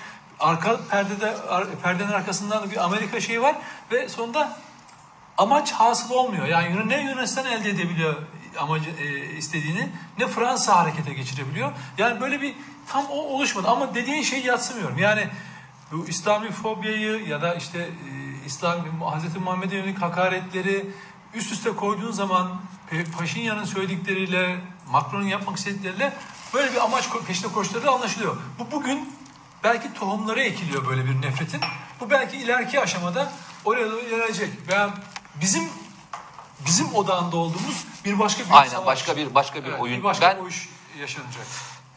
Arka 0.41 0.81
perdede 0.91 1.37
perdenin 1.83 2.13
arkasından 2.13 2.63
da 2.63 2.71
bir 2.71 2.85
Amerika 2.85 3.21
şeyi 3.21 3.43
var 3.43 3.57
ve 3.93 4.09
sonunda 4.09 4.59
amaç 5.39 5.73
hasıl 5.73 6.15
olmuyor. 6.15 6.47
Yani 6.47 6.89
ne 6.89 7.03
Yunanistan 7.03 7.47
elde 7.47 7.71
edebiliyor 7.71 8.17
amacı 8.59 8.91
e, 8.91 9.37
istediğini 9.37 9.89
ne 10.19 10.27
Fransa 10.27 10.77
harekete 10.77 11.15
geçirebiliyor. 11.15 11.73
Yani 11.99 12.21
böyle 12.21 12.41
bir 12.41 12.55
tam 12.89 13.07
o 13.11 13.15
oluşmadı 13.15 13.69
ama 13.69 13.95
dediğin 13.95 14.23
şeyi 14.23 14.47
yatsımıyorum. 14.47 14.99
Yani 14.99 15.29
bu 15.93 16.09
İslami 16.09 16.51
fobyayı 16.51 17.29
ya 17.29 17.43
da 17.43 17.55
işte 17.55 17.79
e, 17.79 18.47
İslam 18.47 19.01
Hazreti 19.01 19.39
Muhammed'e 19.39 19.77
yönelik 19.77 20.03
hakaretleri 20.03 20.87
üst 21.35 21.53
üste 21.53 21.71
koyduğun 21.71 22.13
zaman 22.13 22.61
Paşinyan'ın 23.19 23.65
söyledikleriyle 23.65 24.61
Macron'un 24.91 25.27
yapmak 25.27 25.57
istedikleriyle 25.59 26.13
böyle 26.55 26.73
bir 26.73 26.85
amaç 26.85 27.09
peşinde 27.27 27.53
koşturduğu 27.53 27.91
anlaşılıyor. 27.91 28.37
Bu 28.59 28.71
bugün 28.71 29.13
belki 29.65 29.95
tohumları 29.95 30.41
ekiliyor 30.41 30.87
böyle 30.89 31.05
bir 31.05 31.23
nefretin. 31.23 31.61
Bu 32.01 32.11
belki 32.11 32.37
ileriki 32.37 32.81
aşamada 32.81 33.33
oraya 33.65 33.91
doğru 33.91 34.01
ilerleyecek. 34.01 34.69
Veya 34.69 34.95
bizim 35.41 35.69
bizim 36.67 36.95
odağında 36.95 37.37
olduğumuz 37.37 37.85
bir 38.05 38.19
başka 38.19 38.45
bir 38.45 38.51
Aynen 38.51 38.71
savaş. 38.71 38.87
başka 38.87 39.17
bir 39.17 39.35
başka 39.35 39.65
bir 39.65 39.69
Evet, 39.69 39.81
oyun. 39.81 39.99
Bir 39.99 40.05
başka 40.05 40.27
ben 40.37 40.43
oyun 40.43 40.55
yaşanacak. 41.01 41.47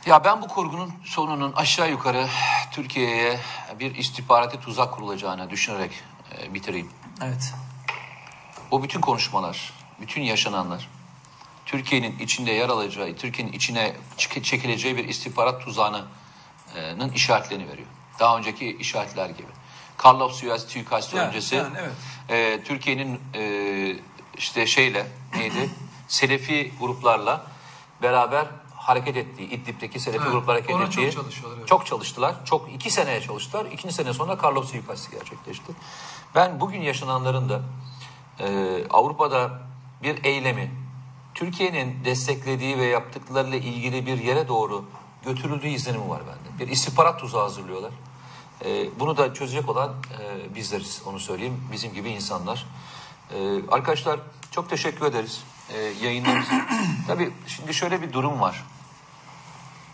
Ya 0.05 0.23
ben 0.23 0.41
bu 0.41 0.47
kurgunun 0.47 0.93
sonunun 1.03 1.53
aşağı 1.53 1.89
yukarı 1.89 2.27
Türkiye'ye 2.71 3.39
bir 3.79 3.95
istihbarati 3.95 4.59
tuzak 4.59 4.93
kurulacağını 4.93 5.49
düşünerek 5.49 5.91
e, 6.37 6.53
bitireyim. 6.53 6.89
Evet. 7.21 7.53
Bu 8.73 8.83
bütün 8.83 9.01
konuşmalar, 9.01 9.73
bütün 10.01 10.21
yaşananlar 10.21 10.89
Türkiye'nin 11.65 12.19
içinde 12.19 12.51
yer 12.51 12.69
alacağı, 12.69 13.13
Türkiye'nin 13.15 13.53
içine 13.53 13.95
çekileceği 14.17 14.97
bir 14.97 15.07
istihbarat 15.07 15.65
tuzağının 15.65 16.05
işaretlerini 17.15 17.67
veriyor. 17.67 17.87
Daha 18.19 18.37
önceki 18.37 18.77
işaretler 18.77 19.29
gibi. 19.29 19.47
Carlos 20.05 20.39
Suez 20.39 20.61
suikastı 20.61 21.17
Yani, 21.17 21.27
öncesi 21.27 21.55
yani, 21.55 21.77
evet. 21.79 22.59
e, 22.59 22.63
Türkiye'nin 22.63 23.19
e, 23.35 23.95
işte 24.37 24.67
şeyle 24.67 25.07
neydi? 25.37 25.69
Selefi 26.07 26.71
gruplarla 26.79 27.45
beraber 28.01 28.47
hareket 28.75 29.17
ettiği, 29.17 29.49
İdlib'deki 29.49 29.99
Selefi 29.99 30.23
Evet, 30.23 30.31
gruplar 30.31 30.55
hareket 30.55 30.75
çok 30.75 30.81
ettiği. 30.81 31.11
çalışıyorlar, 31.11 31.57
evet. 31.57 31.67
Çok 31.67 31.85
çalıştılar. 31.85 32.45
Çok 32.45 32.73
iki 32.73 32.91
seneye 32.91 33.21
çalıştılar. 33.21 33.65
İkinci 33.65 33.95
sene 33.95 34.13
sonra 34.13 34.37
Carlos 34.43 34.71
suikastı 34.71 35.11
gerçekleşti. 35.11 35.73
Ben 36.35 36.59
bugün 36.59 36.81
yaşananların 36.81 37.49
da 37.49 37.61
e, 38.39 38.77
Avrupa'da 38.89 39.59
bir 40.03 40.23
eylemi 40.23 40.71
Türkiye'nin 41.33 42.05
desteklediği 42.05 42.77
ve 42.77 42.85
yaptıklarıyla 42.85 43.57
ilgili 43.57 44.05
bir 44.05 44.17
yere 44.17 44.47
doğru 44.47 44.85
götürüldüğü 45.25 45.67
izlenimi 45.67 46.09
var 46.09 46.21
bende. 46.27 46.59
Bir 46.59 46.71
istihbarat 46.71 47.19
tuzağı 47.19 47.41
hazırlıyorlar. 47.41 47.91
E, 48.65 48.99
bunu 48.99 49.17
da 49.17 49.33
çözecek 49.33 49.69
olan 49.69 49.89
e, 49.89 50.55
bizleriz 50.55 51.01
onu 51.05 51.19
söyleyeyim. 51.19 51.63
Bizim 51.71 51.93
gibi 51.93 52.09
insanlar. 52.09 52.65
Ee, 53.31 53.61
arkadaşlar 53.71 54.19
çok 54.51 54.69
teşekkür 54.69 55.05
ederiz 55.05 55.43
ee, 55.69 55.77
yayınlarınız. 55.79 56.47
Tabii 57.07 57.31
şimdi 57.47 57.73
şöyle 57.73 58.01
bir 58.01 58.13
durum 58.13 58.41
var. 58.41 58.63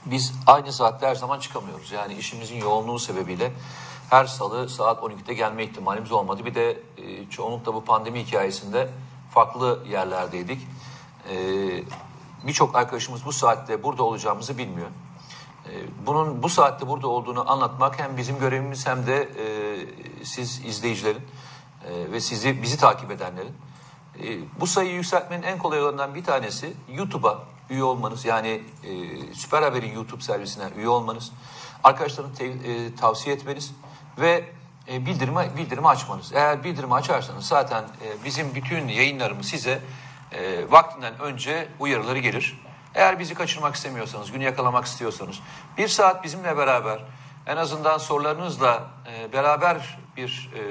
Biz 0.06 0.34
aynı 0.48 0.74
saatte 0.74 1.08
her 1.08 1.16
zaman 1.16 1.40
çıkamıyoruz. 1.40 1.92
Yani 1.92 2.14
işimizin 2.14 2.58
yoğunluğu 2.58 3.00
sebebiyle 3.00 3.52
her 4.10 4.26
salı 4.26 4.70
saat 4.70 5.04
12'de 5.04 5.34
gelme 5.34 5.64
ihtimalimiz 5.64 6.12
olmadı. 6.12 6.46
Bir 6.46 6.56
de 6.56 6.72
e, 6.98 7.30
çoğunlukla 7.30 7.74
bu 7.74 7.84
pandemi 7.86 8.26
hikayesinde 8.26 8.90
farklı 9.32 9.84
yerlerdeydik. 9.90 10.68
E, 11.30 11.36
Birçok 12.48 12.76
arkadaşımız 12.76 13.26
bu 13.26 13.32
saatte 13.34 13.84
burada 13.84 14.04
olacağımızı 14.04 14.58
bilmiyor. 14.58 14.88
E, 15.66 15.72
Bunun 16.06 16.44
bu 16.44 16.50
saatte 16.50 16.88
burada 16.88 17.08
olduğunu 17.08 17.52
anlatmak 17.52 18.00
hem 18.00 18.18
bizim 18.18 18.40
görevimiz 18.40 18.88
hem 18.88 19.08
de 19.08 19.18
e, 19.22 19.46
siz 20.26 20.66
izleyicilerin 20.66 21.22
e, 21.90 22.12
ve 22.12 22.20
sizi 22.22 22.62
bizi 22.64 22.78
takip 22.78 23.12
edenlerin. 23.12 23.54
E, 24.24 24.40
bu 24.60 24.68
sayıyı 24.68 24.96
yükseltmenin 24.96 25.44
en 25.44 25.58
kolay 25.58 25.80
yollarından 25.80 26.16
bir 26.16 26.24
tanesi 26.24 26.74
YouTube'a 26.94 27.40
üye 27.70 27.84
olmanız. 27.84 28.26
Yani 28.26 28.62
e, 28.84 29.34
Süper 29.34 29.62
Haber'in 29.62 29.94
YouTube 29.94 30.22
servisine 30.22 30.64
üye 30.78 30.90
olmanız. 30.90 31.32
Arkadaşların 31.84 32.34
te- 32.34 32.46
e, 32.46 32.96
tavsiye 32.96 33.36
etmeniz 33.36 33.72
ve 34.20 34.44
e, 34.92 35.06
bildirimi, 35.06 35.50
bildirimi 35.58 35.88
açmanız. 35.88 36.34
Eğer 36.34 36.64
bildirimi 36.64 36.94
açarsanız 36.94 37.46
zaten 37.46 37.84
e, 37.84 38.26
bizim 38.26 38.56
bütün 38.56 38.88
yayınlarımız 38.88 39.46
size 39.46 39.80
e, 40.32 40.72
vaktinden 40.72 41.20
önce 41.20 41.68
uyarıları 41.80 42.20
gelir. 42.20 42.62
Eğer 42.96 43.20
bizi 43.20 43.34
kaçırmak 43.34 43.76
istemiyorsanız, 43.76 44.32
günü 44.32 44.44
yakalamak 44.44 44.86
istiyorsanız 44.86 45.40
bir 45.78 45.88
saat 45.88 46.24
bizimle 46.24 46.58
beraber 46.58 47.00
en 47.48 47.58
azından 47.58 47.98
sorularınızla 47.98 48.84
e, 49.14 49.34
beraber 49.34 49.98
bir 50.18 50.52
e, 50.56 50.62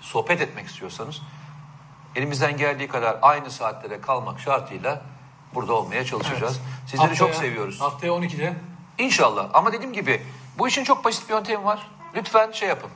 sohbet 0.00 0.40
etmek 0.40 0.66
istiyorsanız 0.66 1.22
elimizden 2.16 2.56
geldiği 2.56 2.88
kadar 2.88 3.18
aynı 3.22 3.50
saatlere 3.50 4.00
kalmak 4.00 4.40
şartıyla 4.40 5.02
burada 5.54 5.72
olmaya 5.72 6.04
çalışacağız. 6.04 6.60
Sizleri 6.86 7.14
çok 7.14 7.30
Haftaya- 7.30 7.40
seviyoruz. 7.40 7.80
Haftaya 7.80 8.12
12'de 8.12 8.54
İnşallah. 8.98 9.50
Ama 9.54 9.72
dediğim 9.72 9.92
gibi 9.92 10.22
bu 10.58 10.68
işin 10.68 10.84
çok 10.84 11.04
basit 11.04 11.28
bir 11.28 11.34
yöntemi 11.34 11.64
var. 11.64 11.86
Lütfen 12.14 12.52
şey 12.52 12.68
yapın. 12.68 12.90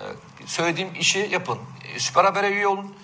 Ee, 0.00 0.04
söylediğim 0.46 0.94
işi 0.94 1.18
yapın. 1.18 1.58
Ee, 1.84 1.98
Süper 1.98 2.24
Haber'e 2.24 2.50
üye 2.50 2.66
olun. 2.66 2.94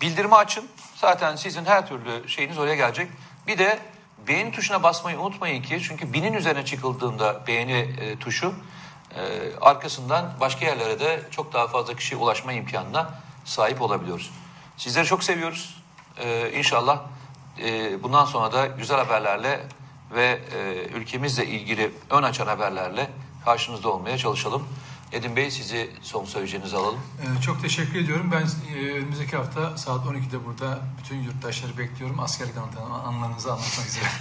Bildirimi 0.00 0.34
açın. 0.34 0.68
Zaten 0.96 1.36
sizin 1.36 1.64
her 1.64 1.88
türlü 1.88 2.28
şeyiniz 2.28 2.58
oraya 2.58 2.74
gelecek. 2.74 3.10
Bir 3.46 3.58
de 3.58 3.78
beğeni 4.28 4.52
tuşuna 4.52 4.82
basmayı 4.82 5.20
unutmayın 5.20 5.62
ki 5.62 5.80
çünkü 5.82 6.12
binin 6.12 6.32
üzerine 6.32 6.64
çıkıldığında 6.64 7.46
beğeni 7.46 7.72
e, 7.72 8.18
tuşu 8.18 8.54
e, 9.14 9.20
arkasından 9.60 10.32
başka 10.40 10.66
yerlere 10.66 11.00
de 11.00 11.20
çok 11.30 11.52
daha 11.52 11.68
fazla 11.68 11.94
kişiye 11.94 12.20
ulaşma 12.20 12.52
imkanına 12.52 13.10
sahip 13.44 13.82
olabiliyoruz. 13.82 14.30
Sizleri 14.76 15.06
çok 15.06 15.24
seviyoruz. 15.24 15.82
Ee, 16.24 16.52
inşallah 16.54 17.00
e, 17.62 18.02
bundan 18.02 18.24
sonra 18.24 18.52
da 18.52 18.66
güzel 18.66 18.96
haberlerle 18.96 19.60
ve 20.14 20.40
e, 20.54 20.84
ülkemizle 20.94 21.46
ilgili 21.46 21.92
ön 22.10 22.22
açan 22.22 22.46
haberlerle 22.46 23.10
karşınızda 23.52 23.88
olmaya 23.88 24.18
çalışalım. 24.18 24.68
Edin 25.12 25.36
Bey 25.36 25.50
sizi 25.50 25.90
son 26.02 26.24
söyleyeceğinizi 26.24 26.76
alalım. 26.76 27.00
Ee, 27.38 27.42
Çok 27.42 27.62
teşekkür 27.62 27.98
ediyorum. 27.98 28.30
Ben 28.32 28.74
e, 28.76 28.92
önümüzdeki 28.92 29.36
hafta 29.36 29.76
saat 29.76 30.06
12'de 30.06 30.44
burada 30.44 30.78
bütün 30.98 31.22
yurttaşları 31.22 31.78
bekliyorum. 31.78 32.20
Askerlik 32.20 32.54
anılarınızı 33.06 33.52
anlatmak 33.52 33.86
üzere. 33.86 34.04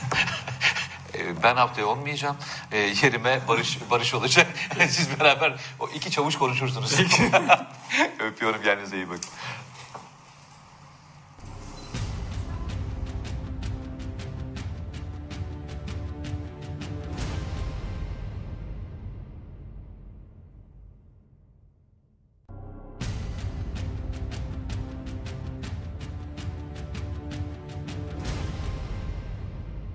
Ee, 1.16 1.44
Ben 1.44 1.56
haftaya 1.56 1.88
olmayacağım. 1.88 2.36
Ee, 2.72 2.78
Yerime 2.78 3.42
Barış 3.48 3.80
Barış 3.92 4.14
olacak. 4.14 4.48
Siz 4.90 5.20
beraber 5.20 5.60
o 5.80 5.88
iki 5.88 6.12
çavuş 6.12 6.38
konuşursunuz. 6.38 7.00
Öpüyorum 8.20 8.64
kendinize 8.64 8.96
iyi 8.96 9.10
bakın. 9.10 9.30